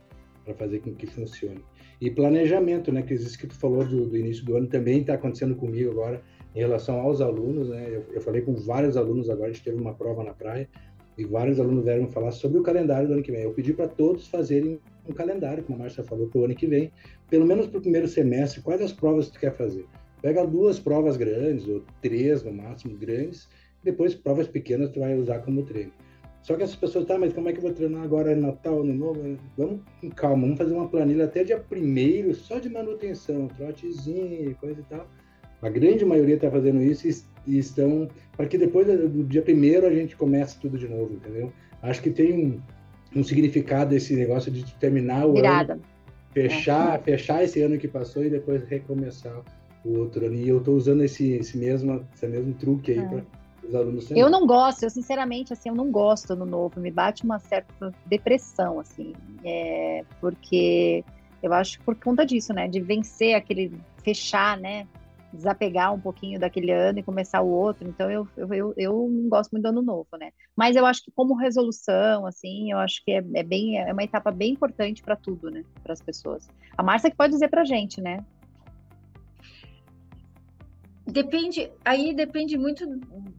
fazer 0.54 0.78
com 0.78 0.94
que 0.94 1.06
funcione. 1.08 1.64
E 2.00 2.10
planejamento, 2.10 2.92
né? 2.92 3.02
Que 3.02 3.14
isso 3.14 3.38
que 3.38 3.46
tu 3.46 3.54
falou 3.54 3.84
do, 3.84 4.06
do 4.06 4.16
início 4.16 4.44
do 4.44 4.56
ano 4.56 4.66
também 4.66 5.00
está 5.00 5.14
acontecendo 5.14 5.56
comigo 5.56 5.90
agora 5.90 6.22
em 6.54 6.60
relação 6.60 7.00
aos 7.00 7.20
alunos, 7.20 7.68
né? 7.68 7.86
Eu, 7.88 8.04
eu, 8.12 8.20
falei 8.20 8.42
com 8.42 8.54
vários 8.54 8.96
alunos 8.96 9.28
agora, 9.28 9.50
a 9.50 9.52
gente 9.52 9.64
teve 9.64 9.80
uma 9.80 9.94
prova 9.94 10.22
na 10.22 10.32
praia 10.32 10.68
e 11.16 11.24
vários 11.24 11.58
alunos 11.58 11.84
vieram 11.84 12.06
falar 12.08 12.30
sobre 12.30 12.58
o 12.58 12.62
calendário 12.62 13.08
do 13.08 13.14
ano 13.14 13.22
que 13.22 13.32
vem. 13.32 13.42
Eu 13.42 13.52
pedi 13.52 13.72
para 13.72 13.88
todos 13.88 14.28
fazerem 14.28 14.80
um 15.08 15.12
calendário, 15.12 15.64
como 15.64 15.76
a 15.76 15.82
Márcia 15.82 16.04
falou, 16.04 16.28
para 16.28 16.40
o 16.40 16.44
ano 16.44 16.54
que 16.54 16.66
vem, 16.66 16.92
pelo 17.28 17.44
menos 17.44 17.66
para 17.66 17.78
o 17.78 17.80
primeiro 17.80 18.06
semestre, 18.06 18.60
quais 18.60 18.80
as 18.80 18.92
provas 18.92 19.26
que 19.26 19.32
tu 19.32 19.40
quer 19.40 19.52
fazer. 19.52 19.84
Pega 20.22 20.46
duas 20.46 20.78
provas 20.78 21.16
grandes, 21.16 21.66
ou 21.66 21.82
três 22.00 22.44
no 22.44 22.52
máximo 22.52 22.96
grandes, 22.96 23.48
depois 23.82 24.14
provas 24.14 24.46
pequenas 24.46 24.90
tu 24.90 25.00
vai 25.00 25.16
usar 25.16 25.40
como 25.40 25.64
treino. 25.64 25.92
Só 26.48 26.56
que 26.56 26.62
essas 26.62 26.76
pessoas, 26.76 27.04
tá, 27.04 27.18
mas 27.18 27.34
como 27.34 27.50
é 27.50 27.52
que 27.52 27.58
eu 27.58 27.62
vou 27.62 27.74
treinar 27.74 28.02
agora 28.02 28.34
no 28.34 28.46
Natal, 28.46 28.82
no 28.82 28.94
Novo? 28.94 29.36
Vamos 29.54 29.80
com 30.00 30.08
calma, 30.08 30.44
vamos 30.44 30.56
fazer 30.56 30.72
uma 30.72 30.88
planilha 30.88 31.26
até 31.26 31.44
dia 31.44 31.58
primeiro, 31.58 32.34
só 32.34 32.58
de 32.58 32.70
manutenção, 32.70 33.48
trotezinho, 33.48 34.54
coisa 34.54 34.80
e 34.80 34.84
tal. 34.84 35.06
A 35.60 35.68
grande 35.68 36.06
maioria 36.06 36.36
está 36.36 36.50
fazendo 36.50 36.82
isso 36.82 37.06
e 37.46 37.58
estão 37.58 38.08
para 38.34 38.46
que 38.46 38.56
depois 38.56 38.86
do 38.86 39.24
dia 39.24 39.42
primeiro 39.42 39.86
a 39.86 39.92
gente 39.92 40.16
comece 40.16 40.58
tudo 40.58 40.78
de 40.78 40.88
novo, 40.88 41.12
entendeu? 41.12 41.52
Acho 41.82 42.00
que 42.00 42.08
tem 42.08 42.32
um, 42.32 43.20
um 43.20 43.22
significado 43.22 43.94
esse 43.94 44.16
negócio 44.16 44.50
de 44.50 44.64
terminar 44.76 45.26
o 45.26 45.34
Virada. 45.34 45.74
ano, 45.74 45.82
fechar, 46.32 46.94
é. 46.94 47.02
fechar 47.02 47.44
esse 47.44 47.60
ano 47.60 47.76
que 47.76 47.86
passou 47.86 48.24
e 48.24 48.30
depois 48.30 48.66
recomeçar 48.66 49.42
o 49.84 49.98
outro 49.98 50.24
ano. 50.24 50.34
E 50.34 50.48
eu 50.48 50.56
estou 50.56 50.76
usando 50.76 51.02
esse, 51.02 51.30
esse 51.32 51.58
mesmo, 51.58 52.06
esse 52.14 52.26
mesmo 52.26 52.54
truque 52.54 52.92
aí 52.92 53.00
é. 53.00 53.06
para 53.06 53.22
os 53.68 53.74
alunos 53.74 54.06
também. 54.06 54.22
Eu 54.22 54.30
não 54.30 54.46
gosto, 54.46 54.82
eu 54.82 54.90
sinceramente 54.90 55.52
assim, 55.52 55.68
eu 55.68 55.74
não 55.74 55.90
gosto 55.90 56.34
no 56.34 56.46
novo, 56.46 56.80
me 56.80 56.90
bate 56.90 57.24
uma 57.24 57.38
certa 57.38 57.92
depressão 58.06 58.80
assim, 58.80 59.12
é, 59.44 60.04
porque 60.20 61.04
eu 61.42 61.52
acho 61.52 61.80
por 61.82 61.94
conta 61.96 62.24
disso, 62.24 62.52
né, 62.52 62.66
de 62.66 62.80
vencer 62.80 63.34
aquele 63.34 63.72
fechar, 64.02 64.58
né, 64.58 64.86
desapegar 65.32 65.92
um 65.92 66.00
pouquinho 66.00 66.40
daquele 66.40 66.72
ano 66.72 66.98
e 66.98 67.02
começar 67.02 67.42
o 67.42 67.48
outro. 67.48 67.86
Então 67.88 68.10
eu, 68.10 68.26
eu, 68.36 68.54
eu, 68.54 68.74
eu 68.76 69.08
não 69.10 69.28
gosto 69.28 69.52
muito 69.52 69.64
do 69.64 69.68
ano 69.68 69.82
novo, 69.82 70.08
né? 70.18 70.30
Mas 70.56 70.74
eu 70.74 70.86
acho 70.86 71.04
que 71.04 71.10
como 71.10 71.34
resolução, 71.34 72.26
assim, 72.26 72.72
eu 72.72 72.78
acho 72.78 73.04
que 73.04 73.12
é, 73.12 73.22
é 73.34 73.42
bem 73.42 73.78
é 73.78 73.92
uma 73.92 74.02
etapa 74.02 74.30
bem 74.30 74.52
importante 74.52 75.02
para 75.02 75.16
tudo, 75.16 75.50
né? 75.50 75.62
Para 75.82 75.92
as 75.92 76.00
pessoas. 76.00 76.48
A 76.76 76.82
Márcia 76.82 77.10
que 77.10 77.16
pode 77.16 77.32
dizer 77.32 77.48
para 77.48 77.64
gente, 77.64 78.00
né? 78.00 78.24
Depende, 81.10 81.72
aí 81.82 82.14
depende 82.14 82.58
muito 82.58 82.84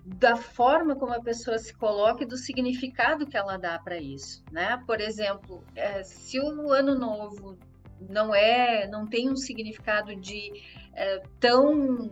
da 0.04 0.36
forma 0.36 0.96
como 0.96 1.14
a 1.14 1.22
pessoa 1.22 1.60
se 1.60 1.72
coloca 1.76 2.24
e 2.24 2.28
do 2.28 2.36
significado 2.36 3.28
que 3.28 3.38
ela 3.38 3.58
dá 3.58 3.78
para 3.78 4.00
isso, 4.00 4.44
né? 4.52 4.82
Por 4.88 5.00
exemplo, 5.00 5.64
é, 5.76 6.02
se 6.02 6.40
o 6.40 6.72
ano 6.72 6.96
novo 6.96 7.60
não 8.10 8.34
é, 8.34 8.88
não 8.88 9.06
tem 9.06 9.30
um 9.30 9.36
significado 9.36 10.16
de 10.16 10.52
é, 10.94 11.22
tão 11.40 12.12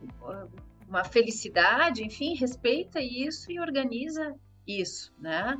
uma 0.87 1.03
felicidade, 1.03 2.03
enfim, 2.03 2.35
respeita 2.35 3.01
isso 3.01 3.51
e 3.51 3.59
organiza 3.59 4.35
isso, 4.65 5.11
né? 5.19 5.57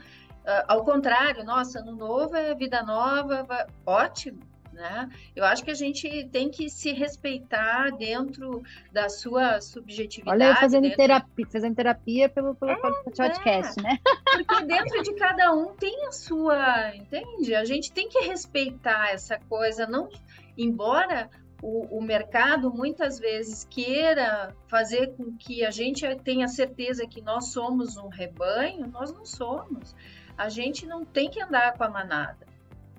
Ao 0.66 0.86
contrário, 0.86 1.44
nossa, 1.44 1.80
ano 1.80 1.94
novo 1.94 2.34
é 2.34 2.56
vida 2.56 2.82
nova, 2.82 3.46
ótimo, 3.86 4.40
né? 4.78 5.10
Eu 5.36 5.44
acho 5.44 5.64
que 5.64 5.72
a 5.72 5.76
gente 5.76 6.30
tem 6.32 6.50
que 6.50 6.70
se 6.70 6.94
respeitar 6.94 7.90
dentro 7.98 8.62
da 8.92 9.10
sua 9.10 9.60
subjetividade. 9.60 10.38
Olha, 10.38 10.52
eu 10.52 10.56
fazendo 10.56 10.84
dentro... 10.84 10.98
terapia, 10.98 11.48
fazendo 11.52 11.76
terapia 11.76 12.30
pelo, 12.30 12.56
pelo 12.56 12.72
é, 12.72 12.76
podcast, 12.76 13.80
é. 13.80 13.84
né? 13.84 14.00
Porque 14.46 14.66
dentro 14.66 15.02
de 15.02 15.16
cada 15.16 15.52
um 15.54 15.74
tem 15.76 16.06
a 16.06 16.12
sua, 16.12 16.96
entende? 16.96 17.56
A 17.56 17.66
gente 17.66 17.92
tem 17.92 18.08
que 18.08 18.20
respeitar 18.20 19.10
essa 19.10 19.40
coisa, 19.50 19.88
não 19.88 20.08
embora 20.56 21.30
o, 21.62 21.98
o, 21.98 22.02
mercado 22.02 22.72
muitas 22.72 23.20
vezes 23.20 23.66
queira 23.66 24.56
fazer 24.68 25.16
com 25.16 25.36
que 25.38 25.66
a 25.66 25.72
gente 25.72 26.04
tenha 26.18 26.48
certeza 26.48 27.08
que 27.08 27.20
nós 27.22 27.52
somos 27.52 27.98
um 27.98 28.08
rebanho, 28.10 28.88
nós 28.88 29.12
não 29.12 29.26
somos. 29.26 29.96
A 30.38 30.50
gente 30.50 30.86
não 30.86 31.04
tem 31.04 31.30
que 31.32 31.42
andar 31.42 31.74
com 31.76 31.84
a 31.84 31.90
manada. 31.90 32.46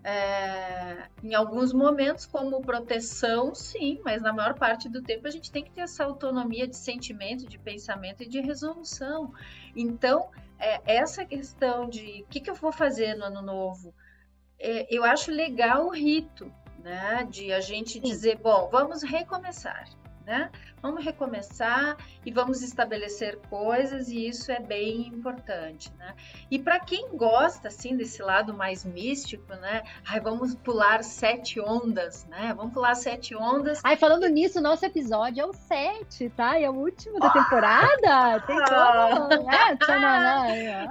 É, 0.05 1.09
em 1.23 1.35
alguns 1.35 1.73
momentos, 1.73 2.25
como 2.25 2.61
proteção, 2.61 3.55
sim, 3.55 4.01
mas 4.05 4.23
na 4.23 4.33
maior 4.33 4.55
parte 4.55 4.89
do 4.89 5.03
tempo 5.03 5.27
a 5.27 5.31
gente 5.31 5.51
tem 5.51 5.65
que 5.65 5.71
ter 5.71 5.83
essa 5.83 6.05
autonomia 6.05 6.67
de 6.67 6.77
sentimento, 6.77 7.47
de 7.47 7.59
pensamento 7.59 8.23
e 8.23 8.29
de 8.29 8.41
resolução. 8.41 9.33
Então, 9.75 10.31
é, 10.59 10.81
essa 10.87 11.25
questão 11.25 11.89
de 11.89 12.23
o 12.23 12.31
que, 12.31 12.41
que, 12.41 12.51
eu 12.51 12.55
vou 12.55 12.73
fazer 12.73 13.15
no 13.15 13.25
ano 13.25 13.43
novo, 13.43 13.95
é, 14.59 14.87
eu 14.95 15.05
acho 15.05 15.31
legal 15.31 15.87
o 15.87 15.91
rito, 15.91 16.53
né? 16.79 17.27
De 17.29 17.53
a 17.53 17.61
gente 17.61 18.01
dizer, 18.01 18.39
bom, 18.39 18.69
vamos 18.71 19.03
recomeçar 19.03 19.89
né? 20.29 20.51
Vamos 20.83 21.03
recomeçar 21.03 21.97
e 22.25 22.31
vamos 22.31 22.63
estabelecer 22.63 23.39
coisas 23.49 24.11
e 24.11 24.29
isso 24.29 24.53
é 24.53 24.61
bem 24.61 25.09
importante, 25.09 25.91
né? 25.99 26.15
E 26.51 26.59
para 26.59 26.79
quem 26.79 27.17
gosta 27.17 27.69
assim 27.69 27.97
desse 27.97 28.23
lado 28.23 28.53
mais 28.53 28.85
místico, 28.85 29.55
né? 29.55 29.83
Ai, 30.07 30.21
vamos 30.21 30.55
pular 30.55 31.03
sete 31.03 31.59
ondas, 31.59 32.27
né? 32.27 32.53
Vamos 32.55 32.75
pular 32.75 32.95
sete 32.95 33.35
ondas. 33.35 33.81
Ai, 33.83 33.97
falando 33.97 34.29
nisso, 34.29 34.61
nosso 34.61 34.85
episódio 34.85 35.41
é 35.41 35.47
o 35.47 35.55
sete, 35.55 36.29
tá? 36.37 36.61
É 36.61 36.69
o 36.69 36.75
último 36.75 37.19
da 37.19 37.31
temporada. 37.31 38.41
Tem 38.47 38.57
como, 38.57 39.29
né? 39.49 39.79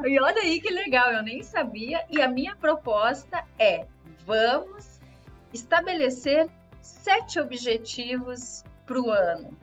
E 0.04 0.20
olha 0.20 0.42
aí 0.42 0.60
que 0.60 0.74
legal, 0.74 1.12
eu 1.12 1.22
nem 1.22 1.44
sabia. 1.44 2.04
E 2.10 2.20
a 2.24 2.28
minha 2.28 2.56
proposta 2.56 3.44
é: 3.60 3.86
vamos 4.26 5.00
estabelecer 5.54 6.50
sete 6.82 7.40
objetivos 7.40 8.64
para 8.88 9.00
o 9.00 9.12
ano, 9.12 9.56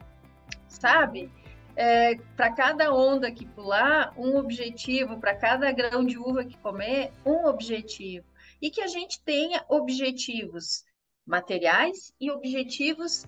sabe? 0.67 1.31
É, 1.75 2.15
para 2.37 2.53
cada 2.53 2.93
onda 2.93 3.29
que 3.31 3.45
pular, 3.45 4.13
um 4.15 4.37
objetivo, 4.37 5.19
para 5.19 5.35
cada 5.35 5.69
grão 5.73 6.05
de 6.05 6.17
uva 6.17 6.45
que 6.45 6.57
comer, 6.59 7.11
um 7.25 7.47
objetivo. 7.47 8.25
E 8.61 8.69
que 8.69 8.79
a 8.79 8.87
gente 8.87 9.21
tenha 9.23 9.65
objetivos 9.67 10.85
materiais 11.25 12.13
e 12.21 12.31
objetivos 12.31 13.25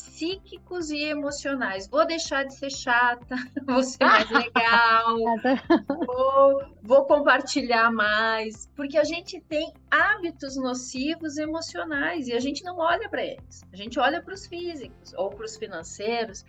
psíquicos 0.00 0.90
e 0.90 1.04
emocionais. 1.04 1.88
Vou 1.88 2.06
deixar 2.06 2.44
de 2.44 2.54
ser 2.54 2.70
chata, 2.70 3.36
vou 3.66 3.82
ser 3.82 4.04
mais 4.04 4.30
legal, 4.30 5.16
vou, 6.06 6.62
vou 6.82 7.04
compartilhar 7.04 7.90
mais, 7.90 8.70
porque 8.76 8.98
a 8.98 9.04
gente 9.04 9.40
tem 9.48 9.72
hábitos 9.90 10.56
nocivos 10.56 11.38
emocionais 11.38 12.28
e 12.28 12.32
a 12.32 12.40
gente 12.40 12.62
não 12.64 12.78
olha 12.78 13.08
para 13.08 13.24
eles. 13.24 13.64
A 13.72 13.76
gente 13.76 13.98
olha 13.98 14.22
para 14.22 14.34
os 14.34 14.46
físicos 14.46 15.14
ou 15.14 15.30
para 15.30 15.44
os 15.44 15.56
financeiros, 15.56 16.44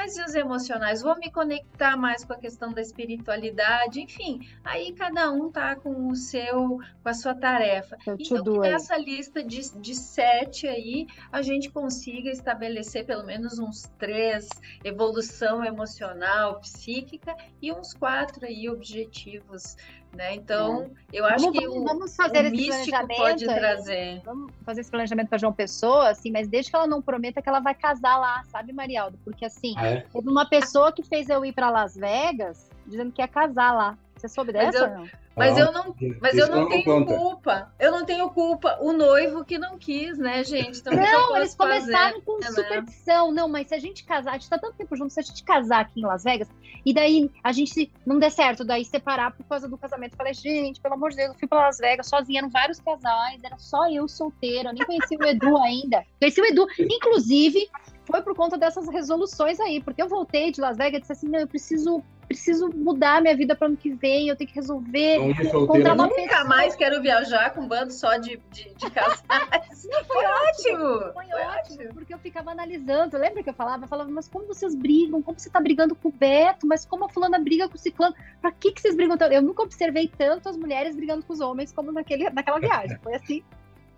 mas 0.00 0.16
e 0.16 0.22
os 0.22 0.34
emocionais? 0.34 1.02
Vou 1.02 1.14
me 1.18 1.30
conectar 1.30 1.94
mais 1.94 2.24
com 2.24 2.32
a 2.32 2.38
questão 2.38 2.72
da 2.72 2.80
espiritualidade, 2.80 4.00
enfim. 4.00 4.48
Aí 4.64 4.94
cada 4.94 5.30
um 5.30 5.50
tá 5.50 5.76
com 5.76 6.08
o 6.08 6.16
seu, 6.16 6.78
com 7.02 7.08
a 7.08 7.12
sua 7.12 7.34
tarefa. 7.34 7.98
então, 8.18 8.42
que 8.42 8.58
nessa 8.60 8.96
lista 8.96 9.44
de, 9.44 9.60
de 9.78 9.94
sete 9.94 10.66
aí, 10.66 11.06
a 11.30 11.42
gente 11.42 11.68
consiga 11.68 12.30
estabelecer 12.30 13.04
pelo 13.04 13.24
menos 13.24 13.58
uns 13.58 13.90
três, 13.98 14.48
evolução 14.82 15.62
emocional, 15.62 16.60
psíquica, 16.60 17.36
e 17.60 17.70
uns 17.70 17.92
quatro 17.92 18.46
aí 18.46 18.70
objetivos 18.70 19.76
né? 20.14 20.34
Então, 20.34 20.82
é. 20.82 21.18
eu 21.18 21.24
acho 21.24 21.44
vamos, 21.44 21.58
que 21.58 21.68
o, 21.68 21.84
vamos 21.84 22.16
fazer 22.16 22.44
o 22.44 22.46
esse 22.48 22.56
místico 22.56 23.08
pode 23.16 23.44
trazer. 23.44 24.20
Vamos 24.24 24.52
fazer 24.64 24.80
esse 24.80 24.90
planejamento 24.90 25.28
para 25.28 25.38
João 25.38 25.52
Pessoa, 25.52 26.10
assim, 26.10 26.30
mas 26.30 26.48
desde 26.48 26.70
que 26.70 26.76
ela 26.76 26.86
não 26.86 27.00
prometa 27.00 27.40
que 27.40 27.48
ela 27.48 27.60
vai 27.60 27.74
casar 27.74 28.16
lá, 28.18 28.42
sabe, 28.44 28.72
Marialdo? 28.72 29.18
Porque 29.24 29.44
assim, 29.44 29.78
é? 29.78 30.00
teve 30.12 30.28
uma 30.28 30.48
pessoa 30.48 30.92
que 30.92 31.02
fez 31.02 31.28
eu 31.28 31.44
ir 31.44 31.52
para 31.52 31.70
Las 31.70 31.94
Vegas 31.94 32.68
dizendo 32.86 33.12
que 33.12 33.22
ia 33.22 33.28
casar 33.28 33.72
lá. 33.72 33.98
Você 34.20 34.28
soube 34.28 34.52
dessa? 34.52 34.88
Mas 34.90 35.00
eu, 35.00 35.08
mas 35.34 35.58
eu 35.58 35.72
não, 35.72 35.96
mas 36.20 36.34
eu 36.36 36.48
não 36.48 36.68
tenho 36.68 36.84
conta. 36.84 37.16
culpa. 37.16 37.72
Eu 37.78 37.90
não 37.90 38.04
tenho 38.04 38.28
culpa. 38.28 38.76
O 38.82 38.92
noivo 38.92 39.42
que 39.46 39.56
não 39.56 39.78
quis, 39.78 40.18
né, 40.18 40.44
gente? 40.44 40.80
Então, 40.80 40.92
não, 40.92 41.36
eles 41.38 41.54
começaram 41.54 42.20
fazer, 42.20 42.24
com 42.26 42.38
né? 42.38 42.46
superstição. 42.48 43.32
Não, 43.32 43.48
mas 43.48 43.68
se 43.68 43.74
a 43.74 43.78
gente 43.78 44.04
casar, 44.04 44.32
a 44.32 44.34
gente 44.34 44.50
tá 44.50 44.58
tanto 44.58 44.76
tempo 44.76 44.94
junto, 44.94 45.10
se 45.10 45.20
a 45.20 45.22
gente 45.22 45.42
casar 45.42 45.80
aqui 45.80 46.00
em 46.00 46.04
Las 46.04 46.22
Vegas, 46.22 46.48
e 46.84 46.92
daí 46.92 47.30
a 47.42 47.50
gente 47.50 47.90
não 48.04 48.18
der 48.18 48.30
certo, 48.30 48.62
daí 48.62 48.84
separar 48.84 49.32
por 49.32 49.44
causa 49.44 49.66
do 49.66 49.78
casamento. 49.78 50.12
Eu 50.12 50.18
falei, 50.18 50.34
gente, 50.34 50.78
pelo 50.80 50.94
amor 50.94 51.10
de 51.10 51.16
Deus, 51.16 51.30
eu 51.30 51.38
fui 51.38 51.48
pra 51.48 51.60
Las 51.60 51.78
Vegas 51.78 52.06
sozinha, 52.06 52.40
eram 52.40 52.50
vários 52.50 52.78
casais, 52.78 53.42
era 53.42 53.56
só 53.56 53.88
eu 53.90 54.06
solteira, 54.06 54.68
eu 54.68 54.74
nem 54.74 54.84
conheci 54.84 55.16
o 55.16 55.24
Edu 55.24 55.56
ainda. 55.56 56.04
Conheci 56.18 56.42
o 56.42 56.44
Edu, 56.44 56.66
inclusive, 56.78 57.70
foi 58.04 58.20
por 58.20 58.34
conta 58.34 58.58
dessas 58.58 58.86
resoluções 58.86 59.58
aí, 59.60 59.82
porque 59.82 60.02
eu 60.02 60.08
voltei 60.08 60.50
de 60.52 60.60
Las 60.60 60.76
Vegas 60.76 60.98
e 60.98 61.00
disse 61.00 61.12
assim, 61.12 61.28
não, 61.28 61.40
eu 61.40 61.48
preciso 61.48 62.04
preciso 62.30 62.70
mudar 62.72 63.20
minha 63.20 63.36
vida 63.36 63.56
para 63.56 63.66
ano 63.66 63.76
que 63.76 63.90
vem, 63.90 64.28
eu 64.28 64.36
tenho 64.36 64.48
que 64.48 64.54
resolver. 64.54 65.16
Encontrar 65.16 65.94
uma 65.94 66.06
Nunca 66.06 66.14
pessoa. 66.14 66.44
mais 66.44 66.76
quero 66.76 67.02
viajar 67.02 67.52
com 67.52 67.62
um 67.62 67.66
bando 67.66 67.92
só 67.92 68.16
de, 68.18 68.40
de, 68.52 68.72
de 68.72 68.88
casais. 68.88 69.24
Não, 69.90 70.04
foi, 70.04 70.22
foi 70.22 70.26
ótimo. 70.26 70.78
ótimo. 70.78 71.12
Foi, 71.12 71.26
foi 71.26 71.42
ótimo, 71.42 71.74
ótimo, 71.74 71.94
porque 71.94 72.14
eu 72.14 72.18
ficava 72.20 72.52
analisando. 72.52 73.18
Lembra 73.18 73.42
que 73.42 73.50
eu 73.50 73.54
falava? 73.54 73.84
Eu 73.84 73.88
falava, 73.88 74.08
mas 74.12 74.28
como 74.28 74.46
vocês 74.46 74.76
brigam? 74.76 75.20
Como 75.20 75.40
você 75.40 75.50
tá 75.50 75.60
brigando 75.60 75.96
com 75.96 76.08
o 76.08 76.12
Beto? 76.12 76.68
Mas 76.68 76.84
como 76.84 77.04
a 77.04 77.08
fulana 77.08 77.38
briga 77.40 77.68
com 77.68 77.74
o 77.74 77.78
ciclano? 77.78 78.14
Pra 78.40 78.52
que, 78.52 78.70
que 78.70 78.80
vocês 78.80 78.94
brigam 78.94 79.18
tanto? 79.18 79.32
Eu 79.32 79.42
nunca 79.42 79.64
observei 79.64 80.06
tanto 80.06 80.48
as 80.48 80.56
mulheres 80.56 80.94
brigando 80.94 81.24
com 81.24 81.32
os 81.32 81.40
homens 81.40 81.72
como 81.72 81.90
naquele, 81.90 82.30
naquela 82.30 82.60
viagem. 82.60 82.96
Foi 83.02 83.16
assim. 83.16 83.42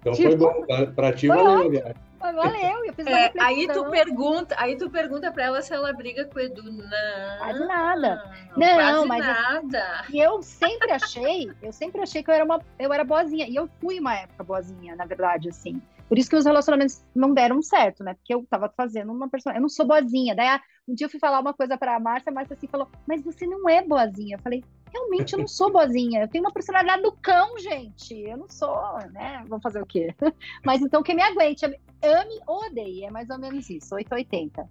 Então 0.03 0.15
tipo, 0.15 0.31
foi 0.31 0.37
bom, 0.37 0.93
pra 0.95 1.13
ti 1.13 1.29
valeu 1.29 1.67
a 1.67 1.69
viagem. 1.69 1.95
Valeu, 2.21 2.85
eu 2.85 2.93
fiz 2.93 3.07
é, 3.07 3.33
aí 3.41 3.69
tu 3.69 3.85
pergunta, 3.91 4.55
aí 4.59 4.77
tu 4.77 4.91
pergunta 4.91 5.31
para 5.33 5.45
ela 5.45 5.63
se 5.63 5.73
ela 5.73 5.93
briga 5.93 6.25
com 6.25 6.39
o 6.39 6.41
Edu. 6.41 6.63
Não. 6.63 7.39
Quase 7.39 7.67
nada. 7.67 8.33
Não, 8.57 8.75
quase 8.75 9.07
mas 9.07 9.27
nada. 9.27 10.05
E 10.09 10.21
eu 10.21 10.43
sempre 10.43 10.93
achei, 10.93 11.51
eu 11.61 11.73
sempre 11.73 12.01
achei 12.01 12.23
que 12.23 12.31
eu 12.31 12.35
era 12.35 12.45
uma, 12.45 12.61
eu 12.79 12.93
era 12.93 13.05
boazinha 13.05 13.47
e 13.49 13.57
eu 13.57 13.69
fui 13.81 13.99
uma 13.99 14.15
época 14.15 14.45
boazinha, 14.45 14.95
na 14.95 15.05
verdade, 15.05 15.49
assim. 15.49 15.81
Por 16.13 16.19
isso 16.19 16.29
que 16.29 16.37
os 16.37 16.45
relacionamentos 16.45 17.03
não 17.17 17.33
deram 17.33 17.63
certo, 17.63 18.05
né? 18.05 18.13
Porque 18.13 18.35
eu 18.35 18.45
tava 18.45 18.71
fazendo 18.77 19.11
uma 19.11 19.31
pessoa, 19.31 19.55
eu 19.55 19.63
não 19.63 19.69
sou 19.71 19.87
boazinha. 19.87 20.35
Daí 20.35 20.61
um 20.87 20.95
dia 20.95 21.07
eu 21.07 21.11
fui 21.11 21.19
falar 21.19 21.41
uma 21.41 21.55
coisa 21.55 21.79
para 21.79 21.97
a 21.97 21.99
Márcia, 21.99 22.29
a 22.29 22.35
Márcia 22.35 22.55
assim 22.55 22.67
falou: 22.67 22.87
"Mas 23.09 23.25
você 23.25 23.47
não 23.47 23.67
é 23.67 23.83
boazinha". 23.83 24.37
Eu 24.37 24.43
falei: 24.43 24.63
realmente 24.93 25.33
eu 25.33 25.39
não 25.39 25.49
sou 25.49 25.73
boazinha. 25.73 26.21
Eu 26.21 26.29
tenho 26.29 26.45
uma 26.45 26.53
personalidade 26.53 27.01
do 27.01 27.13
cão, 27.13 27.59
gente. 27.59 28.13
Eu 28.13 28.37
não 28.37 28.51
sou, 28.51 28.99
né? 29.13 29.43
Vamos 29.49 29.63
fazer 29.63 29.81
o 29.81 29.87
quê? 29.87 30.15
Mas 30.67 30.83
então 30.83 31.03
quem 31.03 31.17
me 31.17 31.23
aguente, 31.23 31.65
ame 31.65 32.41
ou 32.47 32.67
odeie. 32.67 33.07
É 33.07 33.11
mais 33.11 33.31
ou 33.31 33.39
menos 33.39 33.71
isso, 33.71 33.95
880. 33.95 34.69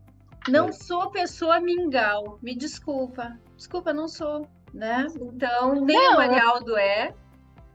Não 0.48 0.72
sou 0.72 1.10
pessoa 1.10 1.60
mingau. 1.60 2.38
Me 2.44 2.56
desculpa. 2.56 3.36
Desculpa, 3.58 3.92
não 3.92 4.08
sou, 4.08 4.48
né? 4.72 5.08
Então, 5.20 5.74
nem 5.84 5.98
não, 5.98 6.14
o 6.14 6.18
Marialdo 6.18 6.78
é, 6.78 7.16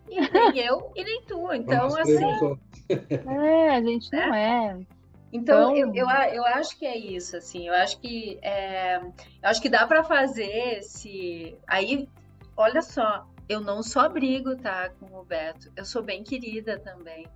e 0.09 0.21
nem 0.21 0.59
eu, 0.59 0.93
e 0.95 1.05
nem 1.05 1.23
tu. 1.23 1.53
Então, 1.53 1.87
assim. 1.87 2.25
É, 2.89 3.71
a 3.77 3.83
gente 3.83 4.13
não 4.13 4.35
é. 4.35 4.67
é. 4.69 4.97
Então, 5.33 5.77
então 5.77 5.95
eu, 5.95 5.95
eu, 5.95 6.35
eu, 6.35 6.45
acho 6.45 6.79
que 6.79 6.87
é 6.87 6.97
isso, 6.97 7.37
assim, 7.37 7.67
eu 7.67 7.75
acho 7.75 8.01
que 8.01 8.39
é, 8.43 8.99
eu 8.99 9.13
acho 9.43 9.61
que 9.61 9.69
dá 9.69 9.87
para 9.87 10.05
fazer 10.05 10.79
esse. 10.79 11.57
Aí 11.67 12.09
olha 12.57 12.81
só, 12.81 13.27
eu 13.49 13.61
não 13.61 13.83
só 13.83 14.09
brigo, 14.09 14.57
tá, 14.57 14.91
com 14.99 15.07
o 15.19 15.25
Beto, 15.25 15.71
eu 15.77 15.85
sou 15.85 16.03
bem 16.03 16.23
querida 16.23 16.79
também, 16.79 17.27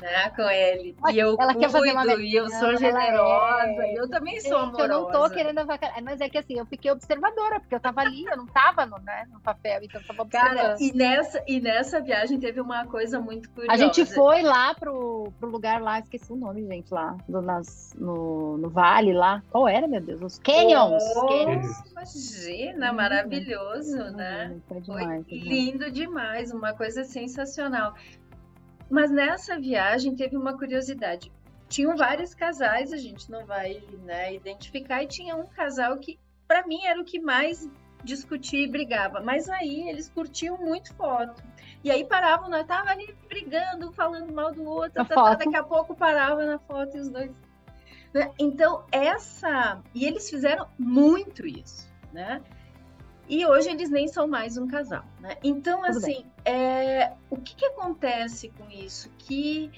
né, 0.00 0.30
com 0.30 0.42
ele. 0.42 0.96
E 1.10 1.18
eu 1.18 1.36
ela 1.40 1.54
cuido, 1.54 2.20
e 2.20 2.36
eu 2.36 2.48
sou 2.50 2.76
generosa, 2.76 3.82
é... 3.82 3.98
eu 3.98 4.08
também 4.08 4.40
sou 4.40 4.58
amorosa. 4.58 4.82
Eu 4.82 4.88
não 4.88 5.10
tô 5.10 5.28
querendo 5.30 5.60
mas 6.04 6.20
é 6.20 6.28
que 6.28 6.38
assim, 6.38 6.58
eu 6.58 6.66
fiquei 6.66 6.90
observadora, 6.90 7.58
porque 7.58 7.74
eu 7.74 7.80
tava 7.80 8.00
ali, 8.00 8.24
eu 8.24 8.36
não 8.36 8.46
tava 8.46 8.86
no, 8.86 8.98
né, 8.98 9.26
no 9.32 9.40
papel, 9.40 9.80
então 9.82 10.00
eu 10.00 10.06
tava 10.06 10.22
observando. 10.22 10.56
Cara, 10.56 10.76
e 10.78 10.92
nessa, 10.92 11.42
e 11.48 11.60
nessa 11.60 12.00
viagem 12.00 12.38
teve 12.38 12.60
uma 12.60 12.86
coisa 12.86 13.18
muito 13.18 13.50
curiosa. 13.50 13.72
A 13.72 13.76
gente 13.76 14.04
foi 14.06 14.42
lá 14.42 14.72
pro, 14.74 15.32
pro 15.40 15.50
lugar 15.50 15.80
lá, 15.80 15.98
esqueci 15.98 16.32
o 16.32 16.36
nome, 16.36 16.64
gente, 16.64 16.92
lá, 16.92 17.16
do, 17.28 17.42
nas, 17.42 17.92
no, 17.98 18.56
no 18.56 18.70
vale 18.70 19.12
lá. 19.12 19.42
Qual 19.50 19.66
era, 19.66 19.88
meu 19.88 20.00
Deus? 20.00 20.22
Os 20.22 20.38
Canyons! 20.38 21.02
Oh, 21.16 21.26
canyons. 21.26 21.90
Imagina, 21.90 22.92
maravilhoso, 22.92 23.96
né? 24.12 24.56
Foi 24.68 24.80
demais, 24.80 25.26
foi 25.28 25.39
lindo 25.40 25.90
demais, 25.90 26.52
uma 26.52 26.72
coisa 26.72 27.04
sensacional. 27.04 27.94
Mas 28.90 29.10
nessa 29.10 29.58
viagem 29.58 30.14
teve 30.14 30.36
uma 30.36 30.56
curiosidade. 30.56 31.32
Tinham 31.68 31.96
vários 31.96 32.34
casais, 32.34 32.92
a 32.92 32.96
gente 32.96 33.30
não 33.30 33.46
vai 33.46 33.82
né, 34.02 34.34
identificar, 34.34 35.02
e 35.02 35.06
tinha 35.06 35.36
um 35.36 35.46
casal 35.46 35.96
que, 35.98 36.18
para 36.48 36.66
mim, 36.66 36.84
era 36.84 37.00
o 37.00 37.04
que 37.04 37.20
mais 37.20 37.68
discutia 38.02 38.64
e 38.64 38.68
brigava. 38.68 39.20
Mas 39.20 39.48
aí 39.48 39.88
eles 39.88 40.10
curtiam 40.10 40.58
muito 40.58 40.92
foto. 40.94 41.42
E 41.84 41.90
aí 41.90 42.04
paravam, 42.04 42.50
nós 42.50 42.66
tava 42.66 42.90
ali 42.90 43.14
brigando, 43.28 43.92
falando 43.92 44.32
mal 44.32 44.52
do 44.52 44.64
outro, 44.64 45.04
tá, 45.04 45.04
tá, 45.04 45.34
daqui 45.34 45.56
a 45.56 45.62
pouco 45.62 45.94
parava 45.94 46.44
na 46.44 46.58
foto 46.58 46.96
e 46.96 47.00
os 47.00 47.08
dois. 47.08 47.30
Né? 48.12 48.30
Então, 48.38 48.84
essa. 48.90 49.80
E 49.94 50.04
eles 50.04 50.28
fizeram 50.28 50.66
muito 50.78 51.46
isso, 51.46 51.88
né? 52.12 52.42
E 53.30 53.46
hoje 53.46 53.70
eles 53.70 53.88
nem 53.88 54.08
são 54.08 54.26
mais 54.26 54.56
um 54.56 54.66
casal, 54.66 55.04
né? 55.20 55.36
Então, 55.42 55.82
Tudo 55.82 55.98
assim, 55.98 56.26
é, 56.44 57.12
o 57.30 57.36
que, 57.36 57.54
que 57.54 57.64
acontece 57.64 58.48
com 58.58 58.68
isso? 58.68 59.08
Que 59.18 59.70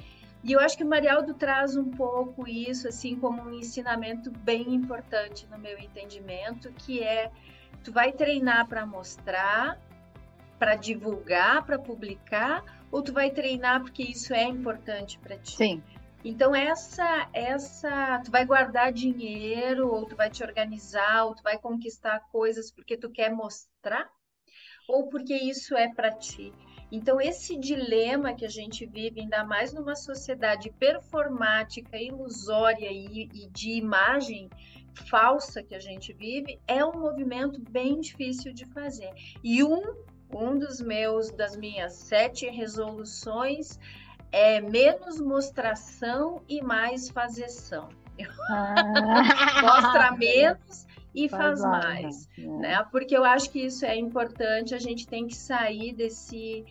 e 0.42 0.52
eu 0.52 0.58
acho 0.58 0.76
que 0.76 0.82
o 0.82 0.88
Marialdo 0.88 1.34
traz 1.34 1.76
um 1.76 1.90
pouco 1.90 2.48
isso, 2.48 2.88
assim, 2.88 3.14
como 3.14 3.42
um 3.42 3.54
ensinamento 3.54 4.30
bem 4.30 4.74
importante 4.74 5.46
no 5.48 5.56
meu 5.58 5.78
entendimento, 5.78 6.72
que 6.72 7.00
é 7.00 7.30
tu 7.84 7.92
vai 7.92 8.10
treinar 8.10 8.66
para 8.66 8.84
mostrar, 8.84 9.78
para 10.58 10.74
divulgar, 10.74 11.64
para 11.64 11.78
publicar, 11.78 12.64
ou 12.90 13.02
tu 13.02 13.12
vai 13.12 13.30
treinar 13.30 13.82
porque 13.82 14.02
isso 14.02 14.34
é 14.34 14.44
importante 14.44 15.18
para 15.18 15.36
ti? 15.36 15.52
Sim. 15.52 15.82
Então 16.24 16.54
essa 16.54 17.28
essa 17.32 18.20
tu 18.24 18.30
vai 18.30 18.44
guardar 18.44 18.92
dinheiro 18.92 19.92
ou 19.92 20.06
tu 20.06 20.14
vai 20.14 20.30
te 20.30 20.42
organizar 20.42 21.24
ou 21.24 21.34
tu 21.34 21.42
vai 21.42 21.58
conquistar 21.58 22.20
coisas 22.30 22.70
porque 22.70 22.96
tu 22.96 23.10
quer 23.10 23.30
mostrar 23.30 24.08
ou 24.88 25.08
porque 25.08 25.34
isso 25.34 25.76
é 25.76 25.92
para 25.92 26.12
ti. 26.12 26.52
Então 26.92 27.20
esse 27.20 27.58
dilema 27.58 28.34
que 28.34 28.44
a 28.44 28.48
gente 28.48 28.86
vive 28.86 29.20
ainda 29.20 29.44
mais 29.44 29.72
numa 29.72 29.96
sociedade 29.96 30.70
performática, 30.78 31.96
ilusória 31.96 32.90
e, 32.90 33.28
e 33.32 33.48
de 33.50 33.70
imagem 33.72 34.48
falsa 35.08 35.62
que 35.62 35.74
a 35.74 35.80
gente 35.80 36.12
vive 36.12 36.60
é 36.68 36.84
um 36.84 37.00
movimento 37.00 37.60
bem 37.70 38.00
difícil 38.00 38.52
de 38.52 38.66
fazer. 38.66 39.10
E 39.42 39.64
um 39.64 39.82
um 40.34 40.58
dos 40.58 40.80
meus 40.80 41.30
das 41.30 41.56
minhas 41.56 41.92
sete 41.92 42.48
resoluções 42.48 43.78
é 44.32 44.60
menos 44.60 45.20
mostração 45.20 46.42
e 46.48 46.62
mais 46.62 47.10
fazeção. 47.10 47.90
Ah. 48.48 48.74
Mostra 49.62 50.12
menos 50.12 50.86
e 51.14 51.28
faz, 51.28 51.60
faz 51.60 51.62
mais, 51.62 52.28
é. 52.38 52.42
né? 52.42 52.86
Porque 52.90 53.16
eu 53.16 53.24
acho 53.24 53.50
que 53.50 53.60
isso 53.60 53.84
é 53.84 53.96
importante, 53.96 54.74
a 54.74 54.78
gente 54.78 55.06
tem 55.06 55.26
que 55.26 55.36
sair 55.36 55.92
desse, 55.92 56.64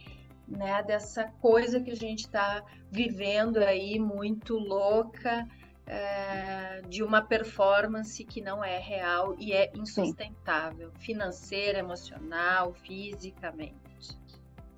né, 0.48 0.82
dessa 0.84 1.26
coisa 1.40 1.80
que 1.80 1.92
a 1.92 1.96
gente 1.96 2.22
está 2.22 2.64
vivendo 2.90 3.58
aí 3.58 4.00
muito 4.00 4.58
louca, 4.58 5.48
é, 5.86 6.82
de 6.88 7.04
uma 7.04 7.22
performance 7.22 8.24
que 8.24 8.42
não 8.42 8.64
é 8.64 8.78
real 8.80 9.36
e 9.38 9.52
é 9.52 9.72
insustentável, 9.76 10.90
Sim. 10.94 11.00
financeira, 11.00 11.80
emocional, 11.80 12.74
fisicamente. 12.74 13.76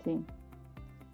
Sim. 0.04 0.26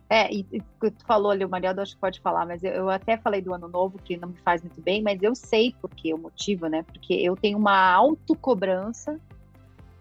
É, 0.09 0.33
e, 0.33 0.45
e 0.51 0.59
tu 0.59 1.05
falou 1.05 1.31
ali, 1.31 1.45
o 1.45 1.49
Marialdo 1.49 1.81
acho 1.81 1.93
que 1.93 2.01
pode 2.01 2.19
falar, 2.19 2.43
mas 2.43 2.63
eu, 2.63 2.71
eu, 2.71 2.89
até 2.89 3.15
falei 3.15 3.41
do 3.41 3.53
ano 3.53 3.67
novo, 3.67 3.99
que 3.99 4.17
não 4.17 4.29
me 4.29 4.37
faz 4.37 4.63
muito 4.63 4.81
bem, 4.81 5.03
mas 5.03 5.21
eu 5.21 5.35
sei 5.35 5.75
porque 5.79 6.11
o 6.11 6.17
motivo, 6.17 6.65
né? 6.65 6.81
Porque 6.81 7.13
eu 7.13 7.35
tenho 7.35 7.59
uma 7.59 7.93
autocobrança 7.93 9.19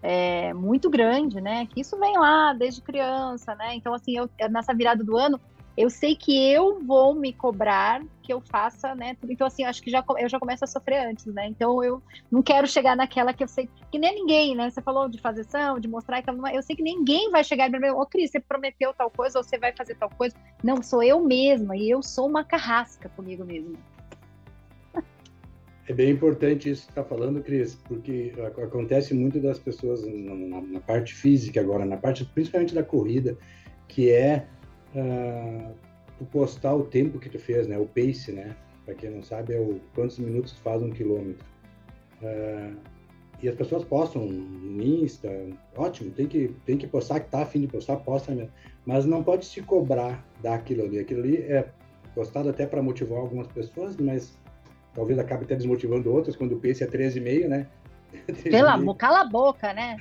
é, 0.01 0.51
muito 0.51 0.89
grande, 0.89 1.39
né? 1.39 1.67
Que 1.67 1.81
isso 1.81 1.95
vem 1.99 2.17
lá 2.17 2.53
desde 2.53 2.81
criança, 2.81 3.53
né? 3.53 3.75
Então, 3.75 3.93
assim, 3.93 4.17
eu, 4.17 4.27
nessa 4.49 4.73
virada 4.73 5.03
do 5.03 5.15
ano, 5.15 5.39
eu 5.79 5.89
sei 5.89 6.13
que 6.13 6.37
eu 6.51 6.81
vou 6.81 7.15
me 7.15 7.31
cobrar 7.31 8.03
que 8.21 8.33
eu 8.33 8.41
faça, 8.41 8.93
né? 8.93 9.15
Então, 9.29 9.47
assim, 9.47 9.63
acho 9.63 9.81
que 9.81 9.89
já, 9.89 10.03
eu 10.17 10.27
já 10.27 10.37
começo 10.37 10.65
a 10.65 10.67
sofrer 10.67 11.07
antes, 11.07 11.25
né? 11.27 11.47
Então, 11.47 11.81
eu 11.81 12.03
não 12.29 12.43
quero 12.43 12.67
chegar 12.67 12.97
naquela 12.97 13.33
que 13.33 13.41
eu 13.41 13.47
sei 13.47 13.69
que 13.89 13.97
nem 13.97 14.13
ninguém, 14.13 14.57
né? 14.57 14.69
Você 14.69 14.81
falou 14.81 15.07
de 15.07 15.21
fazer 15.21 15.41
ação, 15.41 15.79
de 15.79 15.87
mostrar 15.87 16.21
que 16.21 16.29
eu 16.29 16.61
sei 16.61 16.75
que 16.75 16.83
ninguém 16.83 17.31
vai 17.31 17.45
chegar 17.45 17.73
e 17.73 17.79
me 17.79 17.91
ô, 17.91 18.05
Cris, 18.05 18.29
você 18.29 18.41
prometeu 18.41 18.93
tal 18.93 19.09
coisa 19.09 19.37
ou 19.39 19.43
você 19.43 19.57
vai 19.57 19.71
fazer 19.71 19.95
tal 19.95 20.09
coisa. 20.09 20.35
Não, 20.61 20.83
sou 20.83 21.01
eu 21.01 21.23
mesma 21.23 21.77
e 21.77 21.89
eu 21.89 22.03
sou 22.03 22.27
uma 22.27 22.43
carrasca 22.43 23.07
comigo 23.15 23.45
mesma. 23.45 23.77
É 25.87 25.93
bem 25.93 26.11
importante 26.11 26.69
isso 26.69 26.87
que 26.87 26.91
está 26.91 27.05
falando, 27.05 27.41
Cris, 27.41 27.75
porque 27.87 28.33
acontece 28.61 29.13
muito 29.13 29.39
das 29.39 29.57
pessoas 29.57 30.05
na, 30.05 30.61
na, 30.61 30.79
parte 30.81 31.15
física 31.15 31.61
agora, 31.61 31.85
na 31.85 31.95
parte 31.95 32.25
principalmente 32.25 32.75
da 32.75 32.83
corrida, 32.83 33.37
que 33.87 34.11
é 34.11 34.45
uh, 34.95 35.73
tu 36.17 36.25
postar 36.25 36.75
o 36.75 36.83
tempo 36.83 37.19
que 37.19 37.29
tu 37.29 37.39
fez, 37.39 37.67
né? 37.67 37.77
O 37.77 37.85
pace, 37.85 38.31
né? 38.31 38.55
Para 38.85 38.95
quem 38.95 39.09
não 39.09 39.23
sabe, 39.23 39.53
é 39.53 39.59
o 39.59 39.79
quantos 39.93 40.19
minutos 40.19 40.53
tu 40.53 40.61
faz 40.61 40.81
um 40.81 40.89
quilômetro. 40.89 41.45
Uh, 42.21 42.75
e 43.41 43.47
as 43.47 43.55
pessoas 43.55 43.85
postam 43.85 44.25
no 44.25 44.83
Insta, 44.83 45.29
ótimo, 45.75 46.11
tem 46.11 46.27
que, 46.27 46.53
tem 46.65 46.77
que 46.77 46.85
postar, 46.85 47.21
que 47.21 47.29
tá 47.29 47.41
afim 47.41 47.61
de 47.61 47.67
postar, 47.67 47.95
posta 47.97 48.33
mesmo. 48.33 48.51
Mas 48.85 49.05
não 49.05 49.23
pode 49.23 49.45
se 49.45 49.61
cobrar 49.61 50.25
daquilo 50.41 50.83
ali. 50.83 50.99
Aquilo 50.99 51.21
ali 51.21 51.37
é 51.37 51.69
postado 52.13 52.49
até 52.49 52.65
para 52.65 52.81
motivar 52.81 53.19
algumas 53.19 53.47
pessoas, 53.47 53.95
mas 53.95 54.37
talvez 54.93 55.17
acabe 55.17 55.45
até 55.45 55.55
desmotivando 55.55 56.11
outras, 56.11 56.35
quando 56.35 56.55
o 56.55 56.59
pace 56.59 56.83
é 56.83 56.87
13,5, 56.87 57.47
né? 57.47 57.67
Pela, 58.43 58.95
cala 58.95 59.21
a 59.21 59.25
boca, 59.25 59.71
né? 59.73 59.95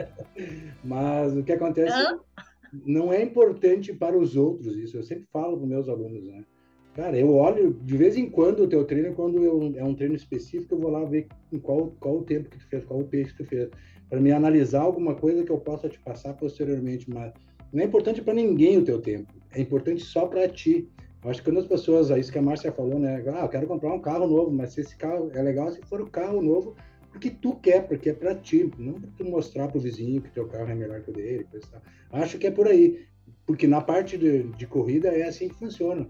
mas 0.82 1.36
o 1.36 1.42
que 1.42 1.52
acontece... 1.52 1.92
Hã? 1.92 2.18
Não 2.84 3.12
é 3.12 3.22
importante 3.22 3.92
para 3.92 4.16
os 4.16 4.36
outros 4.36 4.76
isso. 4.76 4.96
Eu 4.96 5.02
sempre 5.02 5.26
falo 5.32 5.56
para 5.56 5.66
meus 5.66 5.88
alunos, 5.88 6.24
né? 6.24 6.44
Cara, 6.94 7.18
eu 7.18 7.34
olho 7.34 7.76
de 7.82 7.96
vez 7.96 8.16
em 8.16 8.30
quando 8.30 8.62
o 8.62 8.68
teu 8.68 8.84
treino, 8.84 9.14
quando 9.14 9.42
eu, 9.42 9.74
é 9.76 9.84
um 9.84 9.94
treino 9.94 10.14
específico, 10.14 10.74
eu 10.74 10.78
vou 10.78 10.90
lá 10.90 11.04
ver 11.04 11.26
qual, 11.60 11.92
qual 11.98 12.18
o 12.18 12.22
tempo 12.22 12.48
que 12.48 12.58
tu 12.58 12.68
fez, 12.68 12.84
qual 12.84 13.00
o 13.00 13.04
peixe 13.04 13.32
que 13.32 13.42
tu 13.42 13.48
fez, 13.48 13.68
para 14.08 14.20
me 14.20 14.30
analisar 14.30 14.82
alguma 14.82 15.14
coisa 15.14 15.42
que 15.42 15.50
eu 15.50 15.58
possa 15.58 15.88
te 15.88 15.98
passar 15.98 16.34
posteriormente. 16.34 17.10
Mas 17.10 17.32
não 17.72 17.82
é 17.82 17.86
importante 17.86 18.22
para 18.22 18.32
ninguém 18.32 18.78
o 18.78 18.84
teu 18.84 19.00
tempo, 19.00 19.32
é 19.52 19.60
importante 19.60 20.04
só 20.04 20.26
para 20.26 20.48
ti. 20.48 20.88
Eu 21.24 21.30
acho 21.30 21.42
que 21.42 21.50
quando 21.50 21.58
as 21.58 21.66
pessoas, 21.66 22.10
é 22.10 22.18
isso 22.18 22.30
que 22.30 22.38
a 22.38 22.42
Márcia 22.42 22.70
falou, 22.70 22.98
né? 22.98 23.24
Ah, 23.34 23.40
eu 23.40 23.48
quero 23.48 23.66
comprar 23.66 23.92
um 23.92 23.98
carro 23.98 24.28
novo, 24.28 24.52
mas 24.52 24.74
se 24.74 24.82
esse 24.82 24.94
carro 24.96 25.30
é 25.34 25.42
legal 25.42 25.72
se 25.72 25.80
for 25.82 26.00
o 26.00 26.06
carro 26.06 26.40
novo 26.42 26.76
porque 27.14 27.30
tu 27.30 27.54
quer, 27.54 27.86
porque 27.86 28.10
é 28.10 28.12
para 28.12 28.34
ti, 28.34 28.68
não 28.76 28.94
para 28.94 29.08
tu 29.16 29.24
mostrar 29.24 29.68
para 29.68 29.78
o 29.78 29.80
vizinho 29.80 30.20
que 30.20 30.32
teu 30.32 30.48
carro 30.48 30.68
é 30.68 30.74
melhor 30.74 31.00
que 31.00 31.10
o 31.12 31.14
dele. 31.14 31.46
Acho 32.10 32.38
que 32.38 32.48
é 32.48 32.50
por 32.50 32.66
aí, 32.66 33.06
porque 33.46 33.68
na 33.68 33.80
parte 33.80 34.18
de, 34.18 34.42
de 34.42 34.66
corrida 34.66 35.10
é 35.10 35.22
assim 35.22 35.48
que 35.48 35.54
funciona. 35.54 36.08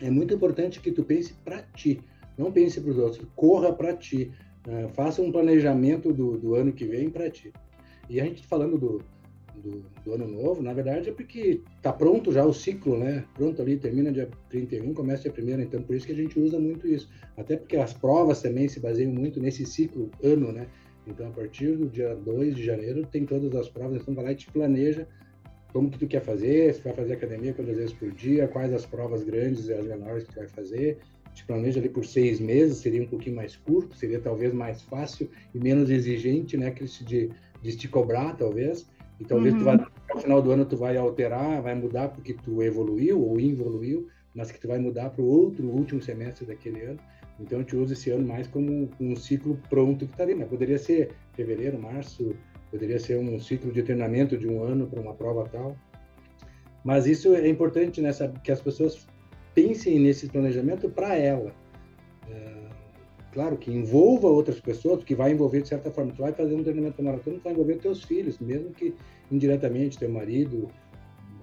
É 0.00 0.10
muito 0.10 0.32
importante 0.32 0.80
que 0.80 0.90
tu 0.90 1.04
pense 1.04 1.34
para 1.44 1.60
ti, 1.76 2.00
não 2.38 2.50
pense 2.50 2.80
para 2.80 2.90
os 2.90 2.96
outros, 2.96 3.28
corra 3.36 3.74
para 3.74 3.94
ti, 3.94 4.32
uh, 4.66 4.88
faça 4.94 5.20
um 5.20 5.30
planejamento 5.30 6.14
do, 6.14 6.38
do 6.38 6.54
ano 6.54 6.72
que 6.72 6.86
vem 6.86 7.10
para 7.10 7.28
ti. 7.28 7.52
E 8.08 8.18
a 8.18 8.24
gente 8.24 8.46
falando 8.46 8.78
do, 8.78 9.02
do, 9.58 9.84
do, 10.04 10.14
ano 10.14 10.26
novo, 10.26 10.62
na 10.62 10.72
verdade 10.72 11.10
é 11.10 11.12
porque 11.12 11.60
está 11.76 11.92
pronto 11.92 12.32
já 12.32 12.44
o 12.44 12.52
ciclo, 12.52 12.98
né? 12.98 13.24
Pronto 13.34 13.60
ali, 13.60 13.76
termina 13.76 14.10
dia 14.10 14.28
31, 14.48 14.94
começa 14.94 15.28
dia 15.28 15.56
1 15.56 15.60
então 15.60 15.82
por 15.82 15.94
isso 15.94 16.06
que 16.06 16.12
a 16.12 16.16
gente 16.16 16.38
usa 16.38 16.58
muito 16.58 16.86
isso. 16.86 17.08
Até 17.36 17.56
porque 17.56 17.76
as 17.76 17.92
provas 17.92 18.40
também 18.40 18.68
se 18.68 18.80
baseiam 18.80 19.12
muito 19.12 19.40
nesse 19.40 19.64
ciclo 19.66 20.10
ano, 20.22 20.52
né? 20.52 20.66
Então 21.06 21.28
a 21.28 21.30
partir 21.30 21.76
do 21.76 21.88
dia 21.88 22.14
2 22.14 22.56
de 22.56 22.64
janeiro 22.64 23.06
tem 23.06 23.24
todas 23.24 23.54
as 23.54 23.68
provas, 23.68 24.00
então 24.00 24.14
vai 24.14 24.24
lá 24.24 24.32
e 24.32 24.36
te 24.36 24.50
planeja 24.50 25.06
como 25.72 25.90
que 25.90 25.98
tu 25.98 26.06
quer 26.06 26.22
fazer, 26.22 26.74
se 26.74 26.82
vai 26.82 26.94
fazer 26.94 27.14
academia 27.14 27.52
quantas 27.52 27.76
vezes 27.76 27.92
por 27.92 28.10
dia, 28.12 28.48
quais 28.48 28.72
as 28.72 28.86
provas 28.86 29.22
grandes 29.22 29.68
e 29.68 29.72
as 29.74 29.86
menores 29.86 30.24
que 30.24 30.32
tu 30.32 30.36
vai 30.36 30.48
fazer, 30.48 30.98
te 31.34 31.44
planeja 31.44 31.78
ali 31.78 31.88
por 31.88 32.04
seis 32.04 32.40
meses, 32.40 32.78
seria 32.78 33.02
um 33.02 33.06
pouquinho 33.06 33.36
mais 33.36 33.56
curto, 33.56 33.96
seria 33.96 34.18
talvez 34.18 34.52
mais 34.52 34.82
fácil 34.82 35.30
e 35.54 35.58
menos 35.58 35.90
exigente, 35.90 36.56
né, 36.56 36.70
Cris, 36.70 36.98
de, 37.06 37.30
de 37.62 37.76
te 37.76 37.86
cobrar, 37.86 38.36
talvez, 38.36 38.88
e 39.20 39.24
talvez 39.24 39.54
uhum. 39.54 39.60
tu 39.60 39.64
vai, 39.64 39.76
no 39.76 40.20
final 40.20 40.42
do 40.42 40.50
ano 40.50 40.64
tu 40.64 40.76
vai 40.76 40.96
alterar, 40.96 41.60
vai 41.62 41.74
mudar 41.74 42.08
porque 42.08 42.34
tu 42.34 42.62
evoluiu 42.62 43.20
ou 43.20 43.40
involuiu, 43.40 44.08
mas 44.34 44.50
que 44.50 44.60
tu 44.60 44.68
vai 44.68 44.78
mudar 44.78 45.10
para 45.10 45.22
o 45.22 45.26
outro 45.26 45.66
último 45.66 46.00
semestre 46.00 46.46
daquele 46.46 46.82
ano. 46.82 46.98
Então, 47.40 47.60
eu 47.60 47.64
te 47.64 47.76
uso 47.76 47.92
esse 47.92 48.10
ano 48.10 48.26
mais 48.26 48.48
como 48.48 48.90
um 49.00 49.14
ciclo 49.14 49.58
pronto 49.70 50.06
que 50.06 50.12
está 50.12 50.24
ali, 50.24 50.34
mas 50.34 50.48
poderia 50.48 50.78
ser 50.78 51.12
fevereiro, 51.34 51.78
março, 51.78 52.34
poderia 52.70 52.98
ser 52.98 53.16
um 53.16 53.38
ciclo 53.38 53.72
de 53.72 53.82
treinamento 53.82 54.36
de 54.36 54.48
um 54.48 54.62
ano 54.62 54.86
para 54.86 55.00
uma 55.00 55.14
prova 55.14 55.48
tal. 55.48 55.76
Mas 56.84 57.06
isso 57.06 57.34
é 57.34 57.48
importante, 57.48 58.00
né? 58.00 58.10
Que 58.42 58.50
as 58.50 58.60
pessoas 58.60 59.06
pensem 59.54 59.98
nesse 59.98 60.28
planejamento 60.28 60.88
para 60.88 61.14
ela. 61.16 61.52
É, 62.28 62.67
claro 63.32 63.56
que 63.56 63.70
envolva 63.70 64.28
outras 64.28 64.60
pessoas, 64.60 65.04
que 65.04 65.14
vai 65.14 65.32
envolver 65.32 65.62
de 65.62 65.68
certa 65.68 65.90
forma. 65.90 66.12
Tu 66.12 66.22
vai 66.22 66.32
fazer 66.32 66.54
um 66.54 66.62
treinamento 66.62 67.02
maratona, 67.02 67.38
tu 67.38 67.44
vai 67.44 67.52
envolver 67.52 67.76
teus 67.76 68.02
filhos, 68.02 68.38
mesmo 68.38 68.70
que 68.70 68.94
indiretamente 69.30 69.98
teu 69.98 70.10
marido, 70.10 70.68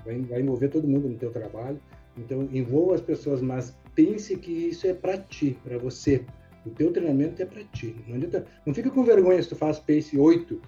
vai, 0.05 0.19
vai 0.21 0.41
envolver 0.41 0.69
todo 0.69 0.87
mundo 0.87 1.09
no 1.09 1.17
teu 1.17 1.31
trabalho. 1.31 1.79
Então 2.17 2.47
envolva 2.51 2.95
as 2.95 3.01
pessoas, 3.01 3.41
mas 3.41 3.75
pense 3.93 4.35
que 4.37 4.51
isso 4.51 4.87
é 4.87 4.93
para 4.93 5.17
ti, 5.17 5.57
para 5.63 5.77
você. 5.77 6.25
O 6.65 6.69
teu 6.69 6.91
treinamento 6.91 7.41
é 7.41 7.45
para 7.45 7.63
ti. 7.63 7.95
Não, 8.07 8.15
adianta, 8.15 8.45
não 8.65 8.73
fica 8.73 8.89
com 8.89 9.03
vergonha 9.03 9.41
se 9.41 9.49
tu 9.49 9.55
faz 9.55 9.79
pace 9.79 10.17
8, 10.17 10.59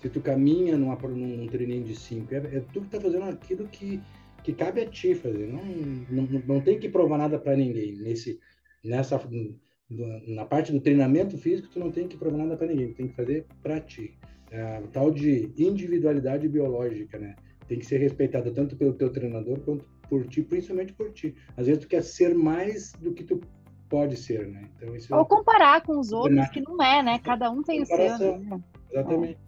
se 0.00 0.08
tu 0.08 0.20
caminha 0.20 0.76
numa, 0.76 0.96
num 0.96 1.46
treininho 1.46 1.84
de 1.84 1.94
5. 1.94 2.34
É, 2.34 2.36
é 2.36 2.60
tu 2.72 2.80
que 2.80 2.86
está 2.86 3.00
fazendo 3.00 3.24
aquilo 3.24 3.66
que, 3.68 4.00
que 4.42 4.52
cabe 4.52 4.82
a 4.82 4.86
ti 4.86 5.14
fazer. 5.14 5.46
Não, 5.46 5.64
não, 6.10 6.42
não 6.46 6.60
tem 6.60 6.78
que 6.78 6.88
provar 6.88 7.18
nada 7.18 7.38
para 7.38 7.56
ninguém. 7.56 7.96
Nesse, 7.96 8.38
nessa, 8.84 9.18
na 9.88 10.44
parte 10.44 10.72
do 10.72 10.80
treinamento 10.80 11.38
físico, 11.38 11.68
tu 11.72 11.78
não 11.78 11.90
tem 11.90 12.08
que 12.08 12.16
provar 12.16 12.38
nada 12.38 12.56
para 12.56 12.66
ninguém. 12.66 12.92
Tem 12.92 13.08
que 13.08 13.14
fazer 13.14 13.46
para 13.62 13.80
ti. 13.80 14.18
É, 14.50 14.80
tal 14.92 15.10
de 15.10 15.52
individualidade 15.56 16.48
biológica, 16.48 17.18
né? 17.18 17.36
Tem 17.68 17.78
que 17.78 17.86
ser 17.86 17.98
respeitada 17.98 18.50
tanto 18.50 18.76
pelo 18.76 18.94
teu 18.94 19.10
treinador 19.10 19.60
quanto 19.60 19.84
por 20.08 20.26
ti, 20.26 20.42
principalmente 20.42 20.92
por 20.92 21.12
ti. 21.12 21.34
Às 21.56 21.66
vezes 21.66 21.82
tu 21.82 21.88
quer 21.88 22.02
ser 22.02 22.34
mais 22.34 22.92
do 22.92 23.12
que 23.12 23.24
tu 23.24 23.40
pode 23.88 24.16
ser, 24.16 24.46
né? 24.46 24.68
Então, 24.76 24.94
isso 24.94 25.14
Ou 25.14 25.24
comparar 25.24 25.82
com 25.82 25.98
os 25.98 26.12
outros, 26.12 26.48
que 26.48 26.60
não 26.60 26.80
é, 26.82 27.02
né? 27.02 27.18
Cada 27.18 27.50
um 27.50 27.62
tem 27.62 27.82
o 27.82 27.86
seu. 27.86 28.38
Né? 28.38 28.60
Exatamente. 28.90 29.38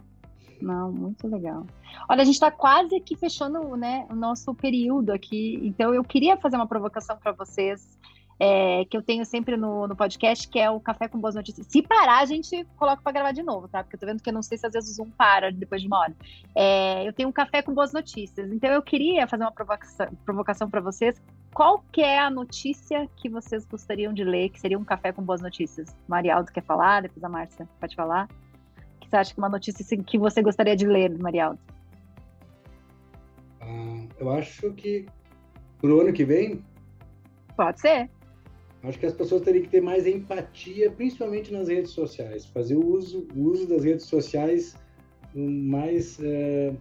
Não, 0.61 0.91
muito 0.91 1.27
legal. 1.29 1.65
Olha, 2.09 2.23
a 2.23 2.25
gente 2.25 2.35
está 2.35 2.51
quase 2.51 2.95
aqui 2.97 3.17
fechando 3.17 3.77
né, 3.77 4.07
o 4.11 4.15
nosso 4.15 4.53
período 4.55 5.11
aqui, 5.11 5.61
então 5.63 5.95
eu 5.95 6.03
queria 6.03 6.37
fazer 6.37 6.57
uma 6.57 6.67
provocação 6.67 7.17
para 7.17 7.33
vocês 7.33 7.98
é, 8.41 8.85
que 8.85 8.97
eu 8.97 9.03
tenho 9.03 9.25
sempre 9.25 9.57
no, 9.57 9.89
no, 9.89 9.97
podcast, 9.97 10.49
que 10.49 10.59
é 10.59 10.71
o 10.71 10.79
Café 10.79 11.09
com 11.09 11.19
Boas 11.19 11.35
Notícias. 11.35 11.67
Se 11.67 11.83
parar, 11.83 12.21
a 12.21 12.25
gente 12.25 12.65
coloca 12.77 13.03
para 13.03 13.13
gravar 13.13 13.33
de 13.33 13.43
novo, 13.43 13.67
tá? 13.67 13.83
Porque 13.83 13.97
eu 13.97 14.01
tô 14.01 14.07
vendo 14.07 14.23
que 14.23 14.31
eu 14.31 14.35
não 14.35 14.43
sei 14.43 14.57
se 14.57 14.67
às 14.67 14.73
vezes 14.73 14.91
o 14.91 14.95
Zoom 14.95 15.11
para 15.11 15.51
depois 15.51 15.83
de 15.83 15.89
uma 15.89 15.99
hora. 15.99 16.15
É, 16.55 17.07
eu 17.07 17.13
tenho 17.13 17.29
um 17.29 17.33
Café 17.33 17.63
com 17.63 17.75
Boas 17.75 17.93
Notícias. 17.93 18.53
Então 18.53 18.71
eu 18.71 18.81
queria 18.81 19.27
fazer 19.27 19.43
uma 19.43 19.53
provocação, 19.53 20.71
para 20.71 20.81
vocês. 20.81 21.21
Qual 21.53 21.83
que 21.91 22.01
é 22.01 22.19
a 22.19 22.31
notícia 22.31 23.09
que 23.17 23.29
vocês 23.29 23.65
gostariam 23.65 24.13
de 24.13 24.23
ler, 24.23 24.51
que 24.51 24.61
seria 24.61 24.79
um 24.79 24.85
Café 24.85 25.11
com 25.11 25.23
Boas 25.23 25.41
Notícias? 25.41 25.95
Marialdo 26.07 26.53
quer 26.53 26.63
falar, 26.63 27.03
depois 27.03 27.25
a 27.25 27.29
Márcia 27.29 27.69
pode 27.81 27.97
falar. 27.97 28.29
O 28.97 29.01
que 29.01 29.09
você 29.09 29.17
acha 29.17 29.35
que 29.35 29.41
é 29.41 29.43
uma 29.43 29.49
notícia 29.49 29.83
assim, 29.83 30.01
que 30.01 30.19
você 30.19 30.43
gostaria 30.43 30.77
de 30.77 30.87
ler, 30.87 31.19
Marialdo? 31.19 31.59
Ah, 33.61 34.07
eu 34.21 34.31
acho 34.31 34.73
que 34.75 35.07
pro 35.81 36.01
ano 36.01 36.13
que 36.13 36.25
vem... 36.25 36.63
Pode 37.57 37.81
ser. 37.81 38.09
Acho 38.83 38.99
que 38.99 39.07
as 39.07 39.13
pessoas 39.13 39.43
teriam 39.43 39.65
que 39.65 39.71
ter 39.71 39.81
mais 39.81 40.07
empatia, 40.07 40.91
principalmente 40.91 41.53
nas 41.53 41.69
redes 41.69 41.91
sociais, 41.91 42.47
fazer 42.47 42.77
o 42.77 42.87
uso, 42.87 43.27
o 43.35 43.41
uso 43.43 43.67
das 43.67 43.83
redes 43.83 44.07
sociais 44.07 44.77
mais 45.35 46.19
é, 46.23 46.73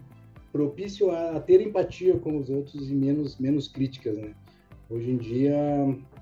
propício 0.52 1.10
a, 1.12 1.38
a, 1.38 1.40
ter 1.40 1.60
empatia 1.62 2.18
com 2.20 2.38
os 2.38 2.50
outros 2.50 2.90
e 2.90 2.96
menos, 2.96 3.38
menos 3.40 3.68
críticas, 3.68 4.18
né? 4.18 4.34
Hoje 4.90 5.12
em 5.12 5.18
dia 5.18 5.56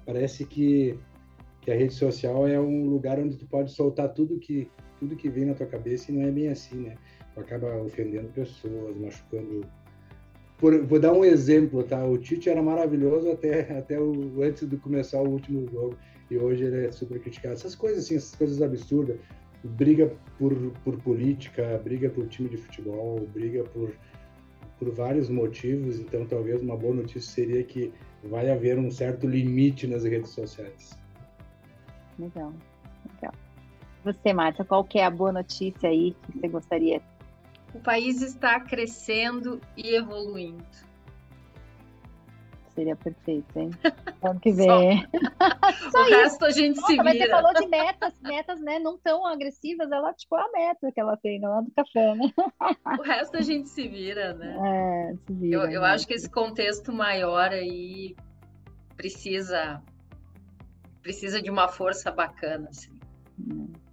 parece 0.05 0.45
que, 0.45 0.97
que 1.61 1.71
a 1.71 1.75
rede 1.75 1.93
social 1.93 2.47
é 2.47 2.59
um 2.59 2.87
lugar 2.87 3.19
onde 3.19 3.35
tu 3.35 3.45
pode 3.45 3.71
soltar 3.71 4.13
tudo 4.13 4.39
que 4.39 4.69
tudo 4.99 5.15
que 5.15 5.29
vem 5.29 5.45
na 5.45 5.53
tua 5.53 5.65
cabeça 5.65 6.09
e 6.09 6.15
não 6.15 6.25
é 6.25 6.31
bem 6.31 6.47
assim, 6.47 6.77
né? 6.77 6.95
Tu 7.33 7.39
acaba 7.39 7.75
ofendendo 7.81 8.29
pessoas, 8.29 8.95
machucando 8.95 9.61
por, 10.57 10.85
vou 10.85 10.99
dar 10.99 11.13
um 11.13 11.25
exemplo, 11.25 11.83
tá? 11.83 12.03
O 12.05 12.17
Tite 12.17 12.49
era 12.49 12.61
maravilhoso 12.61 13.29
até, 13.31 13.77
até 13.77 13.99
o, 13.99 14.41
antes 14.41 14.67
de 14.67 14.77
começar 14.77 15.21
o 15.21 15.29
último 15.29 15.67
jogo 15.69 15.97
e 16.29 16.37
hoje 16.37 16.63
ele 16.63 16.87
é 16.87 16.91
super 16.91 17.19
criticado. 17.19 17.55
Essas 17.55 17.75
coisas 17.75 18.05
assim, 18.05 18.15
essas 18.15 18.35
coisas 18.35 18.61
absurdas, 18.61 19.17
briga 19.63 20.11
por, 20.37 20.53
por 20.83 20.97
política, 21.01 21.79
briga 21.83 22.09
por 22.09 22.27
time 22.27 22.49
de 22.49 22.57
futebol, 22.57 23.19
briga 23.33 23.63
por, 23.63 23.93
por 24.79 24.91
vários 24.91 25.29
motivos. 25.29 25.99
Então, 25.99 26.25
talvez 26.25 26.61
uma 26.61 26.77
boa 26.77 26.93
notícia 26.93 27.21
seria 27.21 27.63
que 27.63 27.91
vai 28.23 28.49
haver 28.49 28.79
um 28.79 28.89
certo 28.89 29.27
limite 29.27 29.87
nas 29.87 30.03
redes 30.03 30.31
sociais. 30.31 30.97
Legal, 32.17 32.53
legal. 33.13 33.33
Você, 34.03 34.33
Márcia, 34.33 34.63
qual 34.63 34.83
que 34.83 34.99
é 34.99 35.05
a 35.05 35.09
boa 35.09 35.31
notícia 35.31 35.89
aí 35.89 36.15
que 36.23 36.39
você 36.39 36.47
gostaria 36.47 37.01
o 37.75 37.79
país 37.81 38.21
está 38.21 38.59
crescendo 38.59 39.59
e 39.75 39.95
evoluindo. 39.95 40.65
Seria 42.73 42.95
perfeito, 42.95 43.57
hein? 43.57 43.69
Ano 44.23 44.39
que 44.39 44.51
vem. 44.51 44.67
Só. 45.91 46.01
o 46.01 46.09
resto 46.09 46.45
a 46.45 46.49
gente 46.49 46.77
Nossa, 46.77 46.87
se 46.87 46.93
vira. 46.93 47.03
Mas 47.03 47.17
você 47.17 47.29
falou 47.29 47.53
de 47.53 47.67
metas, 47.67 48.13
metas, 48.21 48.61
né, 48.61 48.79
não 48.79 48.97
tão 48.97 49.23
agressivas, 49.25 49.91
ela, 49.91 50.11
tipo, 50.13 50.35
a 50.35 50.49
meta 50.51 50.91
que 50.91 50.99
ela 50.99 51.15
tem 51.17 51.39
lá 51.39 51.61
do 51.61 51.69
café, 51.71 52.15
né? 52.15 52.33
O 52.97 53.03
resto 53.03 53.37
a 53.37 53.41
gente 53.41 53.69
se 53.69 53.87
vira, 53.87 54.33
né? 54.33 54.57
É, 54.57 55.15
se 55.27 55.33
vira. 55.33 55.55
Eu, 55.55 55.69
eu 55.69 55.81
né? 55.81 55.87
acho 55.89 56.07
que 56.07 56.15
esse 56.15 56.29
contexto 56.29 56.91
maior 56.91 57.51
aí 57.51 58.15
precisa 58.97 59.81
precisa 61.03 61.39
de 61.39 61.51
uma 61.51 61.67
força 61.67 62.11
bacana, 62.11 62.67
assim. 62.69 62.99
É. 63.51 63.84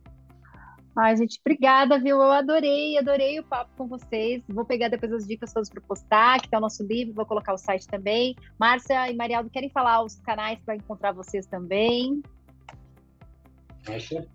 Ai, 0.94 1.16
gente, 1.16 1.40
obrigada, 1.40 1.98
viu? 1.98 2.20
Eu 2.20 2.30
adorei, 2.30 2.98
adorei 2.98 3.40
o 3.40 3.44
papo 3.44 3.70
com 3.76 3.86
vocês. 3.86 4.42
Vou 4.46 4.64
pegar 4.64 4.88
depois 4.88 5.10
as 5.12 5.26
dicas 5.26 5.52
todas 5.52 5.70
para 5.70 5.80
postar, 5.80 6.40
que 6.40 6.50
tá 6.50 6.58
o 6.58 6.60
nosso 6.60 6.84
livro, 6.84 7.14
vou 7.14 7.24
colocar 7.24 7.54
o 7.54 7.58
site 7.58 7.86
também. 7.86 8.36
Márcia 8.58 9.10
e 9.10 9.16
Marialdo, 9.16 9.48
querem 9.48 9.70
falar 9.70 10.02
os 10.02 10.20
canais 10.20 10.60
para 10.60 10.76
encontrar 10.76 11.12
vocês 11.12 11.46
também? 11.46 12.22
Márcia? 13.88 14.28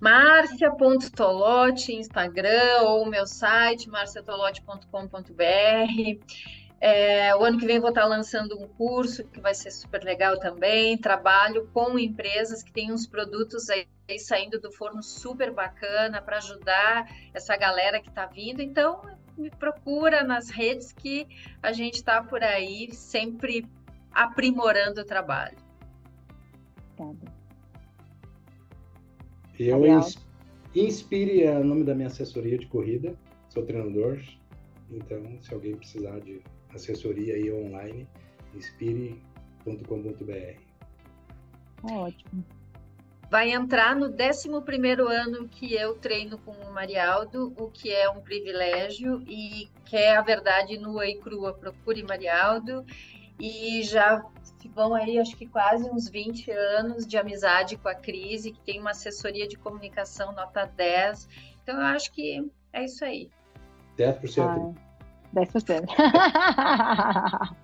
Márcia.tolote, 0.00 1.94
Instagram, 1.94 2.82
ou 2.82 3.04
o 3.04 3.06
meu 3.06 3.26
site, 3.26 3.88
marciatolote.com.br. 3.88 6.63
É, 6.86 7.34
o 7.34 7.42
ano 7.42 7.58
que 7.58 7.64
vem 7.64 7.80
vou 7.80 7.88
estar 7.88 8.04
lançando 8.04 8.60
um 8.60 8.68
curso 8.68 9.24
que 9.24 9.40
vai 9.40 9.54
ser 9.54 9.70
super 9.70 10.04
legal 10.04 10.38
também. 10.38 10.98
Trabalho 10.98 11.66
com 11.72 11.98
empresas 11.98 12.62
que 12.62 12.70
têm 12.70 12.92
uns 12.92 13.06
produtos 13.06 13.70
aí 13.70 13.86
saindo 14.18 14.60
do 14.60 14.70
forno 14.70 15.02
super 15.02 15.50
bacana 15.50 16.20
para 16.20 16.36
ajudar 16.36 17.10
essa 17.32 17.56
galera 17.56 18.02
que 18.02 18.10
está 18.10 18.26
vindo. 18.26 18.60
Então, 18.60 19.00
me 19.34 19.48
procura 19.48 20.22
nas 20.22 20.50
redes 20.50 20.92
que 20.92 21.26
a 21.62 21.72
gente 21.72 21.94
está 21.94 22.22
por 22.22 22.42
aí 22.42 22.92
sempre 22.92 23.64
aprimorando 24.12 25.00
o 25.00 25.04
trabalho. 25.06 25.56
Obrigada. 26.98 27.32
Eu 29.58 30.02
Inspire 30.74 31.44
é 31.44 31.58
o 31.58 31.64
nome 31.64 31.82
da 31.82 31.94
minha 31.94 32.08
assessoria 32.08 32.58
de 32.58 32.66
corrida. 32.66 33.16
Sou 33.48 33.64
treinador. 33.64 34.20
Então, 34.90 35.38
se 35.40 35.54
alguém 35.54 35.76
precisar 35.76 36.20
de 36.20 36.42
assessoria 36.74 37.34
aí 37.34 37.52
online, 37.52 38.08
inspire.com.br. 38.54 40.60
Ótimo. 41.82 42.44
Vai 43.30 43.50
entrar 43.50 43.96
no 43.96 44.06
11 44.06 44.48
ano 45.10 45.48
que 45.48 45.74
eu 45.74 45.96
treino 45.96 46.38
com 46.38 46.52
o 46.52 46.72
Marialdo, 46.72 47.52
o 47.58 47.70
que 47.70 47.90
é 47.90 48.08
um 48.08 48.20
privilégio 48.20 49.22
e 49.26 49.68
quer 49.84 50.16
a 50.16 50.22
verdade 50.22 50.78
nua 50.78 51.06
e 51.06 51.16
crua, 51.16 51.52
procure 51.52 52.02
Marialdo. 52.02 52.84
E 53.40 53.82
já 53.82 54.24
vão 54.72 54.94
aí, 54.94 55.18
acho 55.18 55.36
que 55.36 55.46
quase 55.46 55.90
uns 55.90 56.08
20 56.08 56.50
anos 56.50 57.06
de 57.06 57.16
amizade 57.16 57.76
com 57.76 57.88
a 57.88 57.94
Crise, 57.94 58.52
que 58.52 58.60
tem 58.60 58.80
uma 58.80 58.90
assessoria 58.90 59.48
de 59.48 59.56
comunicação 59.56 60.32
nota 60.32 60.64
10. 60.64 61.28
Então, 61.62 61.76
eu 61.76 61.86
acho 61.86 62.12
que 62.12 62.48
é 62.72 62.84
isso 62.84 63.04
aí. 63.04 63.30
10%. 63.98 64.42
Ah. 64.42 64.93
10%. 65.34 65.86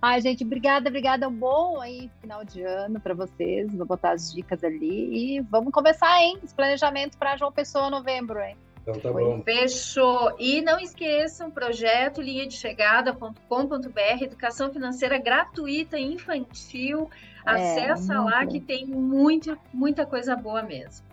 Ai, 0.00 0.20
gente, 0.20 0.44
obrigada, 0.44 0.88
obrigada. 0.88 1.28
Um 1.28 1.34
bom 1.34 1.80
aí 1.80 2.08
final 2.20 2.44
de 2.44 2.62
ano 2.62 3.00
para 3.00 3.14
vocês. 3.14 3.72
Vou 3.74 3.86
botar 3.86 4.12
as 4.12 4.32
dicas 4.32 4.62
ali 4.62 5.36
e 5.36 5.40
vamos 5.40 5.72
começar, 5.72 6.20
hein? 6.22 6.38
Esse 6.42 6.54
planejamento 6.54 7.18
para 7.18 7.36
João 7.36 7.50
Pessoa 7.50 7.90
novembro, 7.90 8.40
hein? 8.40 8.56
Então 8.82 8.94
tá 9.00 9.12
bom. 9.12 9.42
Fechou. 9.42 10.36
E 10.38 10.60
não 10.60 10.78
esqueçam, 10.78 11.50
projeto 11.50 12.20
linha 12.20 12.46
de 12.46 12.54
chegada.com.br, 12.54 14.22
educação 14.22 14.72
financeira 14.72 15.18
gratuita 15.18 15.98
infantil. 15.98 17.10
É, 17.46 17.50
Acessa 17.50 18.20
lá 18.20 18.46
que 18.46 18.60
tem 18.60 18.86
muito, 18.86 19.56
muita 19.72 20.06
coisa 20.06 20.36
boa 20.36 20.62
mesmo. 20.62 21.11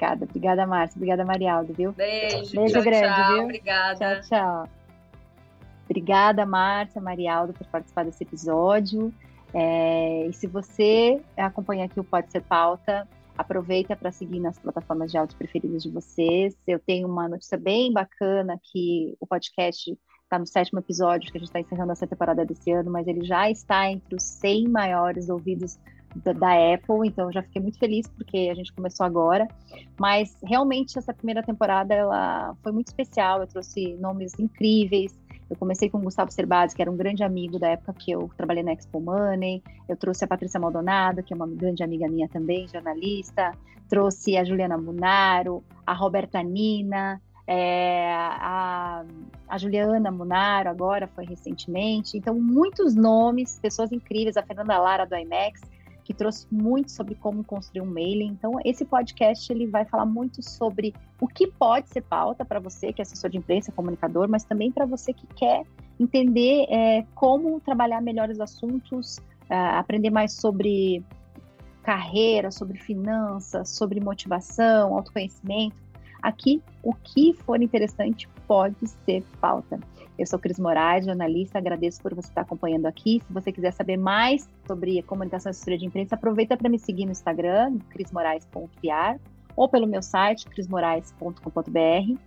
Obrigada, 0.00 0.24
obrigada, 0.24 0.66
Márcia. 0.66 0.96
Obrigada, 0.96 1.24
Marialdo, 1.24 1.74
viu? 1.74 1.92
Beijo, 1.92 2.54
Beijo 2.54 2.74
tchau, 2.74 2.82
grande, 2.82 3.14
tchau, 3.14 3.32
viu? 3.34 3.44
Obrigada. 3.44 4.20
Tchau, 4.20 4.28
tchau. 4.28 4.68
Obrigada, 5.84 6.46
Márcia, 6.46 7.00
Marialdo, 7.00 7.52
por 7.52 7.66
participar 7.66 8.04
desse 8.04 8.22
episódio. 8.22 9.12
É, 9.52 10.26
e 10.26 10.32
se 10.32 10.46
você 10.46 11.20
acompanha 11.36 11.84
aqui 11.84 11.98
o 11.98 12.04
Pode 12.04 12.30
Ser 12.30 12.42
Pauta, 12.42 13.06
Aproveita 13.40 13.96
para 13.96 14.12
seguir 14.12 14.38
nas 14.38 14.58
plataformas 14.58 15.10
de 15.10 15.16
áudio 15.16 15.34
preferidas 15.38 15.82
de 15.82 15.88
vocês. 15.88 16.54
Eu 16.66 16.78
tenho 16.78 17.08
uma 17.08 17.26
notícia 17.26 17.56
bem 17.56 17.90
bacana 17.90 18.60
que 18.62 19.16
o 19.18 19.26
podcast 19.26 19.98
está 20.24 20.38
no 20.38 20.46
sétimo 20.46 20.78
episódio, 20.78 21.32
que 21.32 21.38
a 21.38 21.40
gente 21.40 21.48
está 21.48 21.58
encerrando 21.58 21.90
essa 21.90 22.06
temporada 22.06 22.44
desse 22.44 22.70
ano, 22.70 22.90
mas 22.90 23.06
ele 23.06 23.24
já 23.24 23.50
está 23.50 23.90
entre 23.90 24.14
os 24.14 24.22
100 24.22 24.68
maiores 24.68 25.30
ouvidos 25.30 25.78
da, 26.16 26.32
da, 26.32 26.74
Apple, 26.74 27.06
então 27.06 27.30
já 27.30 27.42
fiquei 27.42 27.62
muito 27.62 27.78
feliz 27.78 28.06
porque 28.08 28.48
a 28.50 28.54
gente 28.54 28.72
começou 28.72 29.06
agora. 29.06 29.46
Mas 29.98 30.36
realmente 30.42 30.98
essa 30.98 31.12
primeira 31.12 31.42
temporada 31.42 31.94
ela 31.94 32.54
foi 32.62 32.72
muito 32.72 32.88
especial. 32.88 33.40
Eu 33.40 33.46
trouxe 33.46 33.94
nomes 33.94 34.38
incríveis. 34.38 35.18
Eu 35.48 35.56
comecei 35.56 35.90
com 35.90 35.98
o 35.98 36.02
Gustavo 36.02 36.30
Cerbasi, 36.30 36.76
que 36.76 36.82
era 36.82 36.90
um 36.90 36.96
grande 36.96 37.24
amigo 37.24 37.58
da 37.58 37.70
época 37.70 37.92
que 37.92 38.12
eu 38.12 38.30
trabalhei 38.36 38.62
na 38.62 38.72
Expo 38.72 39.00
Money. 39.00 39.62
Eu 39.88 39.96
trouxe 39.96 40.24
a 40.24 40.28
Patrícia 40.28 40.60
Maldonado, 40.60 41.22
que 41.22 41.32
é 41.32 41.36
uma 41.36 41.46
grande 41.46 41.82
amiga 41.82 42.08
minha 42.08 42.28
também, 42.28 42.68
jornalista. 42.68 43.52
Trouxe 43.88 44.36
a 44.36 44.44
Juliana 44.44 44.78
Munaro, 44.78 45.64
a 45.84 45.92
Roberta 45.92 46.40
Nina, 46.40 47.20
é, 47.52 48.12
a, 48.14 49.04
a, 49.48 49.58
Juliana 49.58 50.12
Munaro 50.12 50.70
agora 50.70 51.08
foi 51.08 51.24
recentemente. 51.24 52.16
Então, 52.16 52.32
muitos 52.32 52.94
nomes, 52.94 53.58
pessoas 53.58 53.90
incríveis, 53.90 54.36
a 54.36 54.42
Fernanda 54.44 54.78
Lara 54.78 55.04
do 55.04 55.16
IMAX, 55.16 55.60
que 56.10 56.14
trouxe 56.14 56.44
muito 56.50 56.90
sobre 56.90 57.14
como 57.14 57.44
construir 57.44 57.82
um 57.82 57.86
mailing. 57.86 58.26
Então, 58.26 58.54
esse 58.64 58.84
podcast 58.84 59.52
ele 59.52 59.68
vai 59.68 59.84
falar 59.84 60.04
muito 60.04 60.42
sobre 60.42 60.92
o 61.20 61.28
que 61.28 61.46
pode 61.46 61.88
ser 61.88 62.00
pauta 62.00 62.44
para 62.44 62.58
você 62.58 62.92
que 62.92 63.00
é 63.00 63.04
assessor 63.04 63.30
de 63.30 63.38
imprensa, 63.38 63.70
comunicador, 63.70 64.28
mas 64.28 64.42
também 64.42 64.72
para 64.72 64.84
você 64.86 65.12
que 65.12 65.24
quer 65.28 65.64
entender 66.00 66.66
é, 66.68 67.06
como 67.14 67.60
trabalhar 67.60 68.00
melhores 68.00 68.40
assuntos, 68.40 69.20
é, 69.48 69.54
aprender 69.54 70.10
mais 70.10 70.32
sobre 70.32 71.04
carreira, 71.84 72.50
sobre 72.50 72.76
finanças, 72.76 73.68
sobre 73.68 74.00
motivação, 74.00 74.96
autoconhecimento. 74.96 75.76
Aqui, 76.20 76.60
o 76.82 76.92
que 76.92 77.34
for 77.34 77.62
interessante 77.62 78.28
pode 78.48 78.84
ser 79.06 79.22
pauta. 79.40 79.78
Eu 80.20 80.26
sou 80.26 80.38
Cris 80.38 80.58
Moraes, 80.58 81.06
jornalista, 81.06 81.56
agradeço 81.56 81.98
por 82.02 82.14
você 82.14 82.28
estar 82.28 82.42
acompanhando 82.42 82.84
aqui. 82.84 83.22
Se 83.26 83.32
você 83.32 83.50
quiser 83.50 83.72
saber 83.72 83.96
mais 83.96 84.46
sobre 84.66 85.00
comunicação 85.04 85.48
e 85.48 85.52
assessoria 85.52 85.78
de 85.78 85.86
imprensa, 85.86 86.14
aproveita 86.14 86.58
para 86.58 86.68
me 86.68 86.78
seguir 86.78 87.06
no 87.06 87.12
Instagram, 87.12 87.78
crismorais.pr, 87.88 89.18
ou 89.56 89.66
pelo 89.66 89.86
meu 89.86 90.02
site, 90.02 90.44
crismorais.com.br. 90.44 92.20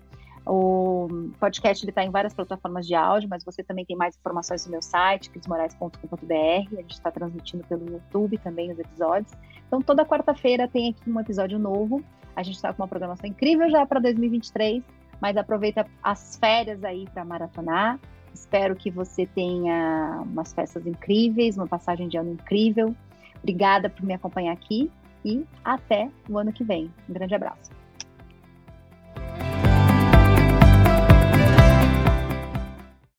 O 0.43 1.07
podcast 1.39 1.87
está 1.87 2.03
em 2.03 2.09
várias 2.09 2.33
plataformas 2.33 2.87
de 2.87 2.95
áudio, 2.95 3.29
mas 3.29 3.43
você 3.43 3.61
também 3.61 3.85
tem 3.85 3.95
mais 3.95 4.15
informações 4.15 4.65
no 4.65 4.71
meu 4.71 4.81
site, 4.81 5.29
crismorais.com.br. 5.29 6.33
A 6.33 6.81
gente 6.81 6.93
está 6.93 7.11
transmitindo 7.11 7.63
pelo 7.65 7.87
YouTube 7.87 8.39
também 8.39 8.71
os 8.71 8.79
episódios. 8.79 9.31
Então, 9.67 9.83
toda 9.83 10.03
quarta-feira 10.03 10.67
tem 10.67 10.89
aqui 10.89 11.07
um 11.07 11.19
episódio 11.19 11.59
novo. 11.59 12.03
A 12.35 12.41
gente 12.41 12.55
está 12.55 12.73
com 12.73 12.81
uma 12.81 12.87
programação 12.87 13.29
incrível 13.29 13.69
já 13.69 13.85
para 13.85 13.99
2023 13.99 14.83
mas 15.21 15.37
aproveita 15.37 15.85
as 16.01 16.35
férias 16.37 16.83
aí 16.83 17.07
para 17.13 17.23
maratonar. 17.25 17.99
Espero 18.33 18.75
que 18.75 18.89
você 18.89 19.25
tenha 19.25 20.21
umas 20.25 20.53
festas 20.53 20.85
incríveis, 20.87 21.57
uma 21.57 21.67
passagem 21.67 22.07
de 22.07 22.17
ano 22.17 22.31
incrível. 22.33 22.95
Obrigada 23.37 23.89
por 23.89 24.03
me 24.03 24.13
acompanhar 24.13 24.53
aqui 24.53 24.91
e 25.23 25.45
até 25.63 26.09
o 26.29 26.37
ano 26.37 26.51
que 26.51 26.63
vem. 26.63 26.91
Um 27.07 27.13
grande 27.13 27.35
abraço. 27.35 27.82